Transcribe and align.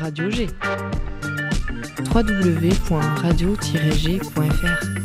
Radio 0.00 0.28
G. 0.28 0.48
www.radio-g.fr 2.12 5.04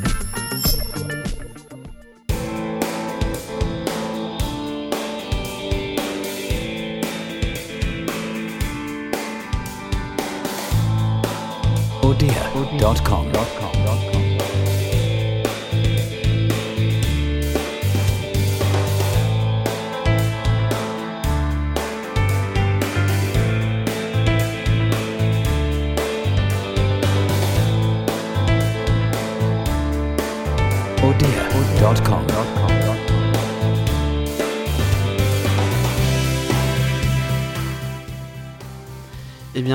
odea.com. 12.01 13.28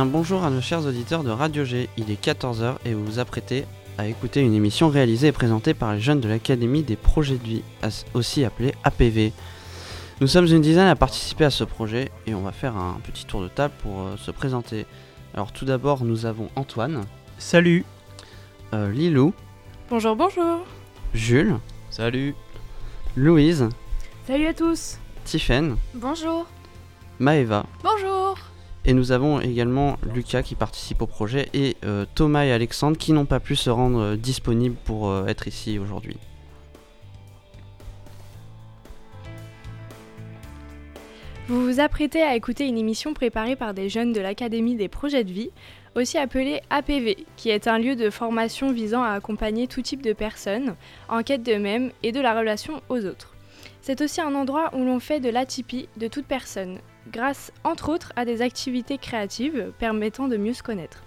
bien 0.04 0.12
bonjour 0.12 0.44
à 0.44 0.50
nos 0.50 0.60
chers 0.60 0.84
auditeurs 0.84 1.24
de 1.24 1.30
Radio 1.30 1.64
G, 1.64 1.88
il 1.96 2.10
est 2.10 2.22
14h 2.22 2.76
et 2.84 2.92
vous 2.94 3.04
vous 3.04 3.18
apprêtez 3.18 3.64
à 3.96 4.06
écouter 4.06 4.40
une 4.40 4.52
émission 4.52 4.88
réalisée 4.88 5.28
et 5.28 5.32
présentée 5.32 5.72
par 5.72 5.94
les 5.94 6.00
jeunes 6.00 6.20
de 6.20 6.28
l'Académie 6.28 6.82
des 6.82 6.96
projets 6.96 7.36
de 7.36 7.42
vie, 7.44 7.62
aussi 8.12 8.44
appelée 8.44 8.74
APV. 8.84 9.32
Nous 10.20 10.26
sommes 10.26 10.46
une 10.46 10.60
dizaine 10.60 10.88
à 10.88 10.96
participer 10.96 11.44
à 11.44 11.50
ce 11.50 11.64
projet 11.64 12.10
et 12.26 12.34
on 12.34 12.42
va 12.42 12.52
faire 12.52 12.76
un 12.76 12.98
petit 13.02 13.24
tour 13.24 13.40
de 13.40 13.48
table 13.48 13.72
pour 13.82 14.00
euh, 14.02 14.16
se 14.16 14.30
présenter. 14.30 14.84
Alors 15.32 15.52
tout 15.52 15.64
d'abord 15.64 16.04
nous 16.04 16.26
avons 16.26 16.48
Antoine, 16.56 17.04
Salut 17.38 17.84
euh, 18.74 18.90
Lilou, 18.90 19.32
Bonjour, 19.88 20.16
bonjour. 20.16 20.66
Jules, 21.14 21.56
Salut 21.90 22.34
Louise, 23.16 23.68
Salut 24.26 24.46
à 24.46 24.54
tous. 24.54 24.98
Tiffaine, 25.24 25.76
Bonjour. 25.94 26.46
Maëva. 27.18 27.64
Bonjour. 27.82 28.36
Et 28.86 28.92
nous 28.92 29.12
avons 29.12 29.40
également 29.40 29.96
Lucas 30.14 30.42
qui 30.42 30.54
participe 30.54 31.00
au 31.00 31.06
projet 31.06 31.48
et 31.54 31.76
euh, 31.84 32.04
Thomas 32.14 32.44
et 32.44 32.52
Alexandre 32.52 32.98
qui 32.98 33.12
n'ont 33.12 33.24
pas 33.24 33.40
pu 33.40 33.56
se 33.56 33.70
rendre 33.70 33.98
euh, 33.98 34.16
disponibles 34.16 34.76
pour 34.84 35.08
euh, 35.08 35.26
être 35.26 35.48
ici 35.48 35.78
aujourd'hui. 35.78 36.18
Vous 41.48 41.64
vous 41.64 41.80
apprêtez 41.80 42.22
à 42.22 42.36
écouter 42.36 42.66
une 42.66 42.78
émission 42.78 43.14
préparée 43.14 43.56
par 43.56 43.72
des 43.72 43.88
jeunes 43.88 44.12
de 44.12 44.20
l'Académie 44.20 44.76
des 44.76 44.88
projets 44.88 45.24
de 45.24 45.32
vie, 45.32 45.50
aussi 45.94 46.18
appelée 46.18 46.60
APV, 46.70 47.26
qui 47.36 47.50
est 47.50 47.68
un 47.68 47.78
lieu 47.78 47.96
de 47.96 48.10
formation 48.10 48.72
visant 48.72 49.02
à 49.02 49.10
accompagner 49.10 49.66
tout 49.66 49.82
type 49.82 50.02
de 50.02 50.14
personnes 50.14 50.74
en 51.08 51.22
quête 51.22 51.42
d'eux-mêmes 51.42 51.90
et 52.02 52.12
de 52.12 52.20
la 52.20 52.38
relation 52.38 52.82
aux 52.88 53.04
autres. 53.04 53.34
C'est 53.82 54.00
aussi 54.00 54.22
un 54.22 54.34
endroit 54.34 54.70
où 54.74 54.84
l'on 54.84 55.00
fait 55.00 55.20
de 55.20 55.28
l'atypie 55.28 55.88
de 55.98 56.08
toute 56.08 56.26
personne, 56.26 56.78
grâce 57.10 57.52
entre 57.64 57.90
autres 57.90 58.12
à 58.16 58.24
des 58.24 58.42
activités 58.42 58.98
créatives 58.98 59.72
permettant 59.78 60.28
de 60.28 60.36
mieux 60.36 60.54
se 60.54 60.62
connaître. 60.62 61.04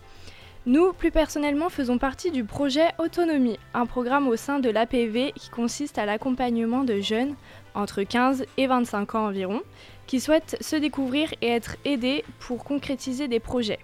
Nous, 0.66 0.92
plus 0.92 1.12
personnellement, 1.12 1.70
faisons 1.70 1.98
partie 1.98 2.30
du 2.30 2.44
projet 2.44 2.90
Autonomie, 2.98 3.58
un 3.74 3.86
programme 3.86 4.28
au 4.28 4.36
sein 4.36 4.60
de 4.60 4.70
l'APV 4.70 5.32
qui 5.34 5.50
consiste 5.50 5.98
à 5.98 6.06
l'accompagnement 6.06 6.84
de 6.84 7.00
jeunes 7.00 7.36
entre 7.74 8.04
15 8.04 8.46
et 8.58 8.68
25 8.68 9.16
ans 9.16 9.28
environ, 9.28 9.62
qui 10.08 10.20
souhaitent 10.20 10.58
se 10.60 10.76
découvrir 10.76 11.34
et 11.42 11.48
être 11.48 11.78
aidés 11.86 12.26
pour 12.40 12.66
concrétiser 12.66 13.30
des 13.30 13.40
projets. 13.40 13.80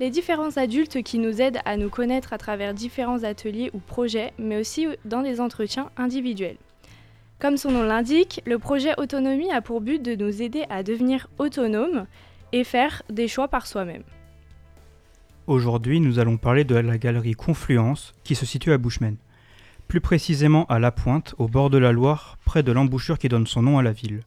Les 0.00 0.08
différents 0.08 0.56
adultes 0.56 1.02
qui 1.02 1.18
nous 1.18 1.42
aident 1.42 1.60
à 1.64 1.76
nous 1.76 1.90
connaître 1.90 2.32
à 2.32 2.38
travers 2.38 2.72
différents 2.72 3.24
ateliers 3.24 3.70
ou 3.74 3.78
projets, 3.78 4.32
mais 4.38 4.58
aussi 4.58 4.86
dans 5.04 5.22
des 5.22 5.42
entretiens 5.42 5.90
individuels. 5.98 6.56
Comme 7.40 7.56
son 7.56 7.70
nom 7.70 7.82
l'indique, 7.82 8.42
le 8.46 8.58
projet 8.58 8.98
Autonomie 8.98 9.52
a 9.52 9.62
pour 9.62 9.80
but 9.80 10.02
de 10.02 10.16
nous 10.16 10.42
aider 10.42 10.64
à 10.70 10.82
devenir 10.82 11.28
autonomes 11.38 12.06
et 12.52 12.64
faire 12.64 13.02
des 13.10 13.28
choix 13.28 13.46
par 13.46 13.66
soi-même. 13.66 14.02
Aujourd'hui, 15.46 16.00
nous 16.00 16.18
allons 16.18 16.36
parler 16.36 16.64
de 16.64 16.74
la 16.74 16.98
galerie 16.98 17.34
Confluence 17.34 18.12
qui 18.24 18.34
se 18.34 18.44
situe 18.44 18.72
à 18.72 18.78
Bushman. 18.78 19.16
Plus 19.86 20.00
précisément 20.00 20.66
à 20.66 20.78
La 20.78 20.90
Pointe, 20.90 21.34
au 21.38 21.48
bord 21.48 21.70
de 21.70 21.78
la 21.78 21.92
Loire, 21.92 22.38
près 22.44 22.62
de 22.62 22.72
l'embouchure 22.72 23.18
qui 23.18 23.28
donne 23.28 23.46
son 23.46 23.62
nom 23.62 23.78
à 23.78 23.82
la 23.82 23.92
ville. 23.92 24.20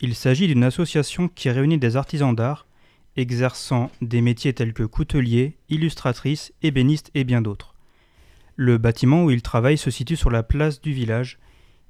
Il 0.00 0.14
s'agit 0.14 0.46
d'une 0.46 0.64
association 0.64 1.28
qui 1.28 1.50
réunit 1.50 1.78
des 1.78 1.96
artisans 1.96 2.34
d'art 2.34 2.66
exerçant 3.16 3.90
des 4.00 4.20
métiers 4.20 4.52
tels 4.52 4.72
que 4.72 4.84
coutelier, 4.84 5.56
illustratrice, 5.68 6.52
ébéniste 6.62 7.10
et 7.14 7.24
bien 7.24 7.42
d'autres. 7.42 7.74
Le 8.56 8.78
bâtiment 8.78 9.24
où 9.24 9.30
ils 9.30 9.42
travaillent 9.42 9.78
se 9.78 9.90
situe 9.90 10.16
sur 10.16 10.30
la 10.30 10.42
place 10.42 10.80
du 10.80 10.92
village. 10.92 11.38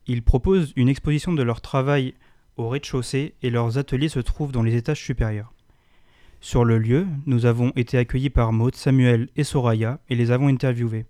Ils 0.07 0.23
proposent 0.23 0.73
une 0.77 0.89
exposition 0.89 1.33
de 1.33 1.43
leur 1.43 1.61
travail 1.61 2.15
au 2.57 2.69
rez-de-chaussée 2.69 3.35
et 3.43 3.51
leurs 3.51 3.79
ateliers 3.79 4.09
se 4.09 4.21
trouvent 4.21 4.53
dans 4.53 4.63
les 4.63 4.77
étages 4.77 5.03
supérieurs. 5.03 5.53
Sur 6.41 6.65
le 6.65 6.79
lieu, 6.79 7.07
nous 7.27 7.45
avons 7.45 7.73
été 7.77 7.99
accueillis 7.99 8.31
par 8.31 8.53
Maud, 8.53 8.75
Samuel 8.75 9.29
et 9.37 9.45
Soraya 9.45 10.01
et 10.09 10.15
les 10.15 10.31
avons 10.31 10.49
interviewés. 10.49 11.07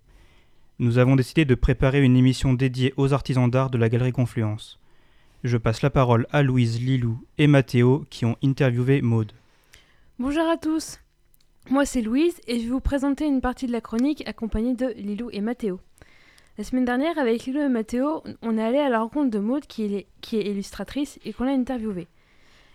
Nous 0.79 0.97
avons 0.97 1.15
décidé 1.15 1.45
de 1.45 1.55
préparer 1.55 2.03
une 2.03 2.17
émission 2.17 2.53
dédiée 2.53 2.93
aux 2.97 3.13
artisans 3.13 3.49
d'art 3.49 3.69
de 3.69 3.77
la 3.77 3.87
Galerie 3.87 4.11
Confluence. 4.11 4.79
Je 5.43 5.57
passe 5.57 5.81
la 5.81 5.89
parole 5.89 6.27
à 6.31 6.43
Louise, 6.43 6.81
Lilou 6.81 7.23
et 7.37 7.47
Mathéo 7.47 8.05
qui 8.09 8.25
ont 8.25 8.35
interviewé 8.43 9.01
Maud. 9.01 9.31
Bonjour 10.19 10.47
à 10.47 10.57
tous. 10.57 10.99
Moi 11.69 11.85
c'est 11.85 12.01
Louise 12.01 12.39
et 12.47 12.59
je 12.59 12.65
vais 12.65 12.71
vous 12.71 12.79
présenter 12.79 13.25
une 13.25 13.41
partie 13.41 13.67
de 13.67 13.71
la 13.71 13.81
chronique 13.81 14.27
accompagnée 14.27 14.75
de 14.75 14.87
Lilou 14.97 15.29
et 15.31 15.41
Mathéo. 15.41 15.79
La 16.57 16.63
semaine 16.63 16.85
dernière, 16.85 17.17
avec 17.17 17.45
Lilou 17.45 17.61
et 17.61 17.69
Mathéo, 17.69 18.23
on 18.41 18.57
est 18.57 18.63
allé 18.63 18.77
à 18.77 18.89
la 18.89 18.99
rencontre 18.99 19.29
de 19.31 19.39
Maud 19.39 19.65
qui 19.65 19.83
est, 19.95 20.07
qui 20.21 20.37
est 20.37 20.45
illustratrice 20.51 21.17
et 21.25 21.33
qu'on 21.33 21.47
a 21.47 21.51
interviewée. 21.51 22.07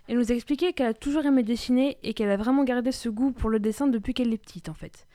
Elle 0.09 0.19
nous 0.19 0.33
a 0.33 0.35
expliqué 0.35 0.73
qu'elle 0.73 0.87
a 0.89 0.95
toujours 0.95 1.27
aimé 1.27 1.43
dessiner 1.43 1.99
et 2.03 2.15
qu'elle 2.15 2.31
a 2.31 2.37
vraiment 2.37 2.65
gardé 2.65 2.91
ce 2.93 3.09
goût 3.09 3.33
pour 3.33 3.51
le 3.51 3.59
dessin 3.59 3.87
depuis 3.87 4.15
qu'elle 4.15 4.33
est 4.33 4.39
petite 4.39 4.69
en 4.69 4.75
fait. 4.75 5.07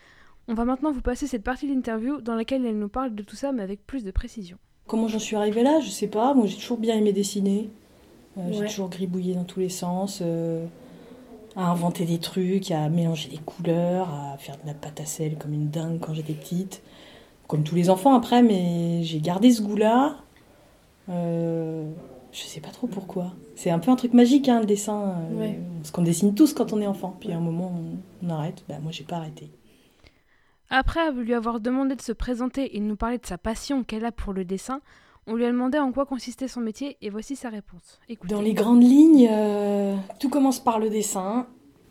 On 0.48 0.54
va 0.54 0.66
maintenant 0.66 0.92
vous 0.92 1.02
passer 1.02 1.28
cette 1.28 1.44
partie 1.44 1.68
de 1.68 1.74
l'interview 1.74 2.22
dans 2.22 2.36
laquelle 2.36 2.66
elle 2.66 2.78
nous 2.78 2.90
parle 2.90 3.16
de 3.16 3.24
tout 3.24 3.36
ça 3.36 3.52
mais 3.52 3.64
avec 3.64 3.86
plus 3.86 4.04
de 4.04 4.12
précision. 4.12 4.58
Comment 4.88 5.08
j'en 5.08 5.20
suis 5.20 5.36
arrivée 5.36 5.64
là? 5.64 5.80
Je 5.80 5.90
sais 5.90 6.08
pas. 6.08 6.34
Moi, 6.34 6.48
j'ai 6.48 6.58
toujours 6.58 6.78
bien 6.78 6.98
aimé 6.98 7.14
dessiner. 7.14 7.70
Euh, 8.38 8.42
J'ai 8.52 8.66
toujours 8.66 8.90
gribouillé 8.90 9.36
dans 9.36 9.44
tous 9.44 9.60
les 9.60 9.70
sens, 9.70 10.20
euh, 10.22 10.66
à 11.56 11.70
inventer 11.70 12.06
des 12.06 12.18
trucs, 12.18 12.72
à 12.72 12.90
mélanger 12.90 13.30
des 13.30 13.38
couleurs, 13.38 14.10
à 14.14 14.38
faire 14.38 14.58
de 14.62 14.68
la 14.68 14.74
pâte 14.74 15.00
à 15.00 15.06
sel 15.06 15.38
comme 15.38 15.54
une 15.54 15.70
dingue 15.70 16.00
quand 16.00 16.14
j'étais 16.14 16.34
petite. 16.34 16.82
Comme 17.52 17.64
tous 17.64 17.76
les 17.76 17.90
enfants 17.90 18.14
après, 18.14 18.42
mais 18.42 19.04
j'ai 19.04 19.20
gardé 19.20 19.52
ce 19.52 19.62
goût-là. 19.62 20.16
Euh, 21.10 21.92
je 22.32 22.44
sais 22.44 22.62
pas 22.62 22.70
trop 22.70 22.88
pourquoi. 22.88 23.34
C'est 23.56 23.70
un 23.72 23.80
peu 23.80 23.92
un 23.92 23.98
truc 23.98 24.14
magique, 24.14 24.48
hein, 24.48 24.62
le 24.62 24.66
dessin. 24.66 25.18
euh, 25.34 25.38
Ouais. 25.38 25.60
Parce 25.80 25.92
qu'on 25.92 26.02
dessine 26.04 26.34
tous 26.34 26.54
quand 26.54 26.72
on 26.72 26.80
est 26.80 26.88
enfant. 26.88 27.18
Puis 27.20 27.34
à 27.34 27.36
un 27.36 27.42
moment, 27.42 27.74
on, 27.76 28.26
on 28.26 28.30
arrête. 28.30 28.64
Bah, 28.70 28.76
moi, 28.82 28.94
j'ai 28.94 29.04
pas 29.04 29.18
arrêté. 29.18 29.52
Après 30.70 31.12
lui 31.12 31.34
avoir 31.34 31.60
demandé 31.60 31.96
de 31.98 32.02
se 32.02 32.14
présenter 32.14 32.78
et 32.78 32.80
de 32.80 32.86
nous 32.86 32.96
parler 32.96 33.18
de 33.18 33.26
sa 33.26 33.38
passion 33.38 33.84
qu'elle 33.84 34.06
a 34.06 34.14
pour 34.14 34.32
le 34.32 34.46
dessin, 34.46 34.80
on 35.28 35.36
lui 35.36 35.44
a 35.44 35.52
demandé 35.52 35.78
en 35.78 35.92
quoi 35.92 36.06
consistait 36.06 36.48
son 36.48 36.62
métier 36.62 36.96
et 37.02 37.10
voici 37.10 37.36
sa 37.36 37.50
réponse. 37.50 38.00
Écoutez. 38.08 38.34
Dans 38.34 38.40
les 38.42 38.54
grandes 38.54 38.82
lignes, 38.82 39.28
euh, 39.30 39.98
tout 40.22 40.30
commence 40.30 40.60
par 40.64 40.80
le 40.80 40.90
dessin. 40.90 41.48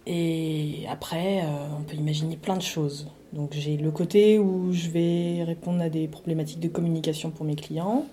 Et 0.07 0.87
après, 0.91 1.43
euh, 1.43 1.67
on 1.79 1.83
peut 1.83 1.97
imaginer 1.97 2.39
plein 2.39 2.57
de 2.57 2.63
choses. 2.63 3.09
Donc 3.33 3.53
j'ai 3.53 3.77
le 3.77 3.91
côté 3.91 4.39
où 4.39 4.73
je 4.73 4.89
vais 4.89 5.45
répondre 5.45 5.81
à 5.81 5.89
des 5.89 6.09
problématiques 6.09 6.61
de 6.61 6.69
communication 6.69 7.31
pour 7.31 7.47
mes 7.47 7.57
clients. 7.57 8.07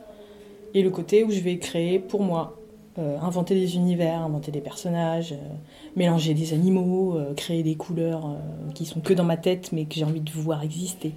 Et 0.74 0.84
le 0.84 0.90
côté 0.90 1.24
où 1.24 1.32
je 1.32 1.40
vais 1.40 1.58
créer 1.58 2.00
pour 2.00 2.22
moi. 2.22 2.58
Euh, 3.00 3.20
inventer 3.20 3.54
des 3.54 3.76
univers, 3.76 4.22
inventer 4.22 4.52
des 4.52 4.60
personnages, 4.60 5.32
euh, 5.32 5.54
mélanger 5.96 6.34
des 6.34 6.54
animaux, 6.54 7.16
euh, 7.16 7.36
créer 7.36 7.62
des 7.62 7.76
couleurs 7.76 8.36
qui 8.74 8.86
sont 8.86 9.02
que 9.02 9.14
dans 9.14 9.24
ma 9.24 9.38
tête 9.38 9.72
mais 9.72 9.86
que 9.86 9.94
j'ai 9.94 10.04
envie 10.04 10.20
de 10.20 10.32
voir 10.32 10.64
exister. 10.64 11.14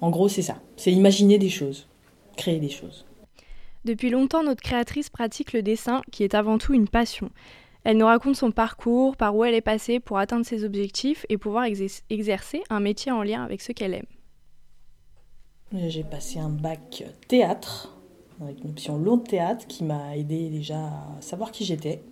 En 0.00 0.10
gros, 0.10 0.28
c'est 0.28 0.42
ça. 0.42 0.56
C'est 0.76 0.92
imaginer 0.92 1.38
des 1.38 1.48
choses, 1.48 1.86
créer 2.36 2.58
des 2.58 2.68
choses. 2.68 3.04
Depuis 3.84 4.10
longtemps, 4.10 4.42
notre 4.42 4.62
créatrice 4.62 5.08
pratique 5.08 5.52
le 5.52 5.62
dessin, 5.62 6.02
qui 6.10 6.24
est 6.24 6.34
avant 6.34 6.58
tout 6.58 6.74
une 6.74 6.88
passion. 6.88 7.30
Elle 7.88 7.98
nous 7.98 8.06
raconte 8.06 8.34
son 8.34 8.50
parcours, 8.50 9.16
par 9.16 9.36
où 9.36 9.44
elle 9.44 9.54
est 9.54 9.60
passée 9.60 10.00
pour 10.00 10.18
atteindre 10.18 10.44
ses 10.44 10.64
objectifs 10.64 11.24
et 11.28 11.38
pouvoir 11.38 11.66
exer- 11.66 12.02
exercer 12.10 12.64
un 12.68 12.80
métier 12.80 13.12
en 13.12 13.22
lien 13.22 13.44
avec 13.44 13.62
ce 13.62 13.70
qu'elle 13.70 13.94
aime. 13.94 14.06
J'ai 15.72 16.02
passé 16.02 16.40
un 16.40 16.48
bac 16.48 17.04
théâtre, 17.28 17.96
avec 18.42 18.64
une 18.64 18.70
option 18.70 18.98
long 18.98 19.18
théâtre 19.18 19.68
qui 19.68 19.84
m'a 19.84 20.16
aidé 20.16 20.48
déjà 20.50 20.78
à 20.78 21.20
savoir 21.20 21.52
qui 21.52 21.64
j'étais, 21.64 22.02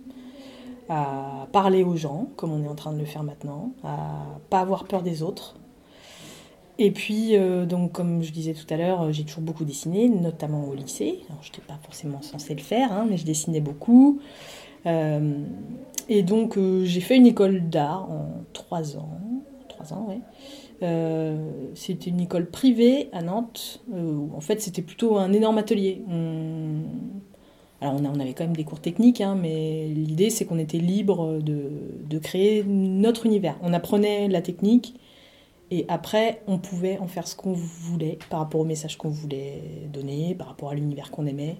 à 0.87 1.49
parler 1.51 1.83
aux 1.83 1.97
gens, 1.97 2.29
comme 2.37 2.53
on 2.53 2.63
est 2.63 2.69
en 2.69 2.75
train 2.75 2.93
de 2.93 2.99
le 2.99 3.05
faire 3.05 3.23
maintenant, 3.23 3.73
à 3.83 4.39
pas 4.49 4.61
avoir 4.61 4.85
peur 4.85 5.03
des 5.03 5.23
autres. 5.23 5.57
Et 6.77 6.91
puis, 6.91 7.35
euh, 7.35 7.65
donc, 7.65 7.91
comme 7.91 8.23
je 8.23 8.31
disais 8.31 8.53
tout 8.53 8.73
à 8.73 8.77
l'heure, 8.77 9.11
j'ai 9.11 9.25
toujours 9.25 9.43
beaucoup 9.43 9.65
dessiné, 9.65 10.07
notamment 10.07 10.69
au 10.69 10.73
lycée. 10.73 11.19
Je 11.41 11.49
n'étais 11.49 11.61
pas 11.67 11.77
forcément 11.83 12.21
censée 12.21 12.55
le 12.55 12.61
faire, 12.61 12.93
hein, 12.93 13.05
mais 13.09 13.17
je 13.17 13.25
dessinais 13.25 13.61
beaucoup. 13.61 14.21
Euh, 14.85 15.43
et 16.09 16.23
donc, 16.23 16.57
euh, 16.57 16.85
j'ai 16.85 17.01
fait 17.01 17.17
une 17.17 17.27
école 17.27 17.69
d'art 17.69 18.09
en 18.09 18.43
trois 18.53 18.97
ans. 18.97 19.09
trois 19.67 19.93
ans, 19.93 20.07
ouais. 20.09 20.19
Euh, 20.83 21.51
c'était 21.73 22.09
une 22.09 22.19
école 22.19 22.47
privée 22.47 23.09
à 23.13 23.21
Nantes. 23.21 23.83
où, 23.91 24.29
en 24.35 24.41
fait, 24.41 24.61
c'était 24.61 24.81
plutôt 24.81 25.17
un 25.17 25.33
énorme 25.33 25.57
atelier. 25.57 26.03
Alors, 27.81 27.99
on, 28.01 28.19
avait 28.19 28.33
quand 28.33 28.45
même 28.45 28.55
des 28.55 28.63
cours 28.63 28.79
techniques, 28.79 29.21
hein, 29.21 29.37
mais 29.39 29.87
l'idée, 29.87 30.29
c'est 30.29 30.45
qu'on 30.45 30.59
était 30.59 30.77
libre 30.77 31.39
de, 31.39 32.19
créer 32.19 32.63
notre 32.63 33.25
univers. 33.25 33.57
On 33.61 33.73
apprenait 33.73 34.27
la 34.27 34.41
technique 34.41 34.95
et 35.71 35.85
après, 35.87 36.41
on 36.47 36.57
pouvait 36.57 36.97
en 36.99 37.07
faire 37.07 37.27
ce 37.27 37.35
qu'on 37.35 37.53
voulait 37.53 38.17
par 38.29 38.39
rapport 38.39 38.61
au 38.61 38.65
message 38.65 38.97
qu'on 38.97 39.09
voulait 39.09 39.61
donner, 39.91 40.35
par 40.35 40.47
rapport 40.47 40.69
à 40.69 40.75
l'univers 40.75 41.11
qu'on 41.11 41.25
aimait. 41.25 41.57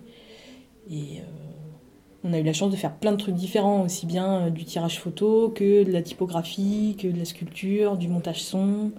On 2.26 2.34
a 2.34 2.40
eu 2.40 2.44
la 2.44 2.54
chance 2.54 2.72
de 2.72 2.76
faire 2.76 2.96
plein 2.96 3.12
de 3.12 3.18
trucs 3.18 3.36
différents, 3.36 3.84
aussi 3.84 4.06
bien 4.06 4.48
euh, 4.48 4.50
du 4.50 4.66
tirage 4.66 5.00
photo 5.00 5.50
que 5.50 5.84
de 5.84 5.92
la 5.92 6.02
typographie, 6.02 6.98
que 7.00 7.08
de 7.08 7.18
la 7.18 7.26
sculpture, 7.26 7.98
du 7.98 8.08
montage 8.08 8.42
son, 8.44 8.92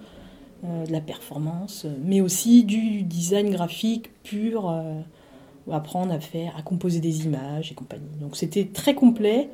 euh, 0.64 0.87
de 0.87 0.93
la 0.93 1.00
performance, 1.00 1.84
euh, 1.84 1.90
mais 2.05 2.20
aussi 2.20 2.64
du 2.64 3.02
design 3.02 3.50
graphique 3.50 4.11
pur, 4.23 4.73
apprendre 5.70 6.12
à 6.12 6.20
faire, 6.20 6.55
à 6.56 6.62
composer 6.62 7.00
des 7.00 7.25
images 7.25 7.73
et 7.73 7.75
compagnie. 7.75 8.17
Donc 8.20 8.37
c'était 8.37 8.67
très 8.67 8.94
complet, 8.94 9.50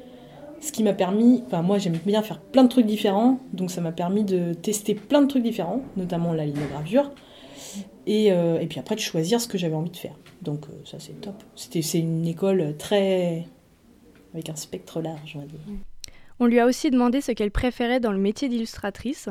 ce 0.60 0.70
qui 0.70 0.82
m'a 0.82 0.92
permis, 0.92 1.42
enfin 1.46 1.62
moi 1.62 1.78
j'aime 1.78 1.98
bien 2.04 2.22
faire 2.22 2.38
plein 2.38 2.64
de 2.64 2.68
trucs 2.68 2.86
différents, 2.86 3.40
donc 3.54 3.70
ça 3.70 3.80
m'a 3.80 3.92
permis 3.92 4.22
de 4.22 4.52
tester 4.52 4.94
plein 4.94 5.22
de 5.22 5.26
trucs 5.26 5.42
différents, 5.42 5.80
notamment 5.96 6.34
la 6.34 6.44
linogravure, 6.44 7.10
et, 8.06 8.30
euh, 8.32 8.60
et 8.60 8.66
puis 8.66 8.78
après 8.78 8.94
de 8.94 9.00
choisir 9.00 9.40
ce 9.40 9.48
que 9.48 9.56
j'avais 9.56 9.74
envie 9.74 9.90
de 9.90 9.96
faire. 9.96 10.14
Donc 10.42 10.66
ça 10.84 10.98
c'est 11.00 11.18
top. 11.20 11.42
C'était, 11.56 11.80
c'est 11.80 12.00
une 12.00 12.26
école 12.26 12.76
très... 12.76 13.46
avec 14.32 14.48
un 14.48 14.56
spectre 14.56 15.00
large, 15.00 15.32
on 15.36 15.40
va 15.40 15.46
dire. 15.46 15.60
On 16.40 16.46
lui 16.46 16.58
a 16.58 16.66
aussi 16.66 16.90
demandé 16.90 17.20
ce 17.20 17.32
qu'elle 17.32 17.50
préférait 17.50 18.00
dans 18.00 18.12
le 18.12 18.18
métier 18.18 18.48
d'illustratrice, 18.48 19.28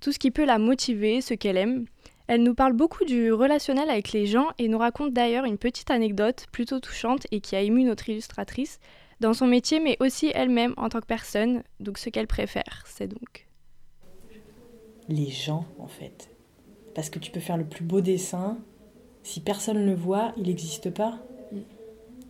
tout 0.00 0.12
ce 0.12 0.18
qui 0.18 0.30
peut 0.30 0.44
la 0.44 0.58
motiver, 0.58 1.20
ce 1.20 1.34
qu'elle 1.34 1.56
aime. 1.56 1.86
Elle 2.26 2.42
nous 2.42 2.54
parle 2.54 2.72
beaucoup 2.72 3.04
du 3.04 3.32
relationnel 3.32 3.90
avec 3.90 4.12
les 4.12 4.26
gens 4.26 4.46
et 4.58 4.68
nous 4.68 4.78
raconte 4.78 5.12
d'ailleurs 5.12 5.44
une 5.44 5.58
petite 5.58 5.90
anecdote 5.90 6.46
plutôt 6.52 6.80
touchante 6.80 7.26
et 7.32 7.40
qui 7.40 7.54
a 7.54 7.60
ému 7.60 7.84
notre 7.84 8.08
illustratrice 8.08 8.78
dans 9.20 9.34
son 9.34 9.46
métier, 9.46 9.78
mais 9.78 9.96
aussi 10.00 10.30
elle-même 10.34 10.72
en 10.78 10.88
tant 10.88 11.00
que 11.00 11.06
personne. 11.06 11.62
Donc 11.80 11.98
ce 11.98 12.08
qu'elle 12.08 12.26
préfère, 12.26 12.84
c'est 12.86 13.08
donc. 13.08 13.46
les 15.08 15.30
gens, 15.30 15.66
en 15.78 15.86
fait. 15.86 16.30
Parce 16.94 17.10
que 17.10 17.18
tu 17.18 17.30
peux 17.30 17.40
faire 17.40 17.56
le 17.56 17.64
plus 17.64 17.84
beau 17.84 18.00
dessin, 18.00 18.56
si 19.22 19.40
personne 19.40 19.78
ne 19.78 19.86
le 19.86 19.94
voit, 19.94 20.32
il 20.36 20.44
n'existe 20.44 20.90
pas. 20.90 21.18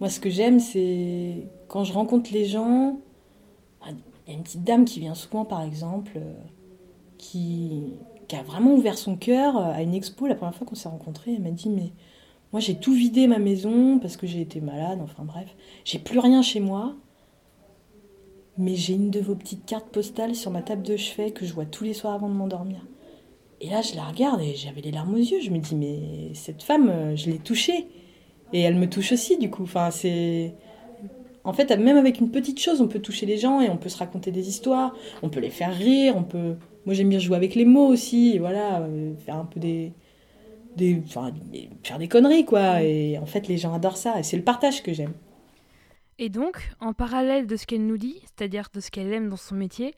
Moi, 0.01 0.09
ce 0.09 0.21
que 0.21 0.31
j'aime, 0.31 0.59
c'est 0.59 1.47
quand 1.75 1.83
je 1.83 1.93
rencontre 1.93 2.33
les 2.33 2.45
gens. 2.45 3.01
ah, 3.83 3.89
Il 3.91 4.31
y 4.31 4.35
a 4.35 4.39
une 4.39 4.45
petite 4.45 4.63
dame 4.63 4.85
qui 4.85 5.01
vient 5.01 5.17
souvent, 5.17 5.45
par 5.45 5.61
exemple, 5.61 6.13
euh, 6.15 6.33
qui, 7.19 7.95
a 8.33 8.45
vraiment 8.45 8.75
ouvert 8.75 8.97
son 8.97 9.17
cœur 9.17 9.57
euh, 9.57 9.73
à 9.73 9.83
une 9.83 9.93
expo. 9.93 10.29
La 10.29 10.37
première 10.37 10.55
fois 10.55 10.69
qu'on 10.69 10.77
s'est 10.77 10.89
rencontrés, 10.89 11.35
elle 11.35 11.43
m'a 11.43 11.51
dit 11.51 11.69
Mais 11.69 11.91
moi, 12.53 12.61
j'ai 12.61 12.77
tout 12.77 12.93
vidé 12.93 13.27
ma 13.27 13.41
maison 13.41 13.99
parce 13.99 14.17
que 14.17 14.25
j'ai 14.25 14.41
été 14.41 14.61
malade, 14.61 15.01
enfin 15.03 15.25
bref. 15.25 15.57
J'ai 15.85 15.99
plus 15.99 16.21
rien 16.21 16.43
chez 16.43 16.61
moi. 16.61 16.95
Mais 18.57 18.77
j'ai 18.77 18.95
une 18.95 19.11
de 19.11 19.19
vos 19.19 19.35
petites 19.35 19.67
cartes 19.67 19.89
postales 19.89 20.37
sur 20.37 20.53
ma 20.53 20.63
table 20.63 20.83
de 20.83 20.97
chevet 20.97 21.33
que 21.33 21.45
je 21.45 21.55
vois 21.55 21.67
tous 21.67 21.83
les 21.83 21.93
soirs 21.93 22.15
avant 22.15 22.29
de 22.29 22.35
m'endormir. 22.35 22.87
Et 23.61 23.69
là, 23.69 23.83
je 23.83 23.97
la 23.97 24.05
regarde 24.05 24.41
et 24.41 24.55
j'avais 24.55 24.81
les 24.81 24.93
larmes 24.93 25.15
aux 25.15 25.19
yeux. 25.19 25.41
Je 25.41 25.51
me 25.51 25.59
dis, 25.59 25.75
mais 25.75 26.35
cette 26.35 26.63
femme, 26.63 26.89
euh, 26.89 27.17
je 27.17 27.31
l'ai 27.31 27.39
touchée. 27.39 27.89
Et 28.53 28.61
elle 28.61 28.77
me 28.77 28.89
touche 28.89 29.11
aussi, 29.11 29.39
du 29.39 29.51
coup. 29.51 29.65
Enfin, 29.65 29.91
c'est. 29.91 30.55
En 31.45 31.53
fait, 31.53 31.71
même 31.77 31.97
avec 31.99 32.21
une 32.21 32.31
petite 32.31 32.59
chose, 32.59 32.81
on 32.81 32.89
peut 32.89 33.01
toucher 33.01 33.27
les 33.27 33.37
gens 33.37 33.61
et 33.61 33.69
on 33.69 33.77
peut 33.77 33.91
se 33.91 33.99
raconter 33.99 34.31
des 34.31 34.49
histoires. 34.49 34.95
On 35.23 35.29
peut 35.29 35.41
les 35.41 35.51
faire 35.51 35.75
rire. 35.75 36.17
On 36.17 36.23
peut. 36.23 36.57
Moi, 36.87 36.95
j'aime 36.95 37.11
bien 37.11 37.19
jouer 37.19 37.37
avec 37.37 37.55
les 37.55 37.65
mots 37.67 37.87
aussi. 37.87 38.33
Et 38.35 38.39
voilà, 38.39 38.81
euh, 38.81 39.15
faire 39.27 39.37
un 39.37 39.45
peu 39.45 39.61
des. 39.61 39.93
des... 40.77 41.03
Enfin, 41.05 41.33
des- 41.53 41.69
faire 41.83 41.99
des 41.99 42.09
conneries, 42.09 42.45
quoi. 42.47 42.83
Et 42.83 43.19
en 43.19 43.27
fait, 43.27 43.47
les 43.49 43.59
gens 43.59 43.75
adorent 43.75 43.97
ça. 43.99 44.19
Et 44.19 44.23
c'est 44.23 44.37
le 44.39 44.43
partage 44.43 44.83
que 44.83 44.93
j'aime. 44.95 45.13
Et 46.19 46.29
donc, 46.29 46.71
en 46.81 46.93
parallèle 46.93 47.47
de 47.47 47.57
ce 47.57 47.67
qu'elle 47.67 47.87
nous 47.87 47.99
dit, 47.99 48.21
c'est-à-dire 48.23 48.69
de 48.73 48.81
ce 48.81 48.91
qu'elle 48.91 49.13
aime 49.13 49.29
dans 49.29 49.37
son 49.37 49.57
métier, 49.57 49.95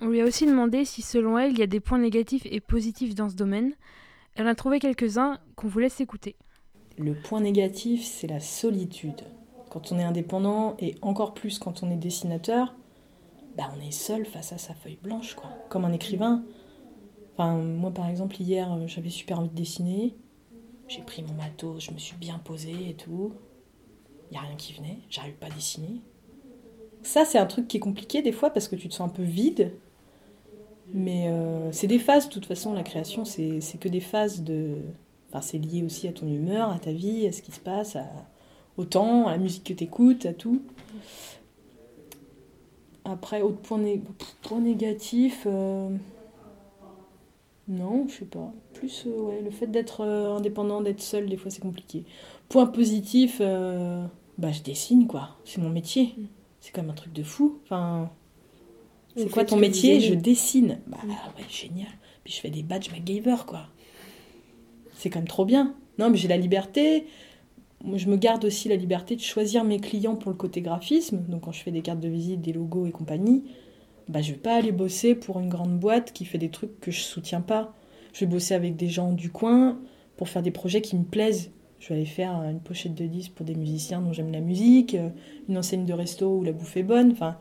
on 0.00 0.08
lui 0.08 0.20
a 0.20 0.24
aussi 0.24 0.44
demandé 0.44 0.84
si 0.84 1.00
selon 1.02 1.38
elle 1.38 1.52
il 1.52 1.58
y 1.58 1.62
a 1.62 1.66
des 1.68 1.80
points 1.80 1.98
négatifs 1.98 2.46
et 2.50 2.60
positifs 2.60 3.14
dans 3.14 3.28
ce 3.28 3.36
domaine. 3.36 3.72
Elle 4.34 4.46
en 4.46 4.50
a 4.50 4.54
trouvé 4.54 4.80
quelques-uns 4.80 5.38
qu'on 5.54 5.68
vous 5.68 5.78
laisse 5.78 6.00
écouter. 6.00 6.34
Le 6.98 7.14
point 7.14 7.40
négatif, 7.40 8.04
c'est 8.04 8.26
la 8.26 8.40
solitude. 8.40 9.22
Quand 9.72 9.90
on 9.90 9.98
est 9.98 10.04
indépendant, 10.04 10.76
et 10.80 10.96
encore 11.00 11.32
plus 11.32 11.58
quand 11.58 11.82
on 11.82 11.90
est 11.90 11.96
dessinateur, 11.96 12.74
bah 13.56 13.70
on 13.74 13.80
est 13.80 13.90
seul 13.90 14.26
face 14.26 14.52
à 14.52 14.58
sa 14.58 14.74
feuille 14.74 14.98
blanche, 15.02 15.34
quoi. 15.34 15.48
Comme 15.70 15.86
un 15.86 15.94
écrivain. 15.94 16.44
Enfin, 17.32 17.56
moi, 17.56 17.90
par 17.90 18.06
exemple, 18.06 18.38
hier, 18.38 18.70
euh, 18.70 18.86
j'avais 18.86 19.08
super 19.08 19.38
envie 19.38 19.48
de 19.48 19.54
dessiner. 19.54 20.14
J'ai 20.88 21.00
pris 21.00 21.22
mon 21.22 21.32
matos, 21.32 21.82
je 21.82 21.90
me 21.90 21.96
suis 21.96 22.16
bien 22.16 22.38
posée 22.38 22.90
et 22.90 22.94
tout. 22.94 23.32
Il 24.30 24.34
n'y 24.34 24.36
a 24.36 24.42
rien 24.42 24.56
qui 24.56 24.74
venait, 24.74 24.98
j'arrive 25.08 25.36
pas 25.36 25.46
à 25.46 25.50
dessiner. 25.50 26.02
Ça, 27.02 27.24
c'est 27.24 27.38
un 27.38 27.46
truc 27.46 27.66
qui 27.66 27.78
est 27.78 27.80
compliqué 27.80 28.20
des 28.20 28.32
fois 28.32 28.50
parce 28.50 28.68
que 28.68 28.76
tu 28.76 28.90
te 28.90 28.94
sens 28.94 29.08
un 29.08 29.12
peu 29.14 29.22
vide. 29.22 29.72
Mais 30.92 31.28
euh, 31.28 31.72
c'est 31.72 31.86
des 31.86 31.98
phases, 31.98 32.28
de 32.28 32.34
toute 32.34 32.44
façon, 32.44 32.74
la 32.74 32.82
création, 32.82 33.24
c'est 33.24 33.78
que 33.80 33.88
des 33.88 34.00
phases 34.00 34.42
de, 34.42 34.82
Enfin, 35.32 35.40
c'est 35.40 35.58
lié 35.58 35.82
aussi 35.82 36.06
à 36.08 36.12
ton 36.12 36.26
humeur, 36.26 36.70
à 36.70 36.78
ta 36.78 36.92
vie, 36.92 37.26
à 37.26 37.32
ce 37.32 37.40
qui 37.40 37.52
se 37.52 37.60
passe, 37.60 37.96
au 38.76 38.84
temps, 38.84 39.26
à 39.28 39.32
la 39.32 39.38
musique 39.38 39.64
que 39.64 39.72
tu 39.72 39.84
écoutes, 39.84 40.26
à 40.26 40.32
tout. 40.32 40.62
Après, 43.04 43.42
autre 43.42 43.58
point, 43.58 43.78
né- 43.78 44.02
point 44.42 44.60
négatif, 44.60 45.42
euh, 45.46 45.88
non, 47.68 48.06
je 48.08 48.14
sais 48.14 48.24
pas. 48.24 48.52
Plus, 48.74 49.04
euh, 49.06 49.20
ouais, 49.22 49.40
le 49.42 49.50
fait 49.50 49.66
d'être 49.66 50.02
euh, 50.02 50.36
indépendant, 50.36 50.80
d'être 50.80 51.00
seul, 51.00 51.28
des 51.28 51.36
fois 51.36 51.50
c'est 51.50 51.60
compliqué. 51.62 52.04
Point 52.48 52.66
positif, 52.66 53.40
bah 53.40 54.52
je 54.52 54.62
dessine 54.62 55.06
quoi. 55.06 55.36
C'est 55.44 55.60
mon 55.60 55.70
métier. 55.70 56.14
C'est 56.60 56.70
quand 56.72 56.82
même 56.82 56.90
un 56.90 56.94
truc 56.94 57.12
de 57.12 57.22
fou. 57.22 57.58
Enfin, 57.64 58.10
c'est 59.16 59.30
quoi 59.30 59.44
ton 59.44 59.56
métier? 59.56 60.00
Je 60.00 60.14
dessine. 60.14 60.78
Bah 60.86 60.98
ouais, 61.04 61.44
génial. 61.48 61.88
Puis 62.24 62.32
je 62.34 62.40
fais 62.40 62.50
des 62.50 62.62
badges 62.62 62.90
MacGyver 62.90 63.36
quoi. 63.46 63.66
C'est 64.94 65.10
quand 65.10 65.18
même 65.18 65.28
trop 65.28 65.44
bien. 65.44 65.74
Non, 65.98 66.08
mais 66.10 66.16
j'ai 66.16 66.28
la 66.28 66.36
liberté. 66.36 67.06
Je 67.94 68.08
me 68.08 68.16
garde 68.16 68.44
aussi 68.44 68.68
la 68.68 68.76
liberté 68.76 69.16
de 69.16 69.20
choisir 69.20 69.64
mes 69.64 69.80
clients 69.80 70.14
pour 70.14 70.30
le 70.30 70.36
côté 70.36 70.60
graphisme. 70.60 71.24
Donc, 71.28 71.42
quand 71.42 71.52
je 71.52 71.62
fais 71.62 71.72
des 71.72 71.82
cartes 71.82 72.00
de 72.00 72.08
visite, 72.08 72.40
des 72.40 72.52
logos 72.52 72.86
et 72.86 72.92
compagnie, 72.92 73.44
bah, 74.08 74.22
je 74.22 74.32
vais 74.32 74.38
pas 74.38 74.56
aller 74.56 74.72
bosser 74.72 75.14
pour 75.14 75.40
une 75.40 75.48
grande 75.48 75.78
boîte 75.78 76.12
qui 76.12 76.24
fait 76.24 76.38
des 76.38 76.50
trucs 76.50 76.78
que 76.80 76.90
je 76.90 77.00
soutiens 77.00 77.40
pas. 77.40 77.74
Je 78.12 78.20
vais 78.20 78.30
bosser 78.30 78.54
avec 78.54 78.76
des 78.76 78.88
gens 78.88 79.12
du 79.12 79.30
coin 79.30 79.78
pour 80.16 80.28
faire 80.28 80.42
des 80.42 80.50
projets 80.50 80.80
qui 80.80 80.96
me 80.96 81.04
plaisent. 81.04 81.50
Je 81.78 81.88
vais 81.88 81.94
aller 81.96 82.04
faire 82.04 82.34
une 82.42 82.60
pochette 82.60 82.94
de 82.94 83.06
disques 83.06 83.32
pour 83.32 83.44
des 83.44 83.56
musiciens 83.56 84.00
dont 84.00 84.12
j'aime 84.12 84.30
la 84.30 84.40
musique, 84.40 84.94
euh, 84.94 85.08
une 85.48 85.58
enseigne 85.58 85.84
de 85.84 85.92
resto 85.92 86.38
où 86.38 86.44
la 86.44 86.52
bouffe 86.52 86.76
est 86.76 86.84
bonne. 86.84 87.10
Enfin, 87.10 87.36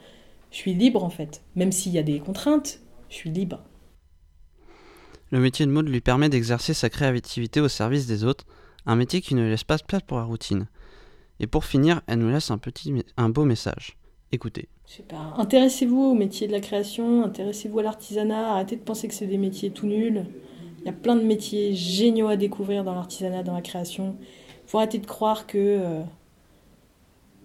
je 0.50 0.58
suis 0.58 0.74
libre 0.74 1.04
en 1.04 1.12
fait. 1.12 1.44
Même 1.56 1.72
s'il 1.72 1.92
y 1.92 2.00
a 2.00 2.04
des 2.04 2.20
contraintes, 2.20 2.80
je 3.10 3.16
suis 3.16 3.30
libre. 3.30 3.64
Le 5.30 5.40
métier 5.40 5.66
de 5.66 5.72
mode 5.72 5.88
lui 5.88 6.02
permet 6.02 6.28
d'exercer 6.28 6.74
sa 6.74 6.90
créativité 6.90 7.62
au 7.62 7.68
service 7.68 8.08
des 8.08 8.24
autres, 8.24 8.46
un 8.86 8.96
métier 8.96 9.22
qui 9.22 9.36
ne 9.36 9.48
laisse 9.48 9.64
pas 9.64 9.78
de 9.78 9.84
place 9.84 10.02
pour 10.02 10.18
la 10.18 10.24
routine. 10.24 10.68
Et 11.40 11.48
pour 11.48 11.66
finir, 11.66 12.02
elle 12.08 12.20
nous 12.20 12.30
laisse 12.30 12.52
un, 12.52 12.58
petit, 12.58 12.94
un 13.18 13.30
beau 13.30 13.46
message. 13.46 13.98
Écoutez. 14.32 14.70
Je. 14.88 15.02
Intéressez-vous 15.38 16.02
au 16.02 16.14
métier 16.14 16.48
de 16.48 16.52
la 16.52 16.60
création, 16.60 17.24
intéressez-vous 17.24 17.80
à 17.80 17.84
l'artisanat, 17.84 18.52
arrêtez 18.54 18.76
de 18.76 18.82
penser 18.82 19.08
que 19.08 19.14
c'est 19.14 19.28
des 19.28 19.38
métiers 19.38 19.72
tout 19.72 19.88
nuls. 19.88 20.26
Il 20.80 20.86
y 20.86 20.90
a 20.90 20.94
plein 20.94 21.16
de 21.16 21.24
métiers 21.24 21.74
géniaux 21.76 22.28
à 22.28 22.36
découvrir 22.38 22.84
dans 22.84 22.96
l'artisanat, 22.96 23.44
dans 23.44 23.54
la 23.54 23.62
création. 23.62 24.16
faut 24.66 24.78
arrêter 24.78 24.98
de 25.00 25.06
croire 25.06 25.48
que. 25.48 25.58
euh, 25.58 26.02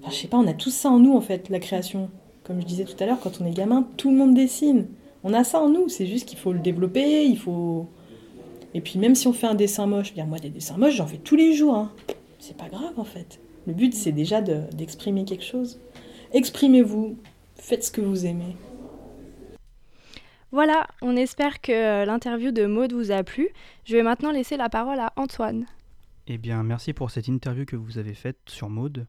Enfin, 0.00 0.10
je 0.10 0.16
sais 0.16 0.28
pas, 0.28 0.36
on 0.38 0.46
a 0.46 0.52
tous 0.52 0.70
ça 0.70 0.90
en 0.90 0.98
nous 0.98 1.14
en 1.16 1.20
fait, 1.20 1.48
la 1.48 1.58
création. 1.58 2.10
Comme 2.44 2.60
je 2.60 2.66
disais 2.66 2.84
tout 2.84 2.94
à 3.02 3.06
l'heure, 3.06 3.18
quand 3.20 3.40
on 3.40 3.46
est 3.46 3.50
gamin, 3.50 3.86
tout 3.96 4.10
le 4.10 4.16
monde 4.16 4.34
dessine. 4.34 4.86
On 5.24 5.32
a 5.32 5.42
ça 5.42 5.60
en 5.60 5.68
nous, 5.68 5.88
c'est 5.88 6.06
juste 6.06 6.28
qu'il 6.28 6.38
faut 6.38 6.52
le 6.52 6.60
développer, 6.60 7.24
il 7.26 7.38
faut. 7.38 7.88
Et 8.74 8.80
puis 8.80 8.98
même 8.98 9.14
si 9.14 9.26
on 9.26 9.32
fait 9.32 9.46
un 9.46 9.54
dessin 9.54 9.86
moche, 9.86 10.12
bien 10.14 10.26
moi 10.26 10.38
des 10.38 10.50
dessins 10.50 10.76
moches, 10.76 10.94
j'en 10.96 11.06
fais 11.06 11.18
tous 11.18 11.36
les 11.36 11.54
jours. 11.54 11.74
hein. 11.76 11.92
C'est 12.38 12.56
pas 12.56 12.68
grave 12.68 12.92
en 12.98 13.04
fait. 13.04 13.40
Le 13.66 13.72
but 13.72 13.94
c'est 13.94 14.12
déjà 14.12 14.40
de- 14.42 14.62
d'exprimer 14.74 15.24
quelque 15.24 15.44
chose. 15.44 15.80
Exprimez-vous, 16.32 17.16
faites 17.56 17.84
ce 17.84 17.90
que 17.90 18.00
vous 18.00 18.26
aimez. 18.26 18.56
Voilà, 20.52 20.86
on 21.02 21.16
espère 21.16 21.60
que 21.60 21.72
euh, 21.72 22.04
l'interview 22.04 22.50
de 22.52 22.66
Maude 22.66 22.92
vous 22.92 23.10
a 23.10 23.22
plu. 23.24 23.48
Je 23.84 23.96
vais 23.96 24.02
maintenant 24.02 24.30
laisser 24.30 24.56
la 24.56 24.68
parole 24.68 24.98
à 25.00 25.12
Antoine. 25.16 25.66
Eh 26.28 26.38
bien, 26.38 26.62
merci 26.62 26.92
pour 26.92 27.10
cette 27.10 27.28
interview 27.28 27.64
que 27.64 27.76
vous 27.76 27.98
avez 27.98 28.14
faite 28.14 28.38
sur 28.46 28.68
Maude. 28.68 29.06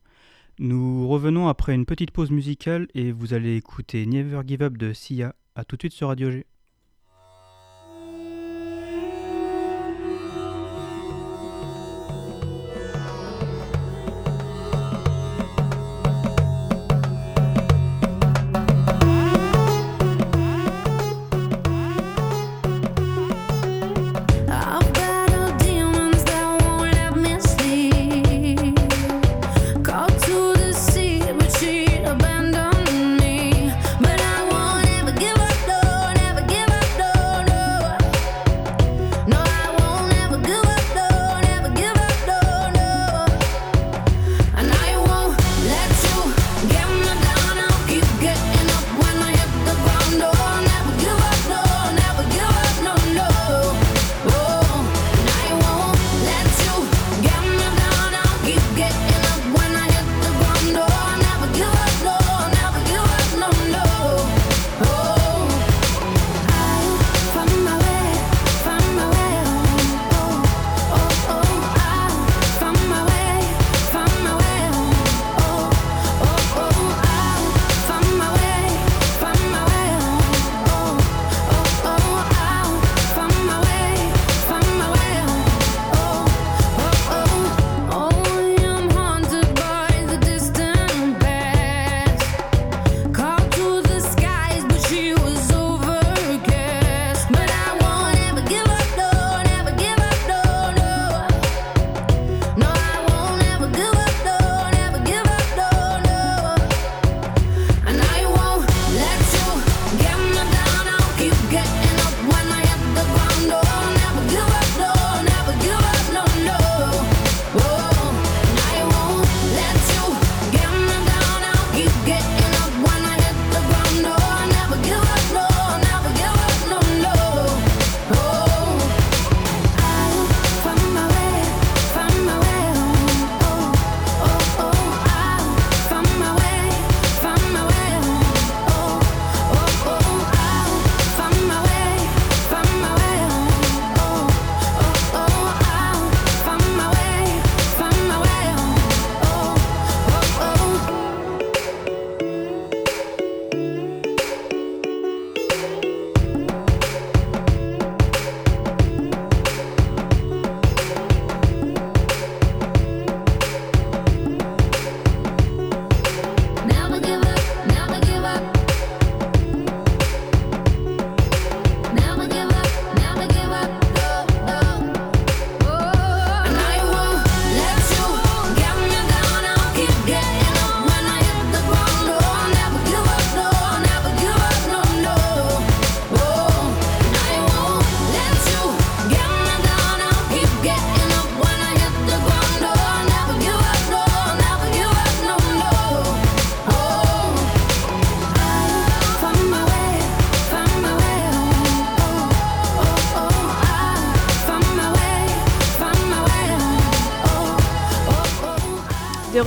Nous 0.59 1.07
revenons 1.07 1.47
après 1.47 1.73
une 1.75 1.85
petite 1.85 2.11
pause 2.11 2.31
musicale 2.31 2.87
et 2.95 3.11
vous 3.11 3.33
allez 3.33 3.55
écouter 3.55 4.05
Never 4.07 4.41
Give 4.45 4.63
Up 4.63 4.77
de 4.77 4.93
Sia. 4.93 5.35
A 5.55 5.63
tout 5.63 5.75
de 5.75 5.81
suite 5.83 5.93
sur 5.93 6.07
Radio 6.07 6.31
G. 6.31 6.45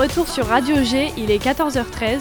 retour 0.01 0.29
sur 0.29 0.47
Radio 0.47 0.77
G, 0.83 1.13
il 1.19 1.31
est 1.31 1.45
14h13. 1.45 2.21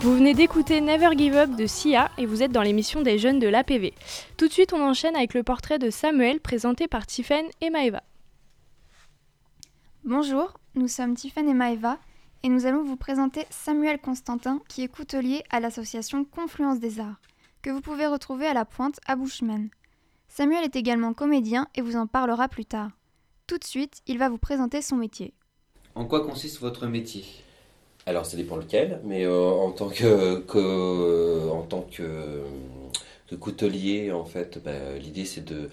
Vous 0.00 0.14
venez 0.14 0.32
d'écouter 0.32 0.80
Never 0.80 1.10
Give 1.14 1.34
Up 1.34 1.50
de 1.56 1.66
Sia 1.66 2.10
et 2.16 2.24
vous 2.24 2.42
êtes 2.42 2.52
dans 2.52 2.62
l'émission 2.62 3.02
des 3.02 3.18
jeunes 3.18 3.38
de 3.38 3.46
l'APV. 3.46 3.92
Tout 4.38 4.48
de 4.48 4.52
suite, 4.52 4.72
on 4.72 4.80
enchaîne 4.80 5.14
avec 5.14 5.34
le 5.34 5.42
portrait 5.42 5.78
de 5.78 5.90
Samuel 5.90 6.40
présenté 6.40 6.88
par 6.88 7.06
Tiffen 7.06 7.44
et 7.60 7.68
Maeva. 7.68 8.02
Bonjour, 10.04 10.54
nous 10.74 10.88
sommes 10.88 11.16
Tiffen 11.16 11.46
et 11.46 11.52
Maeva 11.52 11.98
et 12.44 12.48
nous 12.48 12.64
allons 12.64 12.82
vous 12.82 12.96
présenter 12.96 13.44
Samuel 13.50 14.00
Constantin 14.00 14.62
qui 14.66 14.82
est 14.82 14.88
coutelier 14.88 15.44
à 15.50 15.60
l'association 15.60 16.24
Confluence 16.24 16.80
des 16.80 16.98
Arts, 16.98 17.20
que 17.60 17.68
vous 17.68 17.82
pouvez 17.82 18.06
retrouver 18.06 18.46
à 18.46 18.54
la 18.54 18.64
pointe 18.64 19.00
à 19.06 19.16
Bushman. 19.16 19.68
Samuel 20.28 20.64
est 20.64 20.76
également 20.76 21.12
comédien 21.12 21.68
et 21.74 21.82
vous 21.82 21.96
en 21.96 22.06
parlera 22.06 22.48
plus 22.48 22.64
tard. 22.64 22.92
Tout 23.46 23.58
de 23.58 23.64
suite, 23.64 24.00
il 24.06 24.16
va 24.16 24.30
vous 24.30 24.38
présenter 24.38 24.80
son 24.80 24.96
métier. 24.96 25.34
En 25.98 26.04
quoi 26.06 26.24
consiste 26.24 26.60
votre 26.60 26.86
métier? 26.86 27.24
Alors 28.06 28.24
ça 28.24 28.36
dépend 28.36 28.56
lequel, 28.56 29.00
mais 29.04 29.24
euh, 29.26 29.50
en 29.50 29.70
tant 29.72 29.88
que, 29.90 30.38
que- 30.40 31.50
en 31.50 31.62
tant 31.62 31.82
que, 31.82 32.42
que 33.28 33.34
coutelier, 33.34 34.12
en 34.12 34.24
fait, 34.24 34.62
bah, 34.64 34.96
l'idée 34.98 35.24
c'est 35.26 35.44
de 35.44 35.68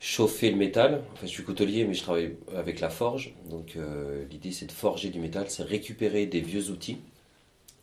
chauffer 0.00 0.50
le 0.50 0.56
métal. 0.56 1.02
En 1.14 1.16
fait, 1.16 1.26
je 1.28 1.32
suis 1.32 1.44
coutelier, 1.44 1.84
mais 1.84 1.94
je 1.94 2.02
travaille 2.02 2.36
avec 2.56 2.80
la 2.80 2.90
forge. 2.90 3.34
Donc 3.50 3.74
euh, 3.76 4.24
l'idée 4.30 4.52
c'est 4.52 4.66
de 4.66 4.72
forger 4.72 5.10
du 5.10 5.20
métal, 5.20 5.46
c'est 5.50 5.64
récupérer 5.64 6.26
des 6.26 6.40
vieux 6.42 6.70
outils, 6.70 6.98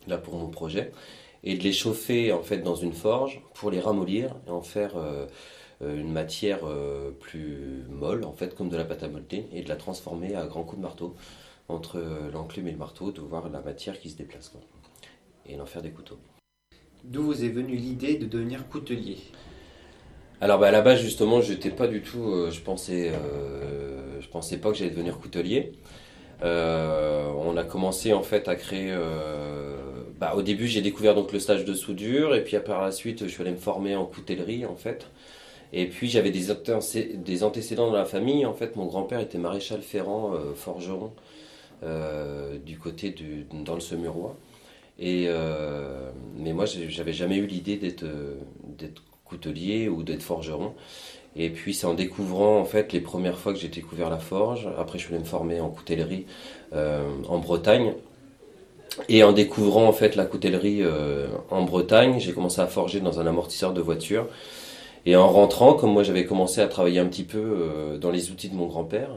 là 0.08 0.18
pour 0.18 0.34
mon 0.36 0.48
projet, 0.48 0.92
et 1.44 1.56
de 1.56 1.62
les 1.64 1.72
chauffer 1.72 2.32
en 2.32 2.42
fait 2.42 2.58
dans 2.58 2.76
une 2.76 2.92
forge 2.94 3.42
pour 3.54 3.70
les 3.70 3.80
ramollir 3.80 4.36
et 4.46 4.50
en 4.50 4.62
faire 4.62 4.96
euh, 4.96 5.26
euh, 5.82 5.96
une 6.00 6.12
matière 6.12 6.60
euh, 6.64 7.10
plus 7.20 7.84
molle, 7.90 8.24
en 8.24 8.32
fait, 8.34 8.54
comme 8.56 8.70
de 8.70 8.78
la 8.78 8.84
pâte 8.84 9.04
à 9.04 9.08
modeler, 9.08 9.46
et 9.54 9.62
de 9.62 9.68
la 9.70 9.76
transformer 9.76 10.34
à 10.36 10.46
grands 10.46 10.64
coups 10.64 10.78
de 10.78 10.82
marteau 10.82 11.14
entre 11.72 11.98
euh, 11.98 12.30
l'enclume 12.32 12.68
et 12.68 12.72
le 12.72 12.78
marteau, 12.78 13.10
de 13.10 13.20
voir 13.20 13.48
la 13.48 13.60
matière 13.60 13.98
qui 13.98 14.10
se 14.10 14.16
déplace. 14.16 14.48
quoi. 14.48 14.60
Et 15.46 15.56
d'en 15.56 15.66
faire 15.66 15.82
des 15.82 15.90
couteaux. 15.90 16.18
D'où 17.04 17.22
vous 17.22 17.44
est 17.44 17.48
venue 17.48 17.76
l'idée 17.76 18.16
de 18.16 18.26
devenir 18.26 18.68
coutelier? 18.68 19.18
Alors 20.40 20.58
bah, 20.58 20.68
à 20.68 20.70
la 20.70 20.82
base 20.82 21.00
justement, 21.00 21.40
je 21.40 21.52
n'étais 21.52 21.70
pas 21.70 21.86
du 21.88 22.02
tout, 22.02 22.24
euh, 22.24 22.50
je 22.50 22.60
pensais, 22.60 23.10
euh, 23.10 24.20
je 24.20 24.28
pensais 24.28 24.58
pas 24.58 24.70
que 24.70 24.76
j'allais 24.76 24.90
devenir 24.90 25.18
coutelier. 25.18 25.72
Euh, 26.42 27.26
on 27.36 27.56
a 27.56 27.64
commencé 27.64 28.12
en 28.12 28.22
fait 28.22 28.48
à 28.48 28.56
créer. 28.56 28.92
bah, 30.18 30.34
au 30.36 30.42
début, 30.42 30.66
j'ai 30.66 30.80
découvert 30.80 31.14
donc 31.14 31.32
le 31.32 31.38
stage 31.40 31.64
de 31.64 31.74
soudure 31.74 32.34
et 32.34 32.42
puis 32.42 32.56
par 32.58 32.82
la 32.82 32.92
suite, 32.92 33.24
je 33.24 33.28
suis 33.28 33.42
allé 33.42 33.52
me 33.52 33.56
former 33.56 33.94
en 33.96 34.04
coutellerie 34.04 34.66
en 34.66 34.76
fait. 34.76 35.06
Et 35.72 35.86
puis 35.86 36.08
j'avais 36.08 36.30
des, 36.30 36.50
antécé- 36.50 37.16
des 37.16 37.44
antécédents 37.44 37.86
dans 37.86 37.96
la 37.96 38.04
famille. 38.04 38.44
En 38.44 38.54
fait, 38.54 38.76
mon 38.76 38.86
grand-père 38.86 39.20
était 39.20 39.38
maréchal 39.38 39.80
ferrant, 39.82 40.34
euh, 40.34 40.54
forgeron 40.54 41.12
du 42.64 42.78
côté 42.78 43.14
dans 43.64 43.74
le 43.74 43.80
Semurois. 43.80 44.36
Et 44.98 45.24
euh, 45.26 46.10
mais 46.36 46.52
moi, 46.52 46.64
j'avais 46.66 47.12
jamais 47.12 47.36
eu 47.36 47.46
l'idée 47.46 47.76
d'être 47.76 48.04
euh, 48.04 48.36
d'être 48.78 49.02
coutelier 49.24 49.88
ou 49.88 50.02
d'être 50.02 50.22
forgeron. 50.22 50.74
Et 51.34 51.48
puis 51.48 51.72
c'est 51.72 51.86
en 51.86 51.94
découvrant 51.94 52.58
en 52.58 52.64
fait 52.64 52.92
les 52.92 53.00
premières 53.00 53.38
fois 53.38 53.52
que 53.52 53.58
j'ai 53.58 53.68
découvert 53.68 54.10
la 54.10 54.18
forge. 54.18 54.68
Après, 54.78 54.98
je 54.98 55.08
allé 55.08 55.18
me 55.18 55.24
former 55.24 55.60
en 55.60 55.70
coutellerie 55.70 56.26
euh, 56.74 57.02
en 57.28 57.38
Bretagne. 57.38 57.94
Et 59.08 59.24
en 59.24 59.32
découvrant 59.32 59.86
en 59.86 59.92
fait 59.92 60.16
la 60.16 60.26
coutellerie 60.26 60.82
euh, 60.82 61.28
en 61.50 61.62
Bretagne, 61.62 62.20
j'ai 62.20 62.32
commencé 62.32 62.60
à 62.60 62.66
forger 62.66 63.00
dans 63.00 63.20
un 63.20 63.26
amortisseur 63.26 63.72
de 63.72 63.80
voiture. 63.80 64.26
Et 65.06 65.16
en 65.16 65.28
rentrant, 65.28 65.72
comme 65.72 65.92
moi 65.92 66.02
j'avais 66.02 66.26
commencé 66.26 66.60
à 66.60 66.68
travailler 66.68 67.00
un 67.00 67.06
petit 67.06 67.24
peu 67.24 67.38
euh, 67.38 67.96
dans 67.96 68.10
les 68.10 68.30
outils 68.30 68.50
de 68.50 68.54
mon 68.54 68.66
grand-père, 68.66 69.08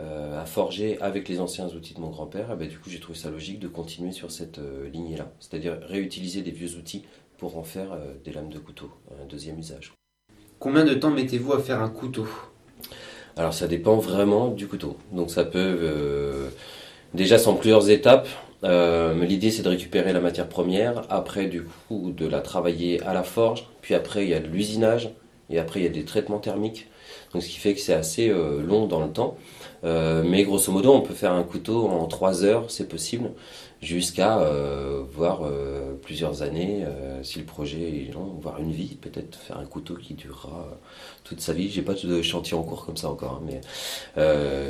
euh, 0.00 0.42
à 0.42 0.44
forger 0.44 0.98
avec 1.00 1.28
les 1.28 1.38
anciens 1.38 1.68
outils 1.68 1.94
de 1.94 2.00
mon 2.00 2.10
grand-père, 2.10 2.48
eh 2.52 2.56
ben, 2.56 2.68
du 2.68 2.78
coup 2.78 2.90
j'ai 2.90 2.98
trouvé 2.98 3.16
ça 3.16 3.30
logique 3.30 3.60
de 3.60 3.68
continuer 3.68 4.10
sur 4.10 4.32
cette 4.32 4.58
euh, 4.58 4.88
lignée-là. 4.90 5.30
C'est-à-dire 5.38 5.78
réutiliser 5.82 6.42
des 6.42 6.50
vieux 6.50 6.76
outils 6.76 7.04
pour 7.38 7.56
en 7.58 7.62
faire 7.62 7.92
euh, 7.92 8.14
des 8.24 8.32
lames 8.32 8.48
de 8.48 8.58
couteau, 8.58 8.90
un 9.22 9.26
deuxième 9.26 9.58
usage. 9.58 9.92
Combien 10.58 10.84
de 10.84 10.94
temps 10.94 11.10
mettez-vous 11.10 11.52
à 11.52 11.60
faire 11.60 11.80
un 11.80 11.90
couteau? 11.90 12.26
Alors 13.36 13.54
ça 13.54 13.68
dépend 13.68 13.96
vraiment 13.96 14.48
du 14.48 14.66
couteau. 14.66 14.96
Donc 15.12 15.30
ça 15.30 15.44
peut... 15.44 15.78
euh, 15.80 16.48
déjà 17.12 17.38
c'est 17.38 17.48
en 17.48 17.54
plusieurs 17.54 17.88
étapes. 17.88 18.28
L'idée 18.62 19.50
c'est 19.50 19.62
de 19.62 19.68
récupérer 19.68 20.12
la 20.12 20.20
matière 20.20 20.48
première, 20.48 21.02
après 21.10 21.46
du 21.46 21.64
coup 21.86 22.12
de 22.16 22.26
la 22.26 22.40
travailler 22.40 23.02
à 23.02 23.12
la 23.12 23.22
forge, 23.22 23.68
puis 23.82 23.94
après 23.94 24.24
il 24.24 24.30
y 24.30 24.34
a 24.34 24.40
de 24.40 24.46
l'usinage, 24.46 25.10
et 25.50 25.58
après 25.58 25.80
il 25.80 25.82
y 25.82 25.86
a 25.86 25.90
des 25.90 26.04
traitements 26.04 26.38
thermiques. 26.38 26.88
Donc 27.32 27.42
ce 27.42 27.48
qui 27.48 27.58
fait 27.58 27.74
que 27.74 27.80
c'est 27.80 27.92
assez 27.92 28.28
long 28.30 28.86
dans 28.86 29.04
le 29.04 29.12
temps. 29.12 29.36
Euh, 29.84 30.22
mais 30.24 30.44
grosso 30.44 30.72
modo 30.72 30.92
on 30.92 31.02
peut 31.02 31.14
faire 31.14 31.32
un 31.32 31.42
couteau 31.42 31.86
en 31.88 32.06
3 32.06 32.44
heures, 32.44 32.70
c'est 32.70 32.88
possible, 32.88 33.30
jusqu'à 33.82 34.38
euh, 34.38 35.02
voire 35.12 35.42
euh, 35.44 35.94
plusieurs 36.00 36.42
années, 36.42 36.84
si 37.22 37.38
le 37.38 37.44
projet 37.44 38.06
est 38.08 38.12
long, 38.12 38.38
voire 38.40 38.58
une 38.60 38.72
vie, 38.72 38.96
peut-être 38.96 39.36
faire 39.36 39.58
un 39.58 39.66
couteau 39.66 39.94
qui 39.94 40.14
durera 40.14 40.68
toute 41.24 41.40
sa 41.40 41.52
vie. 41.52 41.70
J'ai 41.70 41.82
pas 41.82 41.94
de 41.94 42.22
chantier 42.22 42.56
en 42.56 42.62
cours 42.62 42.86
comme 42.86 42.96
ça 42.96 43.10
encore, 43.10 43.42
hein, 43.42 43.46
mais 43.46 43.60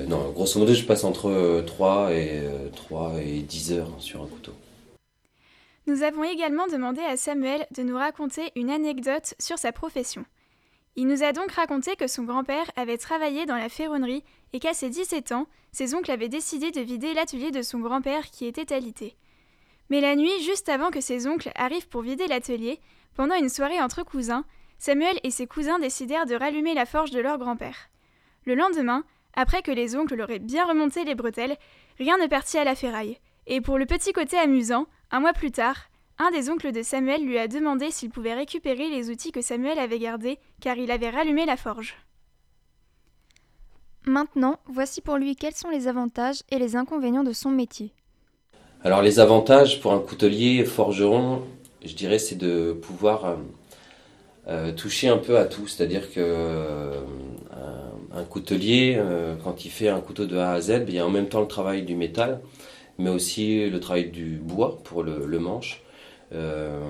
non, 0.09 0.31
grosso 0.33 0.59
modo, 0.59 0.75
je 0.75 0.85
passe 0.85 1.05
entre 1.05 1.29
euh, 1.29 1.63
3 1.63 2.13
et, 2.13 2.41
euh, 2.43 2.69
3 2.75 3.15
et 3.25 3.41
10 3.41 3.73
heures 3.73 3.91
sur 3.99 4.23
un 4.23 4.27
couteau. 4.27 4.53
Nous 5.87 6.03
avons 6.03 6.25
également 6.25 6.67
demandé 6.67 7.01
à 7.03 7.17
Samuel 7.17 7.67
de 7.77 7.83
nous 7.83 7.97
raconter 7.97 8.53
une 8.57 8.71
anecdote 8.71 9.35
sur 9.39 9.59
sa 9.59 9.73
profession. 9.73 10.25
Il 10.97 11.09
nous 11.09 11.25
a 11.25 11.33
donc 11.33 11.51
raconté 11.53 11.97
que 11.97 12.07
son 12.07 12.23
grand-père 12.23 12.71
avait 12.77 12.99
travaillé 12.99 13.47
dans 13.47 13.57
la 13.57 13.69
ferronnerie 13.69 14.23
et 14.53 14.61
qu'à 14.61 14.75
ses 14.75 14.91
17 14.91 15.33
ans, 15.33 15.47
ses 15.73 15.95
oncles 15.95 16.13
avaient 16.13 16.29
décidé 16.29 16.71
de 16.71 16.81
vider 16.81 17.15
l'atelier 17.15 17.51
de 17.51 17.63
son 17.63 17.81
grand-père 17.81 18.31
qui 18.31 18.47
était 18.47 18.73
alité. 18.73 19.17
Mais 19.91 20.01
la 20.01 20.15
nuit, 20.15 20.43
juste 20.43 20.69
avant 20.69 20.91
que 20.91 21.01
ses 21.01 21.27
oncles 21.27 21.51
arrivent 21.57 21.89
pour 21.89 22.03
vider 22.03 22.29
l'atelier, 22.29 22.81
pendant 23.17 23.35
une 23.35 23.49
soirée 23.49 23.81
entre 23.81 24.05
cousins, 24.05 24.45
Samuel 24.79 25.19
et 25.25 25.31
ses 25.31 25.47
cousins 25.47 25.79
décidèrent 25.79 26.27
de 26.27 26.35
rallumer 26.35 26.75
la 26.75 26.87
forge 26.87 27.11
de 27.11 27.21
leur 27.21 27.39
grand-père. 27.39 27.91
Le 28.45 28.55
lendemain, 28.55 29.05
après 29.35 29.63
que 29.63 29.73
les 29.73 29.97
oncles 29.97 30.15
leur 30.15 30.31
aient 30.31 30.39
bien 30.39 30.65
remonté 30.65 31.05
les 31.05 31.15
bretelles, 31.15 31.57
rien 31.99 32.19
ne 32.19 32.27
partit 32.27 32.59
à 32.59 32.65
la 32.65 32.75
ferraille. 32.75 33.19
Et 33.47 33.61
pour 33.61 33.79
le 33.79 33.87
petit 33.87 34.13
côté 34.13 34.39
amusant, 34.39 34.87
un 35.11 35.21
mois 35.21 35.33
plus 35.33 35.51
tard, 35.51 35.77
un 36.19 36.31
des 36.31 36.49
oncles 36.51 36.73
de 36.73 36.83
Samuel 36.83 37.25
lui 37.25 37.39
a 37.39 37.49
demandé 37.49 37.91
s'il 37.91 38.11
pouvait 38.11 38.35
récupérer 38.35 38.89
les 38.89 39.11
outils 39.11 39.33
que 39.33 39.43
Samuel 39.43 39.79
avait 39.79 39.99
gardés, 39.99 40.39
car 40.61 40.77
il 40.77 40.91
avait 40.91 41.11
rallumé 41.11 41.45
la 41.47 41.57
forge. 41.57 41.97
Maintenant, 44.07 44.59
voici 44.67 45.01
pour 45.01 45.17
lui 45.17 45.35
quels 45.35 45.55
sont 45.55 45.71
les 45.71 45.89
avantages 45.89 46.43
et 46.51 46.59
les 46.59 46.77
inconvénients 46.77 47.25
de 47.25 47.33
son 47.33 47.51
métier. 47.51 47.93
Alors 48.83 49.01
les 49.01 49.19
avantages 49.19 49.81
pour 49.81 49.93
un 49.93 49.99
coutelier 49.99 50.65
forgeron, 50.65 51.43
je 51.85 51.95
dirais, 51.95 52.19
c'est 52.19 52.37
de 52.37 52.73
pouvoir 52.73 53.25
euh, 53.25 53.37
euh, 54.47 54.73
toucher 54.73 55.09
un 55.09 55.17
peu 55.17 55.39
à 55.39 55.47
tout. 55.47 55.67
C'est-à-dire 55.67 56.13
que 56.13 56.21
euh, 56.21 57.01
un, 58.13 58.19
un 58.19 58.25
coutelier, 58.25 58.97
euh, 58.99 59.37
quand 59.43 59.65
il 59.65 59.71
fait 59.71 59.89
un 59.89 60.01
couteau 60.01 60.27
de 60.27 60.37
A 60.37 60.53
à 60.53 60.61
Z, 60.61 60.85
il 60.87 60.95
y 60.95 60.99
a 60.99 61.07
en 61.07 61.11
même 61.11 61.29
temps 61.29 61.41
le 61.41 61.49
travail 61.49 61.83
du 61.83 61.97
métal, 61.97 62.41
mais 62.99 63.09
aussi 63.11 63.69
le 63.71 63.81
travail 63.81 64.11
du 64.11 64.37
bois 64.37 64.79
pour 64.85 65.03
le, 65.03 65.25
le 65.27 65.39
manche. 65.39 65.83
Euh, 66.35 66.81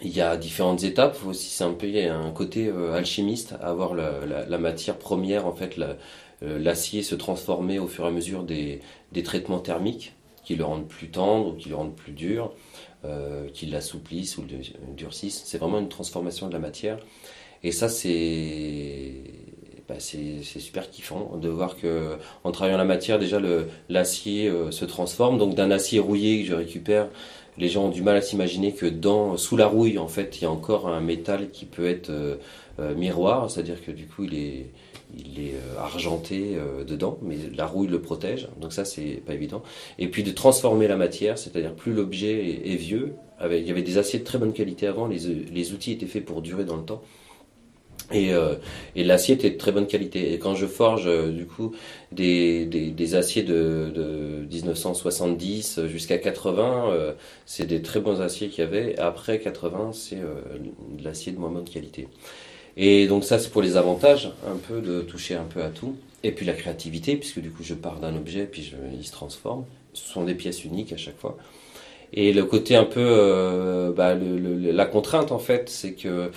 il 0.00 0.10
y 0.10 0.20
a 0.20 0.36
différentes 0.36 0.82
étapes. 0.84 1.18
Aussi, 1.26 1.50
c'est 1.50 1.64
un 1.64 1.72
peu, 1.72 1.86
il 1.86 1.94
y 1.94 2.06
a 2.06 2.16
un 2.16 2.30
côté 2.30 2.68
euh, 2.68 2.94
alchimiste, 2.94 3.54
avoir 3.60 3.94
la, 3.94 4.58
matière 4.58 4.98
première, 4.98 5.46
en 5.46 5.52
fait, 5.52 5.78
euh, 5.78 6.58
l'acier 6.58 7.02
se 7.02 7.14
transformer 7.14 7.78
au 7.78 7.86
fur 7.86 8.04
et 8.04 8.08
à 8.08 8.10
mesure 8.10 8.42
des, 8.42 8.80
des 9.12 9.22
traitements 9.22 9.60
thermiques 9.60 10.14
qui 10.44 10.56
le 10.56 10.64
rendent 10.64 10.88
plus 10.88 11.08
tendre 11.08 11.48
ou 11.48 11.52
qui 11.52 11.68
le 11.68 11.76
rendent 11.76 11.94
plus 11.94 12.12
dur, 12.12 12.52
qui 13.52 13.66
l'assouplissent 13.66 14.38
ou 14.38 14.42
le 14.42 14.94
durcissent. 14.94 15.42
C'est 15.44 15.58
vraiment 15.58 15.78
une 15.78 15.88
transformation 15.88 16.48
de 16.48 16.52
la 16.52 16.58
matière. 16.58 16.98
Et 17.62 17.70
ça, 17.70 17.88
c'est 17.88 19.12
bah, 19.88 19.96
c'est 19.98 20.42
super 20.42 20.90
kiffant 20.90 21.36
de 21.40 21.48
voir 21.48 21.76
que 21.76 22.16
en 22.42 22.50
travaillant 22.50 22.78
la 22.78 22.84
matière, 22.84 23.20
déjà 23.20 23.40
l'acier 23.88 24.52
se 24.72 24.84
transforme. 24.84 25.38
Donc 25.38 25.54
d'un 25.54 25.70
acier 25.70 26.00
rouillé 26.00 26.42
que 26.42 26.48
je 26.48 26.54
récupère, 26.54 27.08
les 27.58 27.68
gens 27.68 27.86
ont 27.86 27.90
du 27.90 28.02
mal 28.02 28.16
à 28.16 28.22
s'imaginer 28.22 28.72
que 28.72 28.86
dans 28.86 29.36
sous 29.36 29.56
la 29.56 29.66
rouille, 29.66 29.98
en 29.98 30.08
fait, 30.08 30.40
il 30.40 30.44
y 30.44 30.46
a 30.46 30.50
encore 30.50 30.88
un 30.88 31.00
métal 31.00 31.50
qui 31.50 31.66
peut 31.66 31.86
être 31.86 32.10
euh, 32.10 32.36
euh, 32.80 32.94
miroir, 32.94 33.50
c'est-à-dire 33.50 33.84
que 33.84 33.90
du 33.90 34.06
coup, 34.06 34.24
il 34.24 34.34
est 34.34 35.54
euh, 35.54 35.78
argenté 35.78 36.56
dedans, 36.86 37.18
mais 37.22 37.36
la 37.54 37.66
rouille 37.66 37.88
le 37.88 38.00
protège, 38.00 38.48
donc 38.60 38.72
ça 38.72 38.84
c'est 38.84 39.22
pas 39.26 39.34
évident. 39.34 39.62
Et 39.98 40.08
puis 40.08 40.22
de 40.22 40.30
transformer 40.30 40.88
la 40.88 40.96
matière, 40.96 41.36
c'est-à-dire 41.36 41.74
plus 41.74 41.92
l'objet 41.92 42.62
est, 42.64 42.76
vieux, 42.76 43.14
il 43.44 43.66
y 43.66 43.70
avait 43.70 43.82
des 43.82 43.98
aciers 43.98 44.20
de 44.20 44.24
très 44.24 44.38
bonne 44.38 44.52
qualité 44.52 44.86
avant, 44.86 45.06
les, 45.06 45.18
les 45.18 45.72
outils 45.72 45.92
étaient 45.92 46.06
faits 46.06 46.24
pour 46.24 46.40
durer 46.40 46.64
dans 46.64 46.76
le 46.76 46.84
temps. 46.84 47.02
Et, 48.12 48.32
euh, 48.32 48.54
et 48.94 49.04
l'acier 49.04 49.34
était 49.34 49.50
de 49.50 49.56
très 49.56 49.72
bonne 49.72 49.86
qualité. 49.86 50.32
Et 50.32 50.38
quand 50.38 50.54
je 50.54 50.66
forge 50.66 51.06
euh, 51.06 51.30
du 51.30 51.46
coup 51.46 51.74
des, 52.10 52.66
des, 52.66 52.90
des 52.90 53.14
aciers 53.14 53.42
de, 53.42 53.90
de 53.94 54.46
1970 54.50 55.86
jusqu'à 55.86 56.18
80, 56.18 56.90
euh, 56.90 57.12
c'est 57.46 57.66
des 57.66 57.82
très 57.82 58.00
bons 58.00 58.20
aciers 58.20 58.48
qu'il 58.48 58.64
y 58.64 58.66
avait. 58.66 58.98
Après 58.98 59.38
80, 59.38 59.92
c'est 59.92 60.16
euh, 60.16 60.34
de 60.98 61.04
l'acier 61.04 61.32
de 61.32 61.38
moins 61.38 61.50
bonne 61.50 61.68
qualité. 61.68 62.08
Et 62.76 63.06
donc 63.06 63.24
ça, 63.24 63.38
c'est 63.38 63.50
pour 63.50 63.62
les 63.62 63.76
avantages, 63.76 64.30
un 64.46 64.56
peu 64.56 64.80
de 64.80 65.02
toucher 65.02 65.34
un 65.34 65.44
peu 65.44 65.62
à 65.62 65.68
tout. 65.68 65.96
Et 66.22 66.32
puis 66.32 66.46
la 66.46 66.52
créativité, 66.52 67.16
puisque 67.16 67.40
du 67.40 67.50
coup 67.50 67.62
je 67.62 67.74
pars 67.74 67.98
d'un 67.98 68.14
objet, 68.16 68.46
puis 68.46 68.62
je, 68.62 68.76
il 68.94 69.04
se 69.04 69.12
transforme. 69.12 69.64
ce 69.92 70.12
sont 70.12 70.24
des 70.24 70.34
pièces 70.34 70.64
uniques 70.64 70.92
à 70.92 70.96
chaque 70.96 71.18
fois. 71.18 71.36
Et 72.14 72.32
le 72.32 72.44
côté 72.44 72.76
un 72.76 72.84
peu, 72.84 73.92
bah, 73.96 74.14
la 74.14 74.84
contrainte 74.84 75.32
en 75.32 75.38
fait, 75.38 75.70
c'est 75.70 75.94
que 75.94 76.30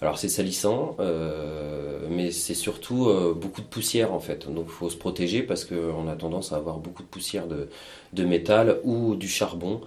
alors 0.00 0.18
c'est 0.18 0.28
salissant, 0.28 0.96
euh, 1.00 2.00
mais 2.10 2.30
c'est 2.30 2.54
surtout 2.54 3.08
euh, 3.08 3.34
beaucoup 3.34 3.60
de 3.60 3.66
poussière 3.66 4.12
en 4.12 4.20
fait. 4.20 4.50
Donc 4.50 4.66
il 4.66 4.72
faut 4.72 4.90
se 4.90 4.96
protéger 4.96 5.42
parce 5.42 5.64
qu'on 5.64 6.08
a 6.08 6.16
tendance 6.16 6.52
à 6.52 6.56
avoir 6.56 6.78
beaucoup 6.78 7.02
de 7.02 7.08
poussière 7.08 7.46
de, 7.46 8.24
métal 8.24 8.78
ou 8.84 9.14
du 9.14 9.28
charbon. 9.28 9.80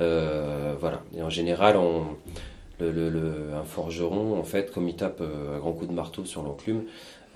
Euh, 0.00 0.74
voilà. 0.80 1.02
Et 1.16 1.22
en 1.22 1.30
général, 1.30 1.76
un 2.80 3.64
forgeron, 3.64 4.38
en 4.38 4.44
fait, 4.44 4.72
comme 4.72 4.88
il 4.88 4.96
tape 4.96 5.20
un 5.20 5.58
grand 5.58 5.72
coup 5.72 5.86
de 5.86 5.92
marteau 5.92 6.24
sur 6.24 6.42
l'enclume, 6.42 6.84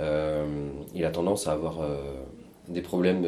il 0.01 1.05
a 1.05 1.11
tendance 1.11 1.47
à 1.47 1.53
avoir 1.53 1.81
des 2.69 2.81
problèmes 2.81 3.27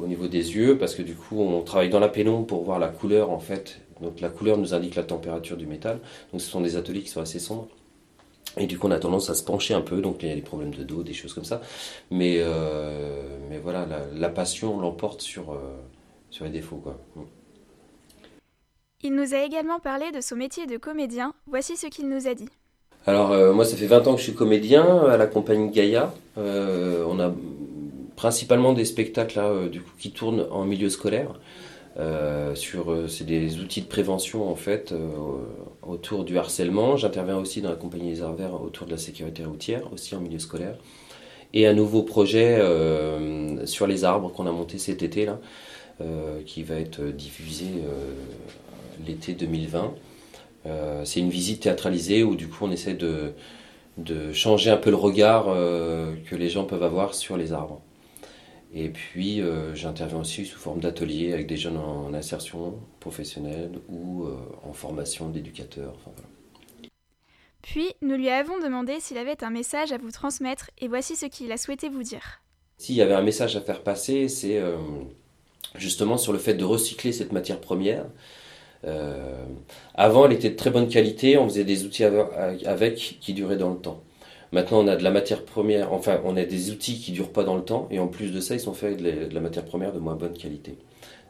au 0.00 0.06
niveau 0.06 0.26
des 0.28 0.56
yeux 0.56 0.78
parce 0.78 0.94
que 0.94 1.02
du 1.02 1.14
coup 1.14 1.40
on 1.40 1.62
travaille 1.62 1.90
dans 1.90 2.00
la 2.00 2.08
pénombre 2.08 2.46
pour 2.46 2.64
voir 2.64 2.78
la 2.78 2.88
couleur 2.88 3.30
en 3.30 3.40
fait 3.40 3.80
donc 4.00 4.20
la 4.20 4.28
couleur 4.28 4.58
nous 4.58 4.74
indique 4.74 4.94
la 4.94 5.02
température 5.02 5.56
du 5.56 5.66
métal. 5.66 6.00
Donc 6.32 6.40
ce 6.40 6.50
sont 6.50 6.60
des 6.60 6.76
ateliers 6.76 7.02
qui 7.02 7.08
sont 7.08 7.20
assez 7.20 7.38
sombres. 7.38 7.68
Et 8.56 8.66
du 8.66 8.78
coup, 8.78 8.88
on 8.88 8.90
a 8.90 8.98
tendance 8.98 9.30
à 9.30 9.34
se 9.34 9.44
pencher 9.44 9.74
un 9.74 9.80
peu, 9.80 10.00
donc 10.00 10.22
il 10.22 10.28
y 10.28 10.32
a 10.32 10.34
des 10.34 10.40
problèmes 10.40 10.74
de 10.74 10.82
dos, 10.82 11.02
des 11.02 11.12
choses 11.12 11.34
comme 11.34 11.44
ça. 11.44 11.60
Mais, 12.10 12.36
euh, 12.38 13.22
mais 13.48 13.58
voilà, 13.58 13.86
la, 14.12 14.28
passion 14.28 14.80
l'emporte 14.80 15.20
sur, 15.20 15.52
euh, 15.52 15.76
sur 16.30 16.44
les 16.44 16.50
défauts. 16.50 16.76
Quoi. 16.76 16.98
Mm. 17.14 17.20
Il 19.02 19.14
nous 19.14 19.34
a 19.34 19.44
également 19.44 19.78
parlé 19.78 20.10
de 20.10 20.20
son 20.20 20.36
métier 20.36 20.66
de 20.66 20.76
comédien. 20.76 21.32
Voici 21.46 21.76
ce 21.76 21.86
qu'il 21.86 22.08
nous 22.08 22.26
a 22.26 22.34
dit. 22.34 22.48
Alors, 23.06 23.30
euh, 23.30 23.52
moi, 23.52 23.64
ça 23.64 23.76
fait 23.76 23.86
20 23.86 24.08
ans 24.08 24.12
que 24.14 24.18
je 24.18 24.24
suis 24.24 24.34
comédien 24.34 25.06
à 25.06 25.16
la 25.16 25.26
compagnie 25.26 25.70
Gaïa. 25.70 26.12
on 26.36 27.20
a 27.20 27.32
principalement 28.16 28.72
des 28.72 28.84
spectacles 28.84 29.38
là, 29.38 29.68
du 29.68 29.80
coup, 29.80 29.92
qui 29.98 30.10
tournent 30.10 30.46
en 30.50 30.64
milieu 30.64 30.90
scolaire. 30.90 31.38
Euh, 32.00 32.54
sur, 32.54 32.90
euh, 32.90 33.08
c'est 33.08 33.26
des 33.26 33.58
outils 33.58 33.82
de 33.82 33.86
prévention 33.86 34.48
en 34.50 34.54
fait 34.54 34.92
euh, 34.92 35.10
autour 35.82 36.24
du 36.24 36.38
harcèlement. 36.38 36.96
J'interviens 36.96 37.36
aussi 37.36 37.60
dans 37.60 37.68
la 37.68 37.76
compagnie 37.76 38.10
des 38.10 38.22
Arts 38.22 38.34
Verts 38.34 38.62
autour 38.62 38.86
de 38.86 38.92
la 38.92 38.98
sécurité 38.98 39.44
routière, 39.44 39.82
aussi 39.92 40.14
en 40.14 40.20
milieu 40.20 40.38
scolaire. 40.38 40.76
Et 41.52 41.66
un 41.66 41.74
nouveau 41.74 42.02
projet 42.02 42.62
sur 43.64 43.88
les 43.88 44.04
arbres 44.04 44.30
qu'on 44.30 44.46
a 44.46 44.52
monté 44.52 44.78
cet 44.78 45.02
été 45.02 45.26
là, 45.26 45.40
qui 46.46 46.62
va 46.62 46.76
être 46.76 47.02
diffusé 47.02 47.64
l'été 49.04 49.32
2020. 49.32 49.92
c'est 51.02 51.18
une 51.18 51.28
visite 51.28 51.62
théâtralisée 51.62 52.22
où 52.22 52.36
du 52.36 52.46
coup 52.46 52.66
on 52.66 52.70
essaie 52.70 52.94
de 52.94 54.32
changer 54.32 54.70
un 54.70 54.76
peu 54.76 54.90
le 54.90 54.96
regard 54.96 55.46
que 55.46 56.36
les 56.36 56.48
gens 56.48 56.62
peuvent 56.62 56.84
avoir 56.84 57.14
sur 57.14 57.36
les 57.36 57.52
arbres. 57.52 57.82
Et 58.72 58.88
puis, 58.88 59.40
euh, 59.40 59.74
j'interviens 59.74 60.20
aussi 60.20 60.46
sous 60.46 60.58
forme 60.58 60.80
d'atelier 60.80 61.32
avec 61.32 61.46
des 61.48 61.56
jeunes 61.56 61.76
en, 61.76 62.14
insertion 62.14 62.78
professionnelle 63.00 63.72
ou 63.88 64.24
euh, 64.24 64.36
en 64.62 64.72
formation 64.72 65.28
d'éducateurs. 65.28 65.96
Puis, 67.62 67.88
nous 68.00 68.14
lui 68.14 68.30
avons 68.30 68.60
demandé 68.60 69.00
s'il 69.00 69.18
avait 69.18 69.42
un 69.42 69.50
message 69.50 69.92
à 69.92 69.98
vous 69.98 70.12
transmettre 70.12 70.70
et 70.78 70.86
voici 70.86 71.16
ce 71.16 71.26
qu'il 71.26 71.50
a 71.50 71.56
souhaité 71.56 71.88
vous 71.88 72.02
dire. 72.02 72.42
S'il 72.78 72.94
y 72.94 73.02
avait 73.02 73.14
un 73.14 73.22
message 73.22 73.56
à 73.56 73.60
faire 73.60 73.82
passer, 73.82 74.28
c'est 74.28 74.56
euh, 74.56 74.76
justement 75.74 76.16
sur 76.16 76.32
le 76.32 76.38
fait 76.38 76.54
de 76.54 76.64
recycler 76.64 77.12
cette 77.12 77.32
matière 77.32 77.60
première. 77.60 78.06
avant, 79.94 80.26
elle 80.26 80.32
était 80.32 80.50
de 80.50 80.56
très 80.56 80.70
bonne 80.70 80.88
qualité, 80.88 81.36
on 81.36 81.46
faisait 81.48 81.64
des 81.64 81.84
outils 81.84 82.04
avec 82.04 83.18
qui 83.20 83.34
duraient 83.34 83.58
dans 83.58 83.70
le 83.70 83.78
temps. 83.78 84.02
Maintenant, 84.52 84.80
on 84.80 84.88
a 84.88 84.96
de 84.96 85.04
la 85.04 85.10
matière 85.10 85.44
première, 85.44 85.92
enfin, 85.92 86.20
on 86.24 86.36
a 86.36 86.44
des 86.44 86.70
outils 86.70 86.98
qui 86.98 87.12
durent 87.12 87.32
pas 87.32 87.44
dans 87.44 87.56
le 87.56 87.62
temps, 87.62 87.86
et 87.90 88.00
en 88.00 88.08
plus 88.08 88.32
de 88.32 88.40
ça, 88.40 88.54
ils 88.54 88.60
sont 88.60 88.74
faits 88.74 89.00
avec 89.00 89.28
de 89.30 89.34
la 89.34 89.40
matière 89.40 89.64
première 89.64 89.92
de 89.92 90.00
moins 90.00 90.16
bonne 90.16 90.36
qualité. 90.36 90.76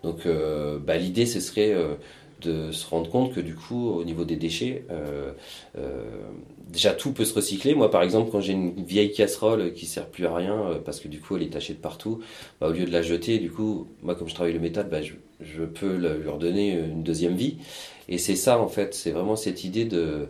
Donc, 0.02 0.26
euh, 0.26 0.78
bah, 0.78 0.96
l'idée, 0.96 1.26
ce 1.26 1.40
serait 1.40 1.72
euh, 1.72 1.94
de 2.40 2.72
se 2.72 2.86
rendre 2.88 3.10
compte 3.10 3.34
que 3.34 3.40
du 3.40 3.54
coup, 3.54 3.90
au 3.90 4.04
niveau 4.04 4.24
des 4.24 4.36
déchets, 4.36 4.84
euh, 4.90 5.32
déjà 6.68 6.92
tout 6.92 7.12
peut 7.12 7.26
se 7.26 7.34
recycler. 7.34 7.74
Moi, 7.74 7.90
par 7.90 8.02
exemple, 8.02 8.30
quand 8.30 8.40
j'ai 8.40 8.54
une 8.54 8.82
vieille 8.84 9.12
casserole 9.12 9.74
qui 9.74 9.86
sert 9.86 10.06
plus 10.06 10.26
à 10.26 10.34
rien 10.34 10.80
parce 10.84 11.00
que 11.00 11.08
du 11.08 11.20
coup, 11.20 11.36
elle 11.36 11.42
est 11.42 11.52
tachée 11.52 11.74
de 11.74 11.78
partout, 11.78 12.20
bah, 12.60 12.68
au 12.68 12.72
lieu 12.72 12.86
de 12.86 12.92
la 12.92 13.02
jeter, 13.02 13.38
du 13.38 13.50
coup, 13.50 13.88
moi, 14.02 14.14
comme 14.14 14.28
je 14.28 14.34
travaille 14.34 14.54
le 14.54 14.60
métal, 14.60 14.88
bah, 14.90 15.02
je, 15.02 15.64
peux 15.64 15.96
lui 15.96 16.28
redonner 16.28 16.72
une 16.72 17.02
deuxième 17.02 17.34
vie. 17.34 17.58
Et 18.08 18.18
c'est 18.18 18.36
ça, 18.36 18.58
en 18.58 18.68
fait, 18.68 18.94
c'est 18.94 19.10
vraiment 19.10 19.36
cette 19.36 19.64
idée 19.64 19.84
de, 19.84 20.28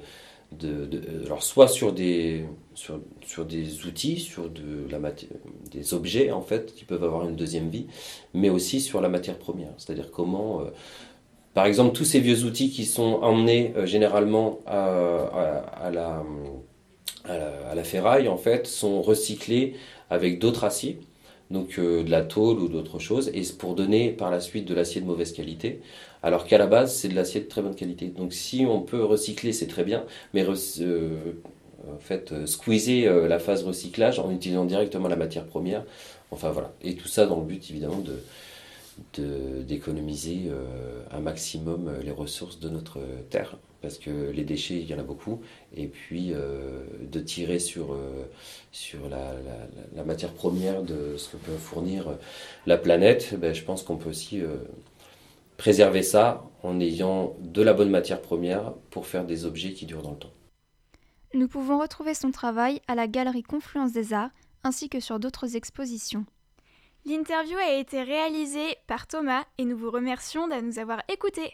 alors 1.24 1.42
soit 1.42 1.68
sur 1.68 1.92
des, 1.92 2.44
sur, 2.80 3.44
des 3.44 3.84
outils, 3.84 4.18
sur 4.18 4.48
des 4.50 5.94
objets 5.94 6.30
en 6.30 6.40
fait 6.40 6.74
qui 6.74 6.84
peuvent 6.84 7.04
avoir 7.04 7.28
une 7.28 7.36
deuxième 7.36 7.68
vie, 7.68 7.86
mais 8.32 8.48
aussi 8.48 8.80
sur 8.80 9.00
la 9.00 9.08
matière 9.08 9.38
première. 9.38 9.72
C'est-à-dire 9.76 10.10
comment, 10.10 10.62
euh, 10.62 10.70
par 11.54 11.66
exemple, 11.66 11.94
tous 11.96 12.04
ces 12.04 12.20
vieux 12.20 12.44
outils 12.44 12.70
qui 12.70 12.86
sont 12.86 13.18
emmenés 13.22 13.72
euh, 13.76 13.86
généralement 13.86 14.60
à, 14.66 15.90
la, 15.92 16.24
ferraille 17.84 18.28
en 18.28 18.36
fait 18.36 18.66
sont 18.66 19.00
recyclés 19.02 19.74
avec 20.10 20.38
d'autres 20.38 20.64
aciers 20.64 21.00
donc 21.50 21.78
euh, 21.78 22.04
de 22.04 22.10
la 22.10 22.22
tôle 22.22 22.60
ou 22.60 22.68
d'autres 22.68 23.00
choses, 23.00 23.30
et 23.34 23.42
pour 23.58 23.74
donner 23.74 24.10
par 24.10 24.30
la 24.30 24.38
suite 24.40 24.66
de 24.66 24.74
l'acier 24.74 25.00
de 25.00 25.06
mauvaise 25.06 25.32
qualité, 25.32 25.80
alors 26.22 26.46
qu'à 26.46 26.58
la 26.58 26.66
base 26.66 26.94
c'est 26.94 27.08
de 27.08 27.14
l'acier 27.16 27.40
de 27.40 27.46
très 27.46 27.60
bonne 27.60 27.74
qualité. 27.74 28.06
Donc 28.06 28.32
si 28.32 28.64
on 28.66 28.82
peut 28.82 29.02
recycler, 29.02 29.52
c'est 29.52 29.66
très 29.66 29.82
bien, 29.82 30.04
mais 30.32 30.44
en 31.88 31.98
fait 31.98 32.32
euh, 32.32 32.46
squeezer 32.46 33.28
la 33.28 33.38
phase 33.38 33.64
recyclage 33.64 34.18
en 34.18 34.30
utilisant 34.30 34.64
directement 34.64 35.08
la 35.08 35.16
matière 35.16 35.46
première, 35.46 35.84
enfin 36.30 36.50
voilà, 36.50 36.72
et 36.82 36.94
tout 36.94 37.08
ça 37.08 37.26
dans 37.26 37.40
le 37.40 37.46
but 37.46 37.70
évidemment 37.70 37.98
de 37.98 38.16
d'économiser 39.16 40.50
un 41.10 41.20
maximum 41.20 41.90
les 42.04 42.10
ressources 42.10 42.60
de 42.60 42.68
notre 42.68 42.98
terre. 43.30 43.56
Parce 43.82 43.96
que 43.96 44.30
les 44.30 44.44
déchets, 44.44 44.76
il 44.76 44.86
y 44.86 44.94
en 44.94 44.98
a 44.98 45.02
beaucoup, 45.02 45.40
et 45.74 45.86
puis 45.86 46.32
euh, 46.32 46.84
de 47.00 47.20
tirer 47.20 47.58
sur, 47.58 47.94
euh, 47.94 48.26
la, 49.94 50.04
matière 50.04 50.32
première 50.32 50.82
de 50.82 51.16
ce 51.16 51.30
que 51.30 51.36
peut 51.38 51.56
fournir 51.56 52.18
la 52.66 52.76
planète, 52.76 53.34
ben, 53.38 53.54
je 53.54 53.62
pense 53.62 53.82
qu'on 53.82 53.96
peut 53.96 54.10
aussi 54.10 54.42
euh, 54.42 54.56
préserver 55.56 56.02
ça 56.02 56.44
en 56.62 56.78
ayant 56.78 57.36
de 57.40 57.62
la 57.62 57.72
bonne 57.72 57.90
matière 57.90 58.20
première 58.20 58.74
pour 58.90 59.06
faire 59.06 59.24
des 59.24 59.46
objets 59.46 59.72
qui 59.72 59.86
durent 59.86 60.02
dans 60.02 60.10
le 60.10 60.18
temps. 60.18 60.32
Nous 61.32 61.46
pouvons 61.46 61.78
retrouver 61.78 62.14
son 62.14 62.32
travail 62.32 62.80
à 62.88 62.94
la 62.94 63.06
Galerie 63.06 63.44
Confluence 63.44 63.92
des 63.92 64.12
Arts 64.12 64.30
ainsi 64.64 64.88
que 64.88 65.00
sur 65.00 65.20
d'autres 65.20 65.56
expositions. 65.56 66.26
L'interview 67.06 67.56
a 67.56 67.78
été 67.78 68.02
réalisée 68.02 68.76
par 68.86 69.06
Thomas 69.06 69.44
et 69.56 69.64
nous 69.64 69.76
vous 69.76 69.90
remercions 69.90 70.48
de 70.48 70.60
nous 70.60 70.78
avoir 70.78 71.02
écoutés. 71.08 71.52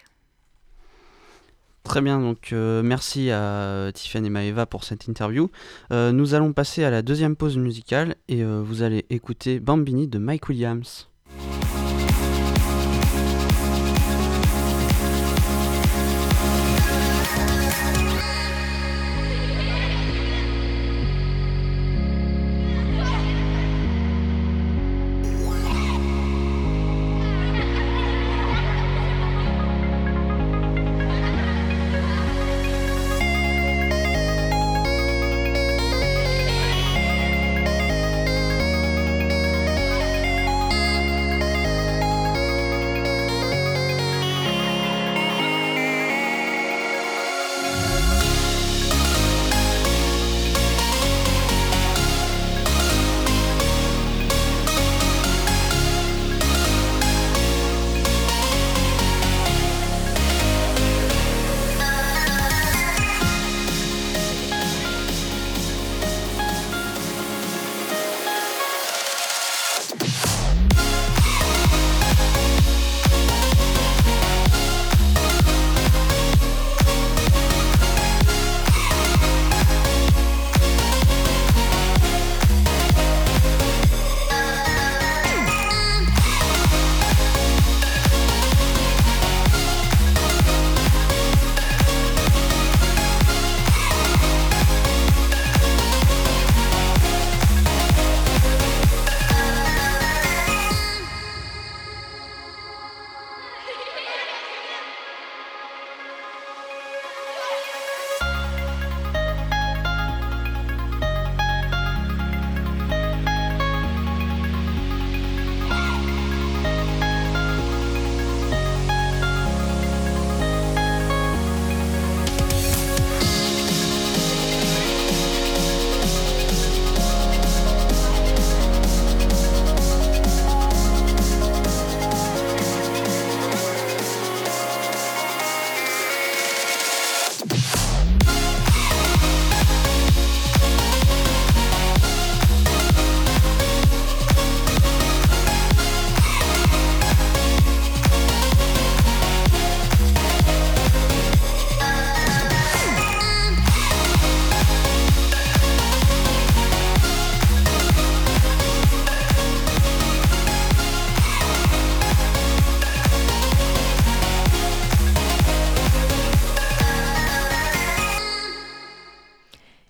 Très 1.85 2.01
bien, 2.01 2.21
donc 2.21 2.53
euh, 2.53 2.83
merci 2.83 3.31
à 3.31 3.93
Tiffany 3.95 4.27
et 4.27 4.31
Maeva 4.31 4.67
pour 4.67 4.83
cette 4.83 5.07
interview. 5.07 5.51
Euh, 5.93 6.11
nous 6.11 6.35
allons 6.35 6.53
passer 6.53 6.83
à 6.83 6.91
la 6.91 7.03
deuxième 7.03 7.37
pause 7.37 7.59
musicale 7.59 8.17
et 8.27 8.43
euh, 8.43 8.61
vous 8.61 8.83
allez 8.83 9.07
écouter 9.09 9.61
Bambini 9.61 10.09
de 10.09 10.19
Mike 10.19 10.49
Williams. 10.49 11.09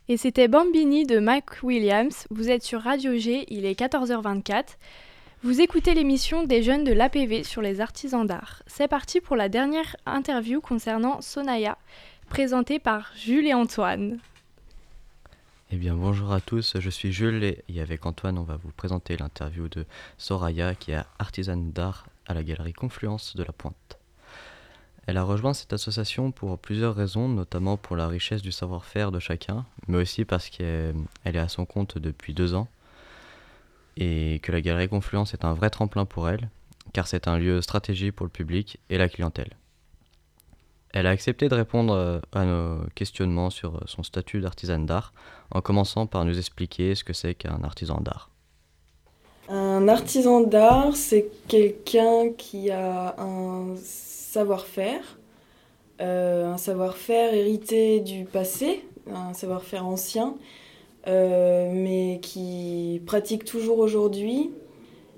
Et 0.08 0.16
c'était 0.16 0.46
Bambini 0.46 1.04
de 1.04 1.18
Mike 1.18 1.64
Williams. 1.64 2.28
Vous 2.30 2.48
êtes 2.48 2.62
sur 2.62 2.80
Radio 2.82 3.16
G, 3.16 3.44
il 3.48 3.64
est 3.64 3.76
14h24. 3.76 4.76
Vous 5.42 5.60
écoutez 5.60 5.94
l'émission 5.94 6.44
des 6.44 6.62
jeunes 6.62 6.84
de 6.84 6.92
l'APV 6.92 7.42
sur 7.42 7.60
les 7.60 7.80
artisans 7.80 8.24
d'art. 8.24 8.62
C'est 8.68 8.86
parti 8.86 9.20
pour 9.20 9.34
la 9.34 9.48
dernière 9.48 9.96
interview 10.06 10.60
concernant 10.60 11.20
Sonaya, 11.22 11.76
présentée 12.28 12.78
par 12.78 13.10
Jules 13.16 13.48
et 13.48 13.54
Antoine. 13.54 14.20
Eh 15.72 15.76
bien 15.76 15.96
bonjour 15.96 16.32
à 16.32 16.40
tous, 16.40 16.76
je 16.78 16.90
suis 16.90 17.12
Jules 17.12 17.56
et 17.68 17.80
avec 17.80 18.06
Antoine 18.06 18.38
on 18.38 18.44
va 18.44 18.54
vous 18.54 18.70
présenter 18.70 19.16
l'interview 19.16 19.68
de 19.68 19.86
Soraya 20.18 20.76
qui 20.76 20.92
est 20.92 21.02
artisane 21.18 21.72
d'art 21.72 22.06
à 22.26 22.34
la 22.34 22.44
galerie 22.44 22.72
Confluence 22.72 23.34
de 23.34 23.42
la 23.42 23.52
Pointe. 23.52 23.95
Elle 25.06 25.18
a 25.18 25.22
rejoint 25.22 25.54
cette 25.54 25.72
association 25.72 26.32
pour 26.32 26.58
plusieurs 26.58 26.96
raisons, 26.96 27.28
notamment 27.28 27.76
pour 27.76 27.94
la 27.94 28.08
richesse 28.08 28.42
du 28.42 28.50
savoir-faire 28.50 29.12
de 29.12 29.20
chacun, 29.20 29.64
mais 29.86 29.98
aussi 29.98 30.24
parce 30.24 30.48
qu'elle 30.48 30.96
est 31.24 31.38
à 31.38 31.48
son 31.48 31.64
compte 31.64 31.98
depuis 31.98 32.34
deux 32.34 32.54
ans 32.54 32.66
et 33.96 34.40
que 34.42 34.52
la 34.52 34.60
Galerie 34.60 34.88
Confluence 34.88 35.32
est 35.32 35.44
un 35.44 35.54
vrai 35.54 35.70
tremplin 35.70 36.04
pour 36.04 36.28
elle, 36.28 36.50
car 36.92 37.06
c'est 37.06 37.28
un 37.28 37.38
lieu 37.38 37.62
stratégique 37.62 38.14
pour 38.14 38.26
le 38.26 38.30
public 38.30 38.78
et 38.90 38.98
la 38.98 39.08
clientèle. 39.08 39.56
Elle 40.92 41.06
a 41.06 41.10
accepté 41.10 41.48
de 41.48 41.54
répondre 41.54 41.94
euh, 41.94 42.20
à 42.32 42.44
nos 42.44 42.80
questionnements 42.94 43.50
sur 43.50 43.82
son 43.86 44.02
statut 44.02 44.40
d'artisane 44.40 44.86
d'art, 44.86 45.12
en 45.50 45.60
commençant 45.60 46.06
par 46.06 46.24
nous 46.24 46.36
expliquer 46.38 46.94
ce 46.94 47.04
que 47.04 47.12
c'est 47.12 47.34
qu'un 47.34 47.62
artisan 47.64 48.00
d'art. 48.00 48.30
Un 49.48 49.88
artisan 49.88 50.40
d'art, 50.40 50.96
c'est 50.96 51.28
quelqu'un 51.48 52.32
qui 52.36 52.70
a 52.70 53.14
un 53.18 53.76
savoir-faire, 54.36 55.18
euh, 56.02 56.52
un 56.52 56.58
savoir-faire 56.58 57.32
hérité 57.32 58.00
du 58.00 58.26
passé, 58.26 58.84
un 59.10 59.32
savoir-faire 59.32 59.86
ancien, 59.86 60.36
euh, 61.06 61.70
mais 61.72 62.20
qui 62.20 63.00
pratique 63.06 63.46
toujours 63.46 63.78
aujourd'hui. 63.78 64.50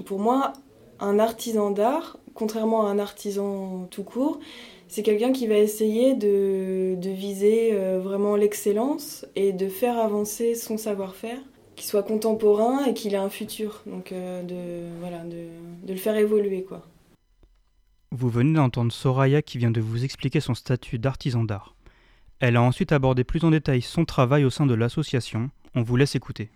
Pour 0.04 0.20
moi, 0.20 0.52
un 1.00 1.18
artisan 1.18 1.72
d'art, 1.72 2.16
contrairement 2.34 2.86
à 2.86 2.90
un 2.90 3.00
artisan 3.00 3.88
tout 3.90 4.04
court, 4.04 4.38
c'est 4.86 5.02
quelqu'un 5.02 5.32
qui 5.32 5.48
va 5.48 5.56
essayer 5.56 6.14
de, 6.14 6.96
viser 7.02 7.70
euh, 7.72 7.98
vraiment 7.98 8.36
l'excellence 8.36 9.26
et 9.34 9.52
de 9.52 9.68
faire 9.68 9.98
avancer 9.98 10.54
son 10.54 10.76
savoir-faire, 10.76 11.40
qu'il 11.74 11.86
soit 11.86 12.04
contemporain 12.04 12.84
et 12.84 12.94
qu'il 12.94 13.14
ait 13.14 13.24
un 13.28 13.30
futur. 13.30 13.82
Donc 13.86 14.12
de, 14.12 14.54
voilà, 15.00 15.24
de, 15.24 15.48
de, 15.82 15.92
le 15.92 15.98
faire 15.98 16.16
évoluer. 16.16 16.62
quoi. 16.62 16.84
Vous 18.10 18.30
venez 18.30 18.54
d'entendre 18.54 18.90
Soraya 18.90 19.42
qui 19.42 19.58
vient 19.58 19.70
de 19.70 19.82
vous 19.82 20.02
expliquer 20.02 20.40
son 20.40 20.54
statut 20.54 20.98
d'artisan 20.98 21.44
d'art. 21.44 21.74
Elle 22.40 22.56
a 22.56 22.62
ensuite 22.62 22.92
abordé 22.92 23.22
plus 23.22 23.44
en 23.44 23.50
détail 23.50 23.82
son 23.82 24.06
travail 24.06 24.46
au 24.46 24.50
sein 24.50 24.64
de 24.64 24.74
l'association. 24.74 25.50
On 25.74 25.82
vous 25.82 25.96
laisse 25.96 26.14
écouter. 26.14 26.48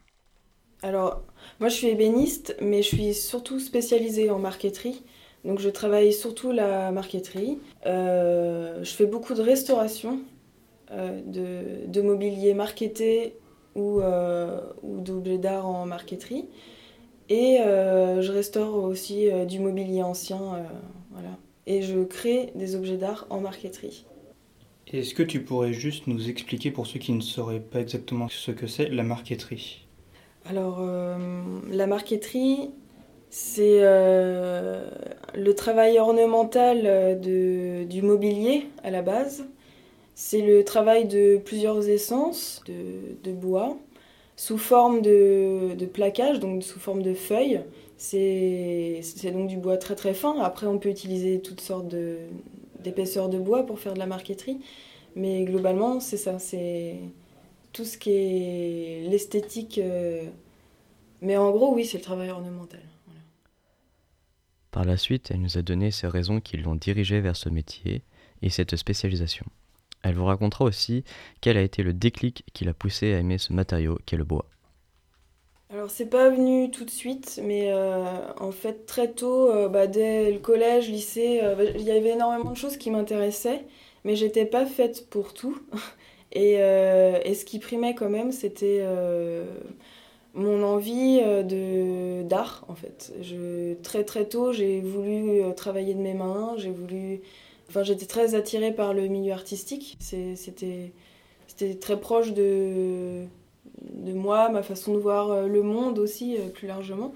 Alors, 0.82 1.22
moi 1.60 1.68
je 1.68 1.74
suis 1.74 1.88
ébéniste, 1.88 2.56
mais 2.62 2.82
je 2.82 2.88
suis 2.88 3.14
surtout 3.14 3.60
spécialisée 3.60 4.30
en 4.30 4.38
marqueterie. 4.38 5.02
Donc 5.44 5.58
je 5.58 5.68
travaille 5.68 6.14
surtout 6.14 6.52
la 6.52 6.90
marqueterie. 6.90 7.58
Euh, 7.84 8.82
je 8.82 8.90
fais 8.90 9.06
beaucoup 9.06 9.34
de 9.34 9.42
restauration 9.42 10.20
euh, 10.90 11.20
de, 11.26 12.00
mobilier 12.00 12.54
marketé 12.54 13.34
ou, 13.74 14.00
euh, 14.00 14.60
ou 14.82 15.00
d'objets 15.00 15.38
d'art 15.38 15.66
en 15.66 15.84
marqueterie. 15.84 16.46
Et 17.28 17.58
je 17.58 18.30
restaure 18.30 18.74
aussi 18.74 19.28
du 19.46 19.58
mobilier 19.58 20.02
ancien 20.02 20.66
voilà. 21.12 21.38
Et 21.66 21.82
je 21.82 22.02
crée 22.02 22.52
des 22.54 22.74
objets 22.74 22.96
d'art 22.96 23.26
en 23.30 23.40
marqueterie. 23.40 24.04
Est-ce 24.92 25.14
que 25.14 25.22
tu 25.22 25.42
pourrais 25.42 25.72
juste 25.72 26.06
nous 26.06 26.28
expliquer 26.28 26.70
pour 26.70 26.86
ceux 26.86 26.98
qui 26.98 27.12
ne 27.12 27.20
sauraient 27.20 27.60
pas 27.60 27.80
exactement 27.80 28.28
ce 28.28 28.50
que 28.50 28.66
c'est 28.66 28.88
la 28.88 29.04
marqueterie? 29.04 29.86
Alors, 30.44 30.78
euh, 30.80 31.16
la 31.70 31.86
marqueterie, 31.86 32.70
c'est 33.30 33.78
euh, 33.80 34.84
le 35.34 35.54
travail 35.54 35.98
ornemental 35.98 37.20
de, 37.20 37.84
du 37.84 38.02
mobilier 38.02 38.66
à 38.82 38.90
la 38.90 39.02
base. 39.02 39.46
C'est 40.14 40.42
le 40.42 40.64
travail 40.64 41.06
de 41.06 41.38
plusieurs 41.38 41.88
essences 41.88 42.62
de, 42.66 43.16
de 43.22 43.34
bois 43.34 43.78
sous 44.36 44.58
forme 44.58 45.00
de, 45.00 45.74
de, 45.74 45.86
plaquage, 45.86 46.40
donc 46.40 46.62
sous 46.62 46.80
forme 46.80 47.02
de 47.02 47.14
feuilles. 47.14 47.60
C'est 48.02 49.30
donc 49.32 49.48
du 49.48 49.56
bois 49.56 49.76
très 49.76 49.94
très 49.94 50.12
fin. 50.12 50.40
Après, 50.40 50.66
on 50.66 50.78
peut 50.78 50.88
utiliser 50.88 51.40
toutes 51.40 51.60
sortes 51.60 51.86
d'épaisseurs 52.80 53.28
de, 53.28 53.38
bois 53.38 53.64
pour 53.64 53.78
faire 53.78 53.94
de 53.94 54.00
la 54.00 54.06
marqueterie. 54.06 54.58
Mais 55.14 55.44
globalement, 55.44 56.00
c'est 56.00 56.16
ça. 56.16 56.40
C'est 56.40 56.96
tout 57.72 57.84
ce 57.84 57.96
qui 57.96 58.10
est 58.10 59.08
l'esthétique. 59.08 59.78
Euh, 59.78 60.24
mais 61.20 61.36
en 61.36 61.52
gros, 61.52 61.72
oui, 61.72 61.86
c'est 61.86 61.98
le 61.98 62.02
travail 62.02 62.30
ornemental. 62.30 62.80
Par 64.72 64.84
la 64.84 64.96
suite, 64.96 65.30
elle 65.30 65.40
nous 65.40 65.56
a 65.56 65.62
donné 65.62 65.92
ses 65.92 66.08
raisons 66.08 66.40
qui 66.40 66.56
l'ont 66.56 66.74
dirigée 66.74 67.20
vers 67.20 67.36
ce 67.36 67.50
métier 67.50 68.02
et 68.40 68.50
cette 68.50 68.74
spécialisation. 68.74 69.46
Elle 70.02 70.16
vous 70.16 70.24
racontera 70.24 70.64
aussi 70.64 71.04
quel 71.40 71.56
a 71.56 71.62
été 71.62 71.84
le 71.84 71.92
déclic 71.92 72.44
qui 72.52 72.64
l'a 72.64 72.74
poussée 72.74 73.14
à 73.14 73.18
aimer 73.20 73.38
ce 73.38 73.52
matériau 73.52 74.00
qu'est 74.06 74.16
le 74.16 74.24
bois. 74.24 74.46
Alors 75.72 75.90
c'est 75.90 76.06
pas 76.06 76.28
venu 76.28 76.70
tout 76.70 76.84
de 76.84 76.90
suite, 76.90 77.40
mais 77.42 77.72
euh, 77.72 78.04
en 78.38 78.52
fait 78.52 78.84
très 78.84 79.10
tôt, 79.10 79.50
euh, 79.50 79.68
bah, 79.68 79.86
dès 79.86 80.30
le 80.30 80.38
collège, 80.38 80.90
lycée, 80.90 81.40
euh, 81.42 81.54
bah, 81.54 81.64
il 81.64 81.80
y 81.80 81.90
avait 81.90 82.10
énormément 82.10 82.50
de 82.50 82.56
choses 82.56 82.76
qui 82.76 82.90
m'intéressaient, 82.90 83.64
mais 84.04 84.14
j'étais 84.14 84.44
pas 84.44 84.66
faite 84.66 85.08
pour 85.08 85.32
tout. 85.32 85.58
Et, 86.34 86.54
et, 86.54 87.34
ce 87.34 87.44
qui 87.44 87.58
primait 87.58 87.94
quand 87.94 88.08
même, 88.08 88.32
c'était 88.32 88.82
mon 90.32 90.62
envie 90.62 91.20
de 91.20 92.22
d'art 92.22 92.64
en 92.68 92.74
fait. 92.74 93.12
Très 93.82 94.04
très 94.04 94.24
tôt, 94.24 94.50
j'ai 94.50 94.80
voulu 94.80 95.42
travailler 95.54 95.92
de 95.92 96.00
mes 96.00 96.14
mains, 96.14 96.54
j'ai 96.56 96.70
voulu, 96.70 97.20
enfin 97.68 97.82
j'étais 97.82 98.06
très 98.06 98.34
attirée 98.34 98.72
par 98.72 98.94
le 98.94 99.08
milieu 99.08 99.34
artistique. 99.34 99.98
C'était 100.00 100.92
c'était 101.46 101.74
très 101.74 102.00
proche 102.00 102.32
de 102.32 103.26
de 103.90 104.12
moi, 104.12 104.48
ma 104.48 104.62
façon 104.62 104.94
de 104.94 104.98
voir 104.98 105.30
euh, 105.30 105.46
le 105.46 105.62
monde 105.62 105.98
aussi 105.98 106.36
euh, 106.36 106.48
plus 106.48 106.66
largement. 106.66 107.12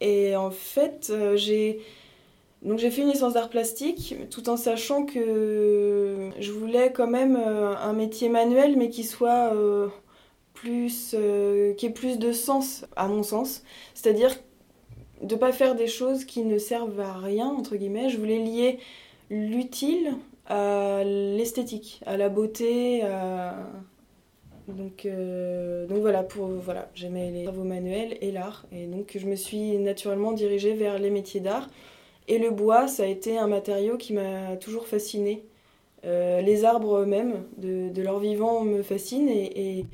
Et 0.00 0.36
en 0.36 0.50
fait, 0.50 1.08
euh, 1.10 1.36
j'ai 1.36 1.80
donc 2.62 2.78
j'ai 2.80 2.90
fait 2.90 3.02
une 3.02 3.10
licence 3.10 3.34
d'art 3.34 3.50
plastique, 3.50 4.16
tout 4.30 4.48
en 4.48 4.56
sachant 4.56 5.04
que 5.06 6.30
je 6.40 6.50
voulais 6.50 6.92
quand 6.92 7.06
même 7.06 7.36
un 7.36 7.92
métier 7.92 8.28
manuel, 8.28 8.76
mais 8.76 8.90
qui 8.90 9.04
soit 9.04 9.52
plus, 10.54 11.14
qui 11.76 11.86
ait 11.86 11.90
plus 11.90 12.18
de 12.18 12.32
sens, 12.32 12.84
à 12.96 13.06
mon 13.06 13.22
sens. 13.22 13.62
C'est-à-dire 13.94 14.34
de 15.22 15.36
pas 15.36 15.52
faire 15.52 15.76
des 15.76 15.86
choses 15.86 16.24
qui 16.24 16.42
ne 16.42 16.58
servent 16.58 16.98
à 16.98 17.12
rien 17.12 17.46
entre 17.46 17.76
guillemets. 17.76 18.08
Je 18.08 18.18
voulais 18.18 18.38
lier 18.38 18.80
l'utile 19.30 20.16
à 20.46 21.04
l'esthétique, 21.04 22.00
à 22.06 22.16
la 22.16 22.28
beauté, 22.28 23.02
à, 23.02 23.54
donc, 24.68 25.06
euh, 25.06 25.86
donc 25.86 25.98
voilà, 25.98 26.22
pour, 26.22 26.46
voilà 26.48 26.90
j'aimais 26.94 27.30
les 27.30 27.44
travaux 27.44 27.64
manuels 27.64 28.18
et 28.20 28.30
l'art. 28.30 28.66
Et 28.72 28.86
donc 28.86 29.16
je 29.18 29.26
me 29.26 29.36
suis 29.36 29.78
naturellement 29.78 30.32
dirigée 30.32 30.74
vers 30.74 30.98
les 30.98 31.10
métiers 31.10 31.40
d'art. 31.40 31.68
Et 32.28 32.38
le 32.38 32.50
bois, 32.50 32.88
ça 32.88 33.04
a 33.04 33.06
été 33.06 33.38
un 33.38 33.46
matériau 33.46 33.96
qui 33.96 34.12
m'a 34.12 34.56
toujours 34.56 34.86
fascinée. 34.86 35.44
Euh, 36.04 36.42
les 36.42 36.64
arbres 36.64 36.98
eux-mêmes, 36.98 37.44
de, 37.56 38.02
leur 38.02 38.18
vivant, 38.18 38.62
me 38.62 38.82
fascinent. 38.82 39.30
Et, 39.30 39.86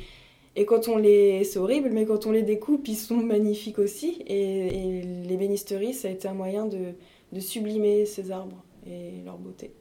quand 0.66 0.88
on 0.88 0.96
les... 0.96 1.44
C'est 1.44 1.58
horrible, 1.58 1.90
mais 1.92 2.04
quand 2.04 2.26
on 2.26 2.32
les 2.32 2.42
découpe, 2.42 2.88
ils 2.88 2.96
sont 2.96 3.16
magnifiques 3.16 3.78
aussi. 3.78 4.22
Et, 4.26 5.02
l'ébénisterie, 5.28 5.94
ça 5.94 6.08
a 6.08 6.10
été 6.10 6.26
un 6.26 6.34
moyen 6.34 6.66
de, 6.66 6.94
de 7.32 7.40
sublimer 7.40 8.04
ces 8.04 8.32
arbres 8.32 8.64
et 8.84 9.22
leur 9.24 9.38
beauté. 9.38 9.72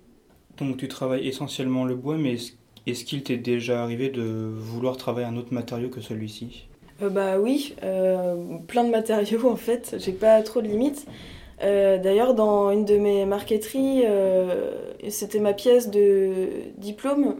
Donc 0.57 0.77
tu 0.77 0.87
travailles 0.87 1.27
essentiellement 1.27 1.83
le 1.83 1.95
bois, 1.95 2.17
mais 2.17 2.33
est-ce 2.33 2.51
qu'il 2.85 3.23
t'est 3.23 3.37
déjà 3.37 3.81
arrivé 3.81 4.09
de 4.09 4.23
vouloir 4.23 4.97
travailler 4.97 5.27
un 5.27 5.37
autre 5.37 5.53
matériau 5.53 5.89
que 5.89 6.01
celui-ci? 6.01 6.65
Euh, 7.01 7.09
Bah 7.09 7.39
oui, 7.39 7.75
euh, 7.83 8.57
plein 8.67 8.83
de 8.83 8.89
matériaux 8.89 9.49
en 9.49 9.55
fait, 9.55 9.95
j'ai 9.99 10.11
pas 10.11 10.41
trop 10.43 10.61
de 10.61 10.67
limites. 10.67 11.05
Euh, 11.61 11.97
d'ailleurs, 11.97 12.33
dans 12.33 12.71
une 12.71 12.83
de 12.83 12.97
mes 12.97 13.25
marqueteries, 13.25 14.03
c'était 15.09 15.39
ma 15.39 15.53
pièce 15.53 15.89
de 15.89 16.49
diplôme 16.77 17.35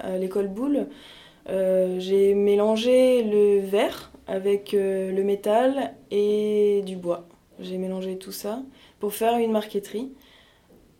à 0.00 0.18
l'école 0.18 0.48
Boulle. 0.48 0.86
j'ai 1.46 2.34
mélangé 2.34 3.22
le 3.22 3.60
verre 3.60 4.10
avec 4.26 4.72
le 4.72 5.22
métal 5.22 5.94
et 6.10 6.82
du 6.84 6.96
bois. 6.96 7.26
J'ai 7.60 7.78
mélangé 7.78 8.18
tout 8.18 8.32
ça 8.32 8.60
pour 9.00 9.14
faire 9.14 9.38
une 9.38 9.52
marqueterie. 9.52 10.10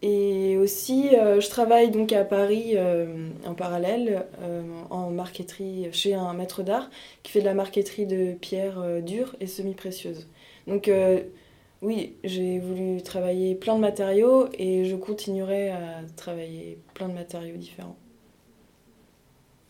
Et 0.00 0.56
aussi, 0.58 1.08
euh, 1.16 1.40
je 1.40 1.48
travaille 1.48 1.90
donc 1.90 2.12
à 2.12 2.24
Paris 2.24 2.72
euh, 2.76 3.28
en 3.44 3.54
parallèle 3.54 4.26
euh, 4.40 4.62
en 4.90 5.10
marqueterie 5.10 5.88
chez 5.92 6.14
un 6.14 6.32
maître 6.34 6.62
d'art 6.62 6.88
qui 7.24 7.32
fait 7.32 7.40
de 7.40 7.46
la 7.46 7.54
marqueterie 7.54 8.06
de 8.06 8.34
pierres 8.34 9.02
dures 9.02 9.34
et 9.40 9.48
semi-précieuses. 9.48 10.28
Donc 10.68 10.90
oui, 11.82 12.14
j'ai 12.22 12.58
voulu 12.60 13.02
travailler 13.02 13.54
plein 13.54 13.74
de 13.74 13.80
matériaux 13.80 14.48
et 14.52 14.84
je 14.84 14.94
continuerai 14.94 15.70
à 15.70 16.02
travailler 16.16 16.78
plein 16.94 17.08
de 17.08 17.14
matériaux 17.14 17.56
différents. 17.56 17.96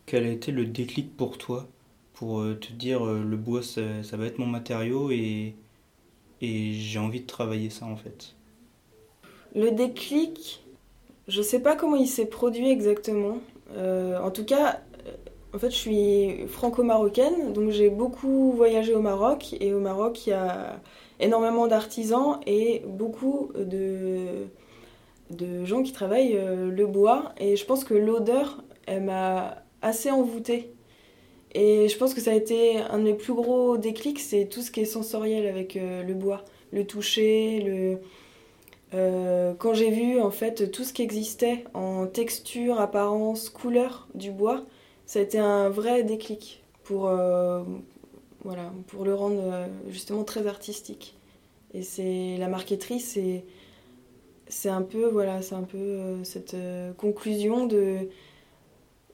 Quel 0.07 0.25
a 0.25 0.31
été 0.31 0.53
le 0.53 0.67
déclic 0.67 1.17
pour 1.17 1.39
toi 1.39 1.69
pour 2.15 2.43
te 2.61 2.73
dire 2.73 3.05
le 3.05 3.37
bois 3.37 3.63
ça, 3.63 4.17
va 4.17 4.27
être 4.27 4.39
mon 4.39 4.47
matériau 4.47 5.11
et 5.11 5.55
j'ai 6.43 6.99
envie 6.99 7.21
de 7.21 7.27
travailler 7.27 7.71
ça 7.71 7.87
en 7.87 7.97
fait? 7.97 8.35
Le 9.55 9.71
déclic, 9.71 10.63
je 11.27 11.43
sais 11.43 11.61
pas 11.61 11.77
comment 11.77 11.97
il 11.97 12.07
s'est 12.07 12.27
produit 12.27 12.71
exactement. 12.71 13.39
Euh, 13.77 14.19
en 14.21 14.31
tout 14.31 14.45
cas, 14.45 14.81
euh, 15.07 15.13
en 15.55 15.59
fait, 15.59 15.71
je 15.71 15.77
suis 15.77 16.47
franco-marocaine, 16.49 17.53
donc 17.53 17.71
j'ai 17.71 17.91
beaucoup 17.91 18.53
voyagé 18.53 18.95
au 18.95 19.01
Maroc. 19.01 19.57
Et 19.61 19.73
au 19.73 19.81
Maroc, 19.81 20.27
il 20.27 20.31
y 20.31 20.33
a 20.33 20.81
énormément 21.21 21.67
d'artisans 21.67 22.41
et 22.47 22.83
beaucoup 22.87 23.51
de, 23.59 24.47
de 25.31 25.65
gens 25.65 25.83
qui 25.83 25.93
travaillent 25.93 26.37
euh, 26.37 26.71
le 26.71 26.87
bois. 26.87 27.33
Et 27.39 27.57
je 27.57 27.65
pense 27.65 27.85
que 27.85 27.95
l'odeur, 27.95 28.63
elle 28.87 29.05
m'a 29.05 29.63
assez 29.83 30.11
envoûtée. 30.11 30.73
Et 31.53 31.89
je 31.89 31.97
pense 31.97 32.13
que 32.13 32.21
ça 32.21 32.33
a 32.33 32.35
été 32.35 32.79
un 32.79 32.99
de 32.99 33.05
mes 33.05 33.15
plus 33.15 33.33
gros 33.33 33.79
déclics, 33.79 34.19
c'est 34.21 34.45
tout 34.45 34.61
ce 34.61 34.71
qui 34.71 34.81
est 34.81 34.85
sensoriel 34.85 35.47
avec 35.47 35.75
le 35.77 36.13
bois. 36.13 36.45
Le 36.73 36.87
toucher, 36.87 37.61
le... 37.61 37.99
Euh, 38.95 39.55
quand 39.55 39.75
j'ai 39.75 39.91
vu 39.91 40.21
en 40.21 40.31
fait 40.31 40.71
tout 40.71 40.85
ce 40.85 40.93
qui 40.93 41.03
existait 41.03 41.65
en 41.75 42.07
texture, 42.07 42.81
apparence, 42.81 43.51
couleur 43.51 44.09
du 44.15 44.31
bois, 44.31 44.65
ça 45.07 45.19
a 45.19 45.23
été 45.23 45.39
un 45.39 45.69
vrai 45.69 46.05
déclic 46.05 46.63
pour, 46.85 47.09
euh, 47.09 47.65
voilà, 48.45 48.73
pour 48.87 49.05
le 49.05 49.15
rendre 49.15 49.43
euh, 49.43 49.67
justement 49.89 50.25
très 50.25 50.47
artistique. 50.47 51.17
Et 51.75 51.83
c'est 51.83 52.37
la 52.39 52.49
marqueterie, 52.49 53.01
c'est 53.01 53.45
c'est 54.51 54.71
un 54.71 54.81
peu 54.81 55.07
voilà, 55.07 55.43
c'est 55.43 55.55
un 55.55 55.65
peu 55.65 56.25
cette 56.25 56.57
conclusion 56.97 57.67
de 57.67 58.09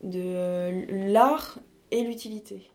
de 0.04 1.10
l'art 1.12 1.58
et 1.90 2.04
l'utilité. 2.04 2.70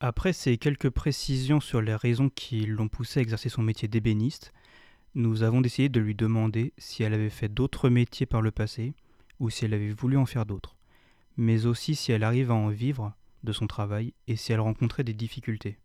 Après 0.00 0.32
ces 0.32 0.56
quelques 0.56 0.88
précisions 0.88 1.60
sur 1.60 1.82
les 1.82 1.94
raisons 1.94 2.30
qui 2.30 2.64
l'ont 2.64 2.88
poussé 2.88 3.20
à 3.20 3.22
exercer 3.22 3.50
son 3.50 3.60
métier 3.60 3.88
d'ébéniste, 3.88 4.54
nous 5.14 5.42
avons 5.42 5.60
décidé 5.60 5.88
de 5.88 6.00
lui 6.00 6.14
demander 6.14 6.72
si 6.78 7.02
elle 7.02 7.14
avait 7.14 7.30
fait 7.30 7.48
d'autres 7.48 7.88
métiers 7.88 8.26
par 8.26 8.42
le 8.42 8.50
passé 8.50 8.94
ou 9.40 9.50
si 9.50 9.64
elle 9.64 9.74
avait 9.74 9.92
voulu 9.92 10.16
en 10.16 10.26
faire 10.26 10.46
d'autres, 10.46 10.76
mais 11.36 11.66
aussi 11.66 11.94
si 11.94 12.12
elle 12.12 12.24
arrive 12.24 12.50
à 12.50 12.54
en 12.54 12.68
vivre 12.68 13.12
de 13.42 13.52
son 13.52 13.66
travail 13.66 14.12
et 14.26 14.36
si 14.36 14.52
elle 14.52 14.60
rencontrait 14.60 15.04
des 15.04 15.12
difficultés. 15.12 15.78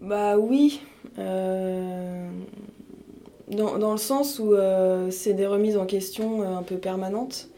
Bah 0.00 0.36
oui, 0.36 0.82
euh, 1.18 2.30
dans, 3.48 3.92
le 3.92 3.98
sens 3.98 4.38
où 4.38 4.52
euh, 4.52 5.10
c'est 5.10 5.32
des 5.32 5.46
remises 5.46 5.78
en 5.78 5.86
question 5.86 6.42
euh, 6.42 6.56
un 6.56 6.62
peu 6.62 6.76
permanentes, 6.76 7.48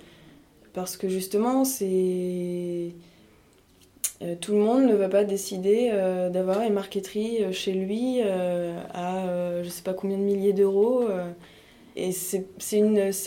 parce 0.73 0.97
que 0.97 1.09
justement, 1.09 1.65
c'est 1.65 2.95
euh, 4.23 4.35
tout 4.41 4.53
le 4.53 4.59
monde 4.59 4.83
ne 4.83 4.95
va 4.95 5.09
pas 5.09 5.23
décider 5.23 5.91
euh, 5.93 6.29
d'avoir 6.29 6.63
une 6.63 6.73
marqueterie 6.73 7.45
euh, 7.45 7.53
chez 7.53 7.73
lui 7.73 8.21
à 8.21 9.63
je 9.63 9.69
sais 9.69 9.83
pas 9.83 9.95
combien 9.95 10.19
de 10.19 10.23
milliers 10.23 10.53
d'euros. 10.53 11.05
et 11.97 12.13
c'est 12.13 12.45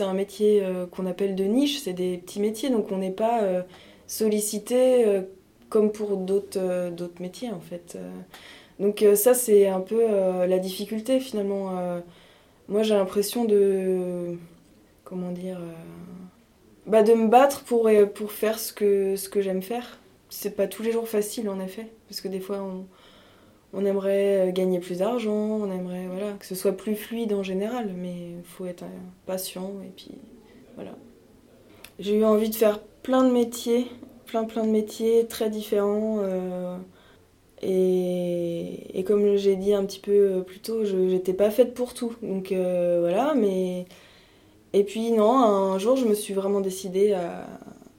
un 0.02 0.14
métier 0.14 0.64
qu'on 0.92 1.06
appelle 1.06 1.36
de 1.36 1.44
niche, 1.44 1.80
c'est 1.80 1.94
des 1.94 2.18
petits 2.18 2.40
métiers, 2.40 2.70
donc 2.70 2.92
on 2.92 2.98
n'est 2.98 3.12
pas 3.12 3.42
sollicité 4.08 5.22
comme 5.70 5.92
pour 5.92 6.18
d'autres 6.18 7.20
métiers 7.20 7.52
en 7.52 7.60
fait. 7.60 7.98
Donc 8.80 9.06
ça 9.16 9.34
c'est 9.34 9.68
un 9.68 9.82
peu 9.82 10.02
la 10.48 10.60
difficulté 10.60 11.20
finalement. 11.20 12.02
Moi 12.70 12.84
j'ai 12.84 12.96
l'impression 12.96 13.46
de 13.46 14.38
comment 15.04 15.32
dire 15.32 15.60
bah, 16.88 17.04
de 17.04 17.14
me 17.14 17.28
battre 17.28 17.64
pour 17.64 18.32
faire 18.32 18.58
ce 18.60 18.72
que 18.74 19.42
j'aime 19.42 19.62
faire. 19.62 20.00
C'est 20.34 20.56
pas 20.56 20.68
tous 20.68 20.82
les 20.82 20.94
jours 20.94 21.10
facile 21.10 21.50
en 21.50 21.60
effet 21.60 21.88
parce 22.08 22.22
que 22.22 22.30
des 22.30 22.40
fois 22.40 22.62
on 22.62 22.86
on 23.74 23.86
aimerait 23.86 24.50
euh, 24.50 24.52
gagner 24.52 24.80
plus 24.80 25.00
d'argent, 25.00 25.32
on 25.34 25.72
aimerait 25.72 26.08
voilà 26.08 26.34
que 26.34 26.46
ce 26.46 26.56
soit 26.56 26.72
plus 26.72 26.96
fluide 26.96 27.34
en 27.34 27.44
général, 27.44 27.94
mais 27.96 28.14
il 28.38 28.44
faut 28.44 28.66
être 28.66 28.84
euh, 28.84 29.00
patient 29.26 29.74
et 29.86 29.92
puis 29.96 30.12
voilà. 30.76 30.92
J'ai 32.00 32.16
eu 32.18 32.24
envie 32.24 32.50
de 32.50 32.56
faire 32.56 32.80
plein 33.04 33.24
de 33.26 33.32
métiers, 33.32 33.88
plein 34.26 34.46
plein 34.46 34.66
de 34.66 34.72
métiers 34.72 35.28
très 35.28 35.50
différents. 35.50 36.20
euh, 36.22 36.78
et, 37.62 38.98
et 39.00 39.04
comme 39.04 39.36
j'ai 39.36 39.56
dit 39.56 39.74
un 39.74 39.86
petit 39.86 40.00
peu 40.00 40.44
plus 40.48 40.60
tôt, 40.60 40.84
je 40.86 40.96
n'étais 40.98 41.34
pas 41.34 41.52
faite 41.52 41.74
pour 41.74 41.94
tout. 41.94 42.16
Donc 42.24 42.52
voilà, 42.54 43.34
mais. 43.36 43.86
Et 44.74 44.84
puis 44.84 45.12
non, 45.12 45.32
un 45.34 45.78
jour 45.78 45.98
je 45.98 46.06
me 46.06 46.14
suis 46.16 46.34
vraiment 46.34 46.62
décidée 46.62 47.14
à 47.14 47.46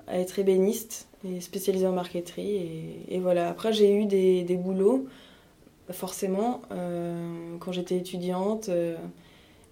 être 0.09 0.39
ébéniste 0.39 1.09
et 1.25 1.41
spécialisée 1.41 1.87
en 1.87 1.93
marqueterie. 1.93 2.57
Et, 2.57 3.17
et 3.17 3.21
voilà, 3.21 3.49
après 3.51 3.73
j'ai 3.73 3.95
eu 3.95 4.07
des, 4.07 4.43
des 4.45 4.57
boulots, 4.57 5.07
forcément. 5.93 6.63
euh, 6.73 7.57
quand 7.61 7.73
j'étais 7.73 7.97
étudiante, 7.99 8.69
euh, 8.71 8.97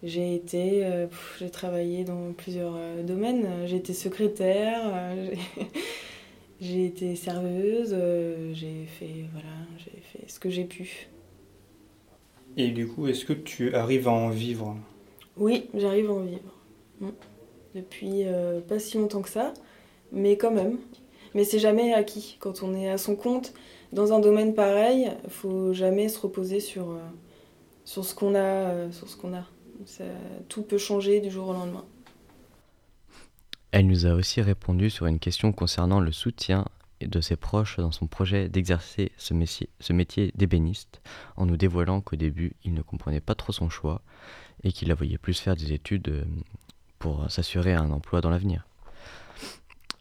j'ai 0.03 0.35
été, 0.35 0.85
euh, 0.87 1.07
j'ai 1.41 1.51
travaillé 1.51 2.05
dans 2.05 2.33
plusieurs 2.37 2.75
domaines. 3.05 3.47
J'ai 3.67 3.77
été 3.79 3.95
secrétaire, 3.95 4.83
j'ai- 6.61 6.87
été 6.87 7.17
serveuse, 7.17 7.97
j'ai 8.55 8.87
fait, 8.87 9.25
voilà, 9.33 9.49
j'ai 9.79 10.01
fait 10.13 10.31
ce 10.31 10.39
que 10.41 10.51
j'ai 10.51 10.65
pu. 10.65 11.09
Et 12.57 12.71
du 12.71 12.87
coup, 12.87 13.09
est-ce 13.09 13.25
que 13.25 13.33
tu 13.33 13.75
arrives 13.75 14.07
à 14.07 14.13
en 14.13 14.31
vivre? 14.31 14.77
Oui, 15.37 15.69
j'arrive 15.75 16.11
à 16.11 16.15
en 16.15 16.21
vivre. 16.21 16.55
Mm. 17.01 17.09
Depuis 17.75 18.25
euh, 18.25 18.61
pas 18.61 18.79
si 18.79 18.99
longtemps 18.99 19.23
que 19.23 19.29
ça, 19.29 19.55
mais 20.13 20.37
quand 20.37 20.51
même. 20.51 20.79
Mais 21.35 21.45
c'est 21.45 21.59
jamais 21.59 21.93
acquis. 21.93 22.37
Quand 22.40 22.62
on 22.62 22.75
est 22.75 22.90
à 22.90 22.99
son 22.99 23.16
compte 23.16 23.53
dans 23.93 24.12
un 24.12 24.21
domaine 24.21 24.55
pareil, 24.55 25.11
faut 25.29 25.73
jamais 25.73 26.09
se 26.09 26.19
reposer 26.21 26.61
sur, 26.61 26.90
euh, 26.90 26.99
sur 27.85 28.05
ce 28.05 28.14
qu'on 28.14 28.35
a. 28.35 28.38
euh, 28.38 28.93
sur 28.93 29.09
ce 29.09 29.16
qu'on 29.16 29.35
a. 29.35 29.45
Tout 30.49 30.62
peut 30.62 30.79
changer 30.79 31.21
du 31.21 31.31
jour 31.31 31.49
au 31.49 31.53
lendemain. 31.53 31.85
Elle 33.73 33.87
nous 33.87 34.05
a 34.05 34.12
aussi 34.12 34.43
répondu 34.43 34.90
sur 34.90 35.07
une 35.07 35.19
question 35.19 35.53
concernant 35.53 36.01
le 36.01 36.12
soutien 36.12 36.66
de 37.01 37.21
ses 37.21 37.37
proches 37.37 37.79
dans 37.79 37.93
son 37.93 38.07
projet 38.07 38.49
d'exercer 38.49 39.12
ce 39.16 39.33
ce 39.81 39.93
métier 39.93 40.33
d'ébéniste, 40.35 41.01
en 41.37 41.47
nous 41.47 41.57
dévoilant 41.57 42.01
qu'au 42.01 42.16
début, 42.16 42.53
il 42.64 42.75
ne 42.75 42.83
comprenait 42.83 43.21
pas 43.21 43.35
trop 43.35 43.53
son 43.53 43.71
choix 43.71 44.03
et 44.64 44.73
qu'il 44.73 44.88
la 44.88 44.95
voyait 44.95 45.19
plus 45.19 45.38
faire 45.38 45.57
des 45.57 45.73
études 45.73 46.09
euh, 46.09 46.25
pour 46.99 47.31
s'assurer 47.31 47.73
un 47.73 47.90
emploi 47.90 48.21
dans 48.21 48.31
l'avenir. 48.31 48.66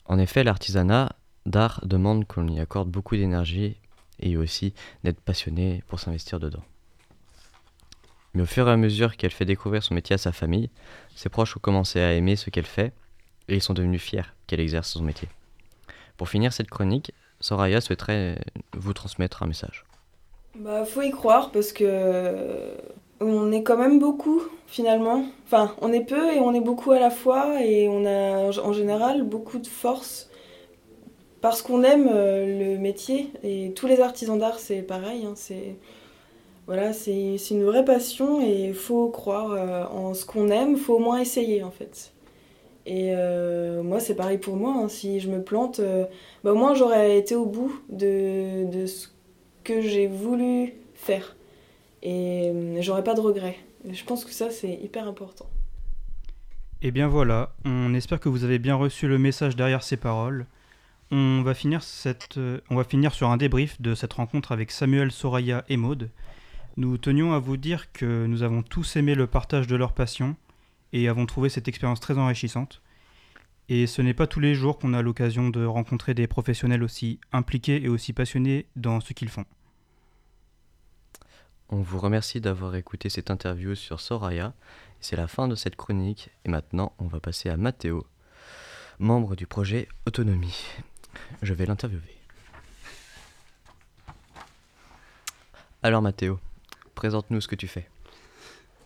En 0.06 0.18
effet, 0.20 0.44
l'artisanat 0.44 1.16
d'art 1.50 1.82
demande 1.84 2.26
qu'on 2.26 2.48
y 2.48 2.60
accorde 2.60 2.90
beaucoup 2.90 3.18
d'énergie 3.18 3.76
et 4.20 4.38
aussi 4.38 4.74
d'être 5.04 5.20
passionné 5.20 5.84
pour 5.88 6.00
s'investir 6.00 6.40
dedans. 6.40 6.64
Mais 8.34 8.44
au 8.44 8.46
fur 8.46 8.68
et 8.70 8.72
à 8.72 8.78
mesure 8.78 9.18
qu'elle 9.18 9.32
fait 9.32 9.46
découvrir 9.46 9.82
son 9.82 9.96
métier 9.96 10.14
à 10.14 10.18
sa 10.18 10.32
famille, 10.32 10.70
ses 11.16 11.30
proches 11.30 11.58
ont 11.58 11.60
commencé 11.60 12.00
à 12.00 12.14
aimer 12.14 12.36
ce 12.36 12.52
qu'elle 12.52 12.66
fait 12.66 12.94
et 13.48 13.56
ils 13.56 13.62
sont 13.62 13.74
devenus 13.74 14.02
fiers 14.02 14.34
qu'elle 14.46 14.60
exerce 14.60 14.90
son 14.90 15.02
métier. 15.02 15.28
Pour 16.16 16.30
finir 16.30 16.54
cette 16.54 16.70
chronique, 16.70 17.12
Soraya 17.40 17.82
souhaiterait 17.82 18.38
vous 18.74 18.94
transmettre 18.94 19.42
un 19.42 19.48
message. 19.48 19.86
Bah, 20.56 20.86
faut 20.86 21.02
y 21.02 21.12
croire 21.12 21.52
parce 21.52 21.74
que 21.74 22.76
on 23.22 23.52
est 23.52 23.64
quand 23.64 23.78
même 23.78 24.00
beaucoup 24.00 24.42
finalement. 24.68 25.26
Enfin, 25.46 25.74
on 25.82 25.92
est 25.92 26.06
peu 26.06 26.32
et 26.34 26.40
on 26.40 26.54
est 26.54 26.62
beaucoup 26.62 26.92
à 26.92 27.00
la 27.00 27.10
fois 27.10 27.64
et 27.64 27.88
on 27.90 28.06
a 28.06 28.60
en 28.60 28.74
général 28.74 29.24
beaucoup 29.24 29.58
de 29.58 29.68
force 29.68 30.29
parce 31.42 31.62
qu'on 31.62 31.84
aime 31.84 32.10
euh, 32.12 32.74
le 32.74 32.78
métier 32.80 33.32
et 33.44 33.72
tous 33.76 33.88
les 33.88 34.02
artisans 34.02 34.38
d'art 34.38 34.60
c'est 34.60 34.82
pareil. 34.82 35.26
hein, 35.26 35.34
c'est 35.36 35.76
voilà, 36.68 36.94
c'est 36.94 37.36
une 37.50 37.64
vraie 37.64 37.84
passion 37.84 38.42
et 38.42 38.68
il 38.68 38.76
faut 38.76 39.10
croire 39.10 39.52
euh, 39.52 39.86
en 39.86 40.14
ce 40.14 40.24
qu'on 40.26 40.50
aime. 40.50 40.78
Faut 40.78 40.96
au 40.96 41.00
moins 41.00 41.20
essayer 41.20 41.64
en 41.64 41.72
fait. 41.72 42.14
Et 42.86 43.12
euh, 43.16 43.82
moi, 43.84 44.00
c'est 44.00 44.16
pareil 44.16 44.38
pour 44.38 44.56
moi. 44.56 44.74
hein, 44.76 44.88
Si 44.88 45.20
je 45.20 45.30
me 45.30 45.42
plante, 45.44 45.82
bah, 46.44 46.52
au 46.52 46.56
moins 46.56 46.76
j'aurais 46.76 47.18
été 47.18 47.36
au 47.36 47.46
bout 47.46 47.74
de, 47.90 48.66
de 48.72 48.86
ce 48.86 49.08
que 49.64 49.82
j'ai 49.82 50.08
voulu 50.08 50.76
faire. 50.94 51.36
Et 52.04 52.52
j'aurais 52.82 53.04
pas 53.04 53.16
de 53.16 53.22
regrets. 53.22 53.58
Et 53.88 53.94
Je 53.94 54.06
pense 54.06 54.24
que 54.24 54.32
ça, 54.32 54.52
c'est 54.52 54.74
hyper 54.74 55.08
important. 55.08 55.48
Et 56.82 56.92
bien 56.92 57.08
voilà, 57.08 57.54
on 57.66 57.94
espère 57.94 58.20
que 58.20 58.30
vous 58.30 58.44
avez 58.44 58.60
bien 58.60 58.76
reçu 58.76 59.08
le 59.08 59.18
message 59.18 59.56
derrière 59.56 59.84
ces 59.84 59.98
paroles. 59.98 60.46
On 61.12 61.42
va 61.42 61.56
finir, 61.56 61.82
cette, 61.82 62.38
euh, 62.38 62.62
on 62.70 62.76
va 62.76 62.84
finir 62.84 63.14
sur 63.14 63.30
un 63.32 63.38
débrief 63.38 63.82
de 63.82 63.96
cette 63.96 64.14
rencontre 64.14 64.52
avec 64.52 64.70
Samuel, 64.70 65.12
Soraya 65.12 65.66
et 65.68 65.76
Maude. 65.76 66.12
Nous 66.78 67.00
tenions 67.00 67.34
à 67.34 67.40
vous 67.40 67.58
dire 67.58 67.92
que 67.92 68.28
nous 68.28 68.44
avons 68.44 68.62
tous 68.62 68.96
aimé 68.96 69.16
le 69.16 69.26
partage 69.26 69.66
de 69.66 69.76
leur 69.76 69.94
passion 69.94 70.36
et 70.94 71.10
avons 71.10 71.26
trouvé 71.26 71.50
cette 71.50 71.68
expérience 71.68 72.00
très 72.00 72.20
enrichissante. 72.20 72.84
Et 73.70 73.88
ce 73.88 74.04
n'est 74.04 74.14
pas 74.14 74.28
tous 74.28 74.40
les 74.40 74.54
jours 74.54 74.78
qu'on 74.78 74.94
a 74.94 75.02
l'occasion 75.02 75.50
de 75.50 75.66
rencontrer 75.66 76.14
des 76.14 76.28
professionnels 76.28 76.84
aussi 76.84 77.20
impliqués 77.32 77.84
et 77.84 77.90
aussi 77.90 78.14
passionnés 78.14 78.68
dans 78.76 79.00
ce 79.00 79.14
qu'ils 79.14 79.30
font. 79.30 79.46
On 81.70 81.82
vous 81.82 82.00
remercie 82.00 82.42
d'avoir 82.42 82.76
écouté 82.76 83.10
cette 83.10 83.32
interview 83.32 83.74
sur 83.74 84.00
Soraya. 84.00 84.54
C'est 85.02 85.16
la 85.16 85.28
fin 85.28 85.48
de 85.48 85.56
cette 85.56 85.76
chronique 85.76 86.30
et 86.46 86.50
maintenant 86.50 86.94
on 87.00 87.08
va 87.08 87.20
passer 87.20 87.50
à 87.50 87.58
Mathéo. 87.58 88.06
membre 89.00 89.36
du 89.36 89.48
projet 89.48 89.88
Autonomie. 90.06 90.66
Je 91.42 91.54
vais 91.54 91.66
l'interviewer. 91.66 92.02
Alors 95.82 96.02
Mathéo, 96.02 96.40
présente-nous 96.96 97.40
ce 97.40 97.48
que 97.48 97.56
tu 97.56 97.68
fais. 97.68 97.88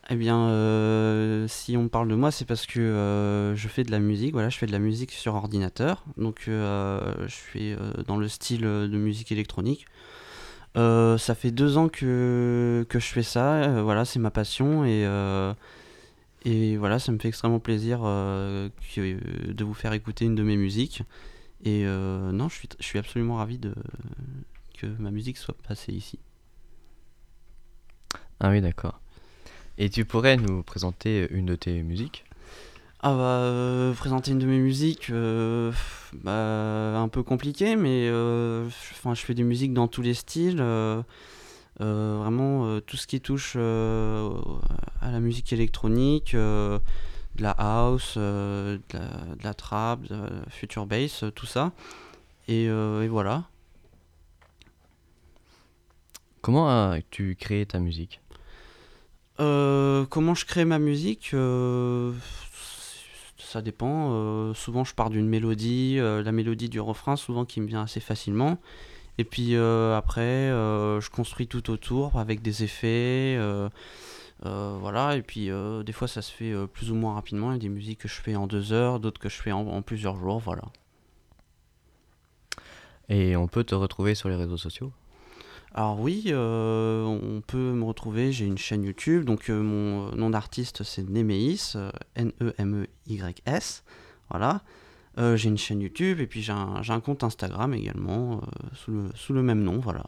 Eh 0.09 0.15
bien, 0.15 0.49
euh, 0.49 1.47
si 1.47 1.77
on 1.77 1.87
parle 1.87 2.09
de 2.09 2.15
moi, 2.15 2.29
c'est 2.29 2.45
parce 2.45 2.65
que 2.65 2.79
euh, 2.79 3.55
je 3.55 3.67
fais 3.69 3.83
de 3.83 3.91
la 3.91 3.99
musique. 3.99 4.33
Voilà, 4.33 4.49
je 4.49 4.57
fais 4.57 4.65
de 4.65 4.71
la 4.71 4.79
musique 4.79 5.11
sur 5.11 5.33
ordinateur. 5.33 6.03
Donc, 6.17 6.45
euh, 6.47 7.15
je 7.25 7.33
suis 7.33 7.75
dans 8.05 8.17
le 8.17 8.27
style 8.27 8.61
de 8.61 8.97
musique 8.97 9.31
électronique. 9.31 9.85
ça 10.75 11.35
fait 11.35 11.51
deux 11.51 11.77
ans 11.77 11.87
que, 11.87 12.85
que 12.89 12.99
je 12.99 13.07
fais 13.07 13.23
ça. 13.23 13.81
voilà, 13.81 14.05
c'est 14.05 14.19
ma 14.19 14.31
passion 14.31 14.85
et 14.85 15.07
et 16.45 16.75
voilà, 16.75 16.99
ça 16.99 17.13
me 17.13 17.19
fait 17.19 17.29
extrêmement 17.29 17.59
plaisir 17.59 18.01
de 18.01 18.73
vous 19.63 19.73
faire 19.73 19.93
écouter 19.93 20.25
une 20.25 20.35
de 20.35 20.43
mes 20.43 20.57
musiques. 20.57 21.03
Et 21.63 21.85
non, 21.85 22.49
je 22.49 22.55
suis, 22.55 22.69
je 22.79 22.85
suis 22.85 22.99
absolument 22.99 23.37
ravi 23.37 23.57
de 23.57 23.73
que 24.77 24.87
ma 24.99 25.11
musique 25.11 25.37
soit 25.37 25.55
passée 25.67 25.93
ici. 25.93 26.19
Ah 28.39 28.49
oui, 28.49 28.61
d'accord. 28.61 28.99
Et 29.77 29.89
tu 29.89 30.05
pourrais 30.05 30.37
nous 30.37 30.63
présenter 30.63 31.27
une 31.31 31.45
de 31.45 31.55
tes 31.55 31.81
musiques? 31.81 32.25
Ah 33.05 33.13
bah, 33.15 33.39
euh, 33.41 33.93
présenter 33.93 34.31
une 34.31 34.39
de 34.39 34.45
mes 34.45 34.59
musiques, 34.59 35.09
euh, 35.09 35.73
bah, 36.13 36.97
un 36.97 37.09
peu 37.09 37.21
compliqué, 37.21 37.75
mais 37.75 38.07
euh, 38.07 38.69
je 38.69 39.21
fais 39.21 39.33
des 39.33 39.43
musiques 39.43 39.73
dans 39.73 39.89
tous 39.89 40.01
les 40.01 40.13
styles. 40.13 40.63
vraiment, 41.79 42.79
tout 42.81 42.97
ce 42.97 43.07
qui 43.07 43.19
touche 43.19 43.55
à 43.55 45.11
la 45.11 45.19
musique 45.19 45.51
électronique, 45.51 46.35
de 47.35 47.43
la 47.43 47.51
house, 47.51 48.17
de 48.17 48.79
la, 49.43 49.53
trap, 49.53 50.01
de 50.03 50.15
la 50.15 50.49
future 50.49 50.85
bass, 50.85 51.23
tout 51.35 51.45
ça. 51.45 51.71
Et, 52.47 52.65
et 52.65 53.07
voilà. 53.07 53.43
Comment 56.41 56.91
as-tu 56.91 57.37
créé 57.39 57.65
ta 57.65 57.79
musique? 57.79 58.19
Euh, 59.39 60.05
comment 60.09 60.35
je 60.35 60.45
crée 60.45 60.65
ma 60.65 60.77
musique 60.79 61.31
euh, 61.33 62.11
Ça 63.37 63.61
dépend. 63.61 64.09
Euh, 64.11 64.53
souvent, 64.53 64.83
je 64.83 64.93
pars 64.93 65.09
d'une 65.09 65.27
mélodie, 65.27 65.97
la 65.97 66.31
mélodie 66.31 66.69
du 66.69 66.79
refrain, 66.79 67.15
souvent 67.15 67.45
qui 67.45 67.61
me 67.61 67.67
vient 67.67 67.83
assez 67.83 67.99
facilement. 67.99 68.57
Et 69.17 69.23
puis 69.23 69.55
après, 69.55 70.49
je 70.49 71.09
construis 71.09 71.47
tout 71.47 71.69
autour 71.69 72.19
avec 72.19 72.41
des 72.41 72.63
effets. 72.63 73.39
Voilà, 74.43 75.15
et 75.15 75.21
puis 75.21 75.49
des 75.85 75.93
fois 75.93 76.07
ça 76.07 76.21
se 76.21 76.31
fait 76.31 76.53
plus 76.67 76.91
ou 76.91 76.95
moins 76.95 77.13
rapidement. 77.13 77.51
Il 77.51 77.53
y 77.53 77.57
a 77.57 77.59
des 77.59 77.69
musiques 77.69 77.99
que 77.99 78.07
je 78.07 78.21
fais 78.21 78.35
en 78.35 78.47
deux 78.47 78.73
heures, 78.73 78.99
d'autres 78.99 79.19
que 79.19 79.29
je 79.29 79.41
fais 79.41 79.51
en, 79.51 79.67
en 79.67 79.81
plusieurs 79.81 80.15
jours. 80.15 80.39
Voilà. 80.39 80.63
Et 83.09 83.35
on 83.35 83.47
peut 83.47 83.63
te 83.63 83.75
retrouver 83.75 84.15
sur 84.15 84.29
les 84.29 84.35
réseaux 84.35 84.57
sociaux? 84.57 84.91
Alors 85.75 85.99
oui, 85.99 86.25
euh, 86.27 87.03
on 87.03 87.41
peut 87.41 87.73
me 87.73 87.83
retrouver, 87.83 88.31
j'ai 88.31 88.45
une 88.45 88.59
chaîne 88.59 88.83
YouTube, 88.83 89.25
donc 89.25 89.49
euh, 89.49 89.59
mon 89.59 90.15
nom 90.15 90.29
d'artiste 90.29 90.83
c'est 90.83 91.09
Nemeis, 91.09 91.75
N-E-M-E-Y-S, 92.15 93.83
voilà. 94.29 94.61
Euh, 95.17 95.35
j'ai 95.35 95.49
une 95.49 95.57
chaîne 95.57 95.81
YouTube 95.81 96.19
et 96.19 96.27
puis 96.27 96.43
j'ai 96.43 96.53
un, 96.53 96.99
compte 96.99 97.23
Instagram 97.23 97.73
également 97.73 98.41
sous, 98.73 98.91
le, 98.91 99.09
sous, 99.15 99.33
le, 99.33 99.41
même 99.41 99.63
nom, 99.63 99.79
voilà. 99.79 100.03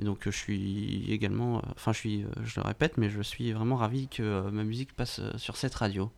Et 0.00 0.04
donc 0.04 0.20
je 0.24 0.30
suis 0.30 1.04
également, 1.12 1.62
enfin 1.76 1.92
je 1.92 1.98
suis, 1.98 2.24
je 2.42 2.58
le 2.58 2.66
répète, 2.66 2.96
mais 2.96 3.10
je 3.10 3.20
suis 3.20 3.52
vraiment 3.52 3.76
ravi 3.76 4.08
que 4.08 4.48
ma 4.48 4.64
musique 4.64 4.94
passe 4.94 5.20
sur 5.36 5.56
cette 5.56 5.74
radio. 5.74 6.10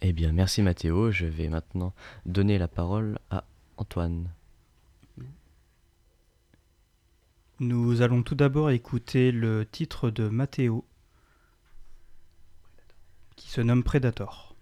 Eh 0.00 0.12
bien 0.12 0.32
merci 0.32 0.60
Mathéo, 0.60 1.12
je 1.12 1.26
vais 1.26 1.48
maintenant 1.48 1.94
donner 2.26 2.58
la 2.58 2.66
parole 2.66 3.18
à 3.30 3.44
Antoine. 3.76 4.28
Nous 7.60 8.02
allons 8.02 8.22
tout 8.22 8.34
d'abord 8.34 8.70
écouter 8.70 9.32
le 9.32 9.64
titre 9.64 10.10
de 10.10 10.28
Matteo 10.28 10.84
qui 13.36 13.48
se 13.48 13.60
nomme 13.60 13.84
Predator. 13.84 14.54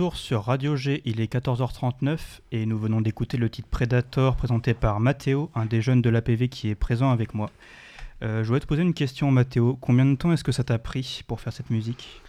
Retour 0.00 0.16
sur 0.16 0.44
Radio 0.44 0.76
G, 0.76 1.02
il 1.04 1.20
est 1.20 1.30
14h39 1.30 2.18
et 2.52 2.64
nous 2.64 2.78
venons 2.78 3.02
d'écouter 3.02 3.36
le 3.36 3.50
titre 3.50 3.68
Predator 3.68 4.34
présenté 4.34 4.72
par 4.72 4.98
Mathéo, 4.98 5.50
un 5.54 5.66
des 5.66 5.82
jeunes 5.82 6.00
de 6.00 6.08
l'APV 6.08 6.48
qui 6.48 6.70
est 6.70 6.74
présent 6.74 7.10
avec 7.10 7.34
moi. 7.34 7.50
Euh, 8.22 8.42
je 8.42 8.46
voudrais 8.46 8.60
te 8.60 8.66
poser 8.66 8.80
une 8.80 8.94
question 8.94 9.30
Mathéo, 9.30 9.76
combien 9.78 10.06
de 10.06 10.14
temps 10.14 10.32
est-ce 10.32 10.42
que 10.42 10.52
ça 10.52 10.64
t'a 10.64 10.78
pris 10.78 11.22
pour 11.26 11.42
faire 11.42 11.52
cette 11.52 11.68
musique? 11.68 12.22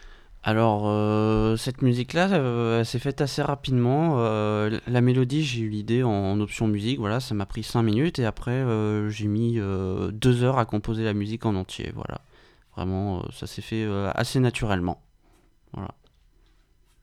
Alors, 0.43 0.83
euh, 0.87 1.55
cette 1.55 1.81
musique-là, 1.81 2.33
euh, 2.33 2.79
elle 2.79 2.85
s'est 2.85 2.99
faite 2.99 3.21
assez 3.21 3.41
rapidement. 3.41 4.15
Euh, 4.17 4.77
la 4.85 4.99
mélodie, 4.99 5.41
j'ai 5.41 5.61
eu 5.61 5.69
l'idée 5.69 6.03
en, 6.03 6.41
option 6.41 6.67
musique, 6.67 6.99
voilà, 6.99 7.21
ça 7.21 7.35
m'a 7.35 7.45
pris 7.45 7.63
5 7.63 7.83
minutes 7.83 8.19
et 8.19 8.25
après, 8.25 8.65
j'ai 9.07 9.27
mis 9.27 9.53
2 9.55 10.43
heures 10.43 10.59
à 10.59 10.65
composer 10.65 11.05
la 11.05 11.13
musique 11.13 11.45
en 11.45 11.55
entier, 11.55 11.93
voilà. 11.95 12.19
Vraiment, 12.75 13.23
ça 13.31 13.47
s'est 13.47 13.61
fait 13.61 13.87
assez 14.13 14.41
naturellement. 14.41 15.01
Voilà. 15.71 15.91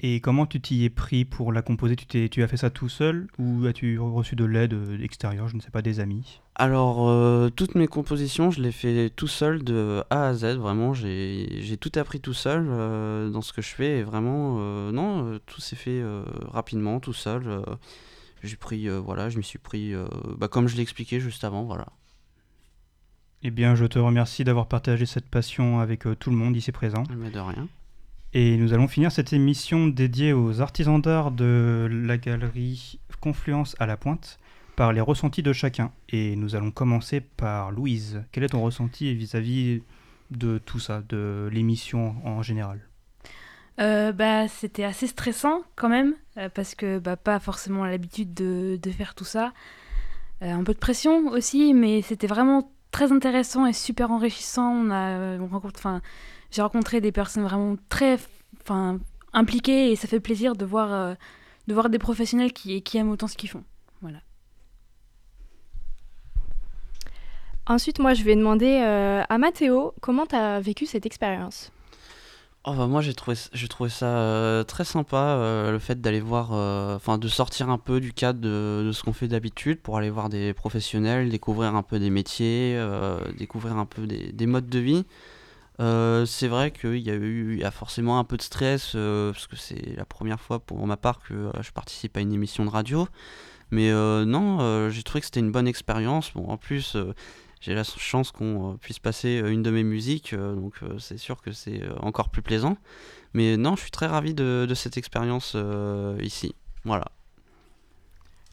Et 0.01 0.21
comment 0.21 0.47
tu 0.47 0.61
t'y 0.61 0.85
es 0.85 0.91
pris 0.91 1.25
pour 1.25 1.53
la 1.53 1.61
composer? 1.61 1.97
Tu, 1.97 2.31
tu 2.31 2.43
as 2.43 2.49
fait 2.49 2.57
ça 2.57 2.71
tout 2.71 2.89
seul 2.89 3.27
ou 3.39 3.67
as-tu 3.67 3.99
reçu 3.99 4.37
de 4.37 4.45
l'aide 4.45 4.73
euh, 4.73 5.03
extérieure, 5.03 5.49
je 5.49 5.57
ne 5.57 5.61
sais 5.61 5.71
pas, 5.71 5.83
des 5.83 5.99
amis? 5.99 6.41
Alors, 6.55 7.09
euh, 7.09 7.51
toutes 7.51 7.75
mes 7.75 7.89
compositions, 7.89 8.51
je 8.53 8.61
les 8.61 8.71
fais 8.71 9.11
tout 9.11 9.27
seul 9.27 9.65
de 9.65 10.05
A 10.11 10.29
à 10.29 10.35
Z. 10.35 10.57
Vraiment, 10.57 10.95
j'ai 10.95 11.77
tout 11.81 11.93
appris 11.97 12.21
tout 12.21 12.33
seul 12.33 12.67
euh, 12.69 13.31
dans 13.31 13.43
ce 13.43 13.53
que 13.53 13.61
je 13.61 13.69
fais. 13.69 13.99
Et 13.99 14.03
vraiment, 14.05 14.57
euh, 14.59 14.93
non, 14.93 15.39
tout 15.47 15.61
s'est 15.61 15.77
fait 15.77 16.03
rapidement, 16.47 17.01
tout 17.01 17.13
seul. 17.13 17.63
j'ai 18.43 18.57
pris, 18.57 18.89
voilà, 18.89 19.31
je 19.31 19.39
m'y 19.39 19.45
suis 19.45 19.59
pris, 19.59 19.95
bah, 20.37 20.47
comme 20.47 20.69
je 20.69 20.77
l'ai 20.77 20.83
expliqué 20.83 21.19
juste 21.19 21.43
avant, 21.43 21.65
voilà. 21.65 21.87
Eh 23.43 23.51
bien, 23.51 23.77
je 23.77 23.85
te 23.85 23.99
remercie 24.01 24.43
d'avoir 24.43 24.67
partagé 24.67 25.07
cette 25.07 25.29
passion 25.29 25.79
avec 25.79 26.05
tout 26.19 26.31
le 26.31 26.37
monde 26.37 26.57
ici 26.57 26.73
présent. 26.73 27.05
Mais 27.17 27.31
de 27.31 27.39
rien. 27.39 27.69
Et 28.35 28.59
nous 28.59 28.75
allons 28.75 28.89
finir 28.89 29.11
cette 29.11 29.33
émission 29.33 29.87
dédiée 29.87 30.35
aux 30.35 30.61
artisans 30.61 31.01
d'art 31.01 31.31
de 31.31 31.89
la 31.91 32.19
galerie 32.19 33.01
Confluence 33.21 33.75
à 33.79 33.87
la 33.87 33.97
Pointe 33.97 34.39
par 34.77 34.93
les 34.93 35.01
ressentis 35.01 35.43
de 35.43 35.53
chacun. 35.53 35.93
Et 36.11 36.37
nous 36.37 36.55
allons 36.55 36.71
commencer 36.71 37.21
par 37.21 37.71
Louise. 37.71 38.23
Quel 38.31 38.45
est 38.45 38.49
ton 38.49 38.63
ressenti 38.63 39.15
vis-à-vis 39.15 39.83
de 40.31 40.59
tout 40.59 40.79
ça, 40.79 41.03
de 41.09 41.49
l'émission 41.51 42.17
en 42.25 42.43
général? 42.43 42.81
Euh, 43.81 44.13
bah, 44.13 44.47
c'était 44.47 44.85
assez 44.85 45.07
stressant 45.07 45.63
quand 45.75 45.89
même, 45.89 46.15
euh, 46.37 46.49
parce 46.53 46.75
que 46.75 46.99
bah, 46.99 47.17
pas 47.17 47.39
forcément 47.39 47.85
l'habitude 47.85 48.35
de, 48.35 48.79
faire 48.91 49.15
tout 49.15 49.25
ça. 49.25 49.53
Euh, 50.43 50.53
un 50.53 50.65
peu 50.65 50.75
de 50.75 50.79
pression 50.79 51.29
aussi, 51.29 51.75
mais 51.75 52.03
c'était 52.03 52.27
vraiment 52.27 52.71
très 52.91 53.11
intéressant 53.11 53.67
et 53.67 53.73
super 53.73 54.11
enrichissant. 54.11 54.71
On 54.71 54.91
a, 54.91 55.39
on 55.39 55.47
rencontre, 55.47 56.01
j'ai 56.51 56.63
rencontré 56.63 57.01
des 57.01 57.13
personnes 57.13 57.45
vraiment 57.45 57.77
très, 57.89 58.19
enfin, 58.63 58.99
impliquées 59.33 59.91
et 59.91 59.97
ça 59.97 60.09
fait 60.09 60.21
plaisir 60.21 60.55
de 60.55 60.65
voir, 60.65 60.93
euh, 60.93 61.15
de 61.67 61.75
voir 61.75 61.91
des 61.91 61.99
professionnels 61.99 62.53
qui, 62.53 62.83
qui 62.83 62.99
aiment 62.99 63.11
autant 63.11 63.29
ce 63.29 63.37
qu'ils 63.37 63.51
font. 63.51 63.65
Voilà. 64.01 64.19
Ensuite, 67.67 67.99
moi, 67.99 68.15
je 68.15 68.23
vais 68.23 68.35
demander 68.35 68.81
euh, 68.83 69.23
à 69.29 69.39
Mathéo 69.39 69.93
comment 70.01 70.25
tu 70.25 70.35
as 70.35 70.59
vécu 70.61 70.87
cette 70.87 71.05
expérience? 71.05 71.71
Oh, 72.65 72.73
bah, 72.75 72.87
moi, 72.87 73.03
j'ai 73.03 73.15
trouvé, 73.15 73.37
j'ai 73.53 73.69
trouvé 73.69 73.91
ça 73.91 74.07
euh, 74.07 74.65
très 74.65 74.85
sympa, 74.85 75.17
euh, 75.17 75.71
le 75.71 75.79
fait 75.79 76.01
d'aller 76.01 76.21
voir, 76.21 76.53
euh, 76.53 76.97
enfin, 76.97 77.19
de 77.19 77.29
sortir 77.29 77.69
un 77.71 77.79
peu 77.79 78.01
du 78.01 78.13
cadre 78.13 78.41
de, 78.41 78.85
de 78.87 78.93
ce 78.93 79.03
qu'on 79.03 79.13
fait 79.13 79.29
d'habitude 79.29 79.81
pour 79.81 79.97
aller 79.97 80.11
voir 80.11 80.29
des 80.29 80.53
professionnels, 80.55 81.31
découvrir 81.31 81.75
un 81.77 81.83
peu 81.83 81.99
des 81.99 82.11
métiers, 82.11 82.75
euh, 82.77 83.21
découvrir 83.39 83.77
un 83.77 83.87
peu 83.87 84.07
des, 84.07 84.33
des 84.33 84.47
modes 84.47 84.69
de 84.69 84.79
vie. 84.79 85.07
Euh, 85.81 86.27
c'est 86.27 86.49
vrai 86.49 86.73
qu'il 86.73 86.99
y 86.99 87.11
a 87.11 87.15
eu, 87.15 87.59
y 87.59 87.65
a 87.65 87.71
forcément 87.71 88.19
un 88.19 88.25
peu 88.25 88.37
de 88.37 88.43
stress, 88.43 88.93
euh, 88.95 89.33
parce 89.33 89.47
que 89.47 89.57
c'est 89.57 89.97
la 89.97 90.05
première 90.05 90.41
fois 90.41 90.59
pour 90.59 90.85
ma 90.87 90.97
part 90.97 91.21
que 91.21 91.35
euh, 91.35 91.53
je 91.61 91.71
participe 91.71 92.17
à 92.17 92.21
une 92.21 92.33
émission 92.33 92.65
de 92.65 92.71
radio. 92.71 93.09
Mais 93.71 93.93
non, 93.93 94.89
j'ai 94.89 95.03
trouvé 95.03 95.21
que 95.21 95.27
c'était 95.27 95.41
une 95.41 95.53
bonne 95.53 95.69
expérience. 95.69 96.33
Bon, 96.33 96.49
en 96.49 96.57
plus, 96.57 96.97
j'ai 97.61 97.75
la 97.75 97.85
chance 97.85 98.33
qu'on 98.33 98.79
puisse 98.81 98.99
passer 98.99 99.43
une 99.45 99.63
de 99.63 99.71
mes 99.71 99.85
musiques, 99.85 100.35
donc 100.35 100.81
c'est 100.99 101.19
sûr 101.19 101.43
que 101.43 101.53
c'est 101.53 101.83
encore 102.01 102.31
plus 102.31 102.41
plaisant. 102.41 102.79
Mais 103.35 103.59
non, 103.59 103.77
je 103.77 103.83
suis 103.83 103.91
très 103.91 104.07
ravi 104.07 104.33
de, 104.33 104.65
de 104.67 104.75
cette 104.75 104.97
expérience 104.97 105.55
ici. 106.19 106.55
Voilà. 106.87 107.13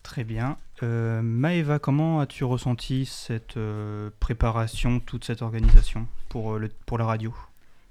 Très 0.03 0.25
bien. 0.25 0.57
Euh, 0.83 1.21
Maëva, 1.21 1.79
comment 1.79 2.19
as-tu 2.19 2.43
ressenti 2.43 3.05
cette 3.05 3.57
euh, 3.57 4.09
préparation, 4.19 4.99
toute 4.99 5.23
cette 5.23 5.41
organisation 5.41 6.07
pour, 6.29 6.53
euh, 6.53 6.59
le, 6.59 6.69
pour 6.85 6.97
la 6.97 7.05
radio? 7.05 7.33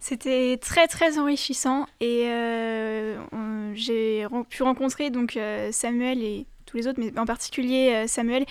C'était 0.01 0.59
très 0.59 0.87
très 0.87 1.19
enrichissant 1.19 1.87
et 2.01 2.25
euh, 2.27 3.17
j'ai 3.75 4.27
pu 4.51 4.63
rencontrer 4.63 5.09
donc 5.09 5.39
Samuel 5.71 6.23
et 6.23 6.47
tous 6.67 6.77
les 6.77 6.87
autres, 6.87 7.01
mais 7.01 7.19
en 7.19 7.25
particulier 7.25 8.07
Samuel, 8.07 8.45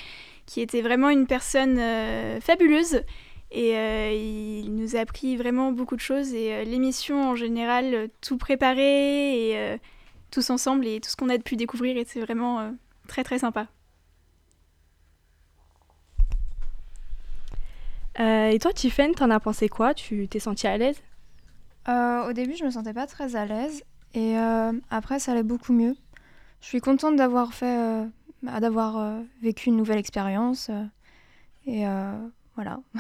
qui 0.47 0.61
était 0.61 0.81
vraiment 0.81 1.09
une 1.09 1.27
personne 1.27 1.77
fabuleuse 2.41 3.03
et 3.51 4.63
il 4.63 4.75
nous 4.75 4.95
a 4.95 5.01
appris 5.01 5.38
vraiment 5.38 5.71
beaucoup 5.71 5.95
de 5.95 6.01
choses 6.01 6.34
et 6.34 6.65
l'émission 6.65 7.29
en 7.29 7.36
général, 7.36 8.09
tout 8.19 8.38
préparé 8.38 9.51
et 9.51 9.79
tous 10.31 10.49
ensemble 10.49 10.88
et 10.88 11.01
tout 11.01 11.09
ce 11.11 11.15
qu'on 11.15 11.29
a 11.29 11.38
pu 11.38 11.55
découvrir 11.55 11.97
était 11.97 12.21
vraiment 12.21 12.73
très 13.07 13.23
très 13.23 13.38
sympa. 13.38 13.67
Euh, 18.20 18.49
et 18.49 18.59
toi, 18.59 18.74
Tiffen, 18.74 19.14
t'en 19.16 19.30
as 19.30 19.39
pensé 19.39 19.70
quoi? 19.70 19.93
Tu 19.93 20.28
t'es 20.28 20.39
sentie 20.39 20.68
à 20.68 20.78
l'aise? 20.78 21.01
Euh, 21.88 22.30
au 22.30 22.34
début, 22.34 22.55
je 22.55 22.64
me 22.64 22.72
sentais 22.72 22.93
pas 22.93 23.07
très 23.07 23.36
à 23.36 23.45
l'aise 23.45 23.84
et 24.14 24.38
euh, 24.38 24.72
après, 24.89 25.20
ça 25.20 25.32
allait 25.32 25.43
beaucoup 25.43 25.74
mieux. 25.74 25.95
Je 26.61 26.68
suis 26.68 26.80
contente 26.80 27.16
d'avoir 27.16 27.53
fait, 27.53 27.78
euh, 27.78 28.05
bah, 28.41 28.59
d'avoir 28.59 28.97
euh, 28.97 29.20
vécu 29.41 29.70
une 29.70 29.78
nouvelle 29.78 29.97
expérience 29.97 30.70
euh, 30.70 30.86
et 31.66 31.88
euh, 31.88 32.14
voilà. 32.55 32.80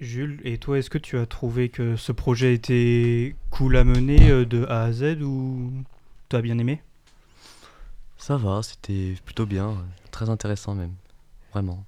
Jules, 0.00 0.40
et 0.44 0.58
toi, 0.58 0.78
est-ce 0.78 0.90
que 0.90 0.98
tu 0.98 1.16
as 1.18 1.26
trouvé 1.26 1.68
que 1.68 1.94
ce 1.96 2.10
projet 2.10 2.54
était 2.54 3.36
cool 3.50 3.76
à 3.76 3.84
mener 3.84 4.30
euh, 4.30 4.44
de 4.44 4.64
A 4.64 4.84
à 4.84 4.92
Z 4.92 5.22
ou 5.22 5.70
tu 6.28 6.36
as 6.36 6.42
bien 6.42 6.58
aimé? 6.58 6.82
Ça 8.16 8.36
va, 8.36 8.62
c'était 8.62 9.14
plutôt 9.24 9.46
bien, 9.46 9.76
très 10.10 10.30
intéressant 10.30 10.74
même, 10.74 10.92
vraiment. 11.52 11.84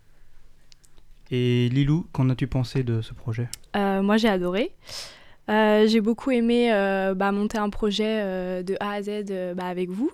Et 1.30 1.68
Lilou, 1.70 2.06
qu'en 2.12 2.28
as-tu 2.30 2.46
pensé 2.46 2.82
de 2.82 3.00
ce 3.02 3.14
projet? 3.14 3.48
Euh, 3.76 4.02
Moi, 4.02 4.16
j'ai 4.18 4.28
adoré. 4.28 4.72
Euh, 5.50 5.86
j'ai 5.86 6.00
beaucoup 6.00 6.30
aimé 6.30 6.72
euh, 6.72 7.14
bah, 7.14 7.32
monter 7.32 7.58
un 7.58 7.70
projet 7.70 8.20
euh, 8.22 8.62
de 8.62 8.76
A 8.80 8.92
à 8.92 9.02
Z 9.02 9.08
euh, 9.30 9.54
bah, 9.54 9.66
avec 9.66 9.90
vous. 9.90 10.10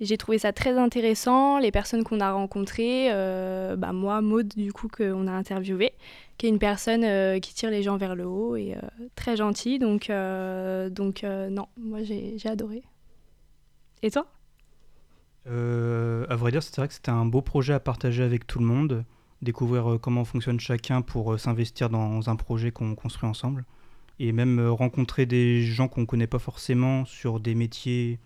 J'ai 0.00 0.16
trouvé 0.16 0.38
ça 0.38 0.52
très 0.52 0.78
intéressant. 0.78 1.58
Les 1.58 1.70
personnes 1.70 2.04
qu'on 2.04 2.20
a 2.20 2.32
rencontrées, 2.32 3.08
euh, 3.10 3.76
bah, 3.76 3.92
moi, 3.92 4.20
Maude, 4.22 4.48
du 4.48 4.72
coup, 4.72 4.88
qu'on 4.88 5.26
a 5.26 5.32
interviewé, 5.32 5.92
qui 6.38 6.46
est 6.46 6.48
une 6.48 6.58
personne 6.58 7.04
euh, 7.04 7.38
qui 7.38 7.52
tire 7.54 7.70
les 7.70 7.82
gens 7.82 7.96
vers 7.96 8.14
le 8.14 8.26
haut 8.26 8.56
et 8.56 8.74
euh, 8.74 9.06
très 9.14 9.36
gentille. 9.36 9.78
Donc, 9.78 10.08
euh, 10.08 10.88
donc 10.88 11.22
euh, 11.22 11.50
non, 11.50 11.66
moi, 11.76 12.02
j'ai 12.02 12.38
j'ai 12.38 12.48
adoré. 12.48 12.82
Et 14.02 14.10
toi? 14.10 14.26
Euh, 15.46 16.26
À 16.28 16.36
vrai 16.36 16.50
dire, 16.50 16.62
c'est 16.62 16.76
vrai 16.76 16.88
que 16.88 16.94
c'était 16.94 17.10
un 17.10 17.24
beau 17.24 17.42
projet 17.42 17.72
à 17.72 17.80
partager 17.80 18.22
avec 18.22 18.46
tout 18.46 18.58
le 18.58 18.66
monde, 18.66 19.04
découvrir 19.42 19.92
euh, 19.92 19.98
comment 19.98 20.24
fonctionne 20.24 20.60
chacun 20.60 21.02
pour 21.02 21.32
euh, 21.32 21.38
s'investir 21.38 21.90
dans 21.90 22.28
un 22.28 22.36
projet 22.36 22.70
qu'on 22.70 22.94
construit 22.94 23.28
ensemble, 23.28 23.64
et 24.18 24.32
même 24.32 24.58
euh, 24.58 24.70
rencontrer 24.70 25.26
des 25.26 25.62
gens 25.62 25.88
qu'on 25.88 26.02
ne 26.02 26.06
connaît 26.06 26.26
pas 26.26 26.38
forcément 26.38 27.04
sur 27.04 27.40
des 27.40 27.54
métiers 27.54 28.18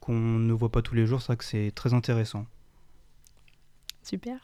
qu'on 0.00 0.18
ne 0.18 0.52
voit 0.52 0.70
pas 0.72 0.82
tous 0.82 0.94
les 0.94 1.06
jours, 1.06 1.20
c'est 1.20 1.28
vrai 1.28 1.36
que 1.36 1.44
c'est 1.44 1.70
très 1.74 1.92
intéressant. 1.92 2.46
Super. 4.02 4.38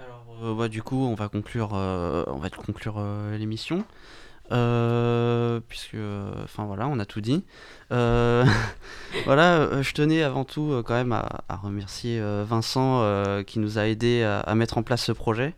Euh, 0.00 0.54
bah, 0.54 0.68
du 0.68 0.82
coup, 0.82 0.96
on 0.96 1.14
va 1.14 1.28
conclure, 1.28 1.70
euh, 1.74 2.24
on 2.26 2.38
va 2.38 2.50
conclure 2.50 2.96
euh, 2.98 3.36
l'émission. 3.36 3.84
Euh, 4.52 5.60
puisque, 5.68 5.96
enfin 6.44 6.64
voilà, 6.64 6.86
on 6.88 6.98
a 6.98 7.06
tout 7.06 7.20
dit. 7.20 7.44
Euh, 7.92 8.44
voilà, 9.24 9.56
euh, 9.56 9.82
je 9.82 9.94
tenais 9.94 10.22
avant 10.22 10.44
tout 10.44 10.82
quand 10.84 10.94
même 10.94 11.12
à, 11.12 11.56
remercier 11.62 12.20
Vincent 12.44 13.04
qui 13.46 13.58
nous 13.58 13.78
a 13.78 13.86
aidé 13.86 14.22
à, 14.22 14.54
mettre 14.54 14.78
en 14.78 14.82
place 14.82 15.02
ce 15.04 15.12
projet. 15.12 15.54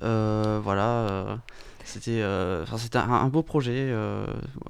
Voilà, 0.00 1.38
c'était, 1.84 2.22
c'était 2.76 2.98
un, 2.98 3.28
beau 3.28 3.42
projet, 3.42 3.92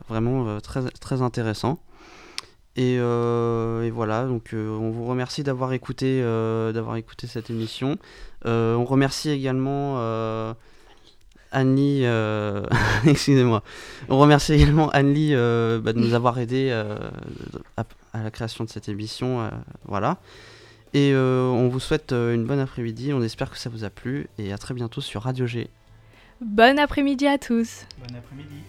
vraiment 0.09 0.61
très, 0.61 0.83
très 1.01 1.23
intéressant. 1.23 1.81
Et, 2.77 2.99
voilà, 3.91 4.25
donc 4.25 4.51
on 4.55 4.91
vous 4.91 5.07
remercie 5.07 5.43
d'avoir 5.43 5.73
écouté, 5.75 6.23
d'avoir 6.23 6.97
écouté 6.97 7.27
cette 7.27 7.51
émission. 7.51 7.99
On 8.45 8.85
remercie 8.85 9.31
également 9.31 10.55
Annie, 11.53 12.01
euh, 12.05 12.63
excusez-moi. 13.07 13.63
On 14.09 14.19
remercie 14.19 14.53
également 14.53 14.91
Annie 14.91 15.35
euh, 15.35 15.81
bah, 15.81 15.93
de 15.93 15.99
nous 15.99 16.15
avoir 16.15 16.39
aidés 16.39 16.69
euh, 16.71 16.97
à, 17.77 17.85
la 18.23 18.31
création 18.31 18.65
de 18.65 18.71
cette 18.71 18.89
émission. 18.89 19.43
Euh, 19.43 19.51
voilà. 19.85 20.19
Et 20.95 21.13
euh, 21.13 21.45
on 21.45 21.69
vous 21.69 21.81
souhaite 21.81 22.13
une 22.13 22.45
bonne 22.45 22.61
après-midi. 22.61 23.13
On 23.13 23.23
espère 23.23 23.51
que 23.51 23.59
ça 23.59 23.71
vous 23.71 23.85
a 23.85 23.91
plu 23.91 24.29
et 24.39 24.53
à 24.53 24.59
très 24.59 24.75
bientôt 24.75 25.01
sur 25.01 25.23
Radio 25.23 25.47
G. 25.47 25.69
Bon 26.41 26.79
après-midi 26.79 27.27
à 27.27 27.39
tous. 27.39 27.87
Bon 27.99 28.15
après-midi. 28.17 28.63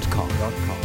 www.thebrainfuel.com. 0.00 0.80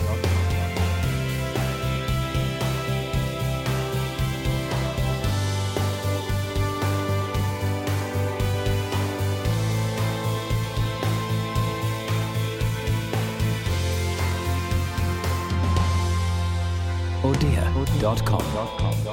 odeer.com. 17.25 18.41
Oh 18.55 19.04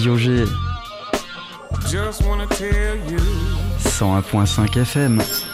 Radio 0.00 0.16
G. 0.16 0.46
Just 1.90 2.24
wanna 2.24 2.46
tell 2.46 2.96
you. 2.96 3.18
101.5 3.98 4.80
FM 4.80 5.49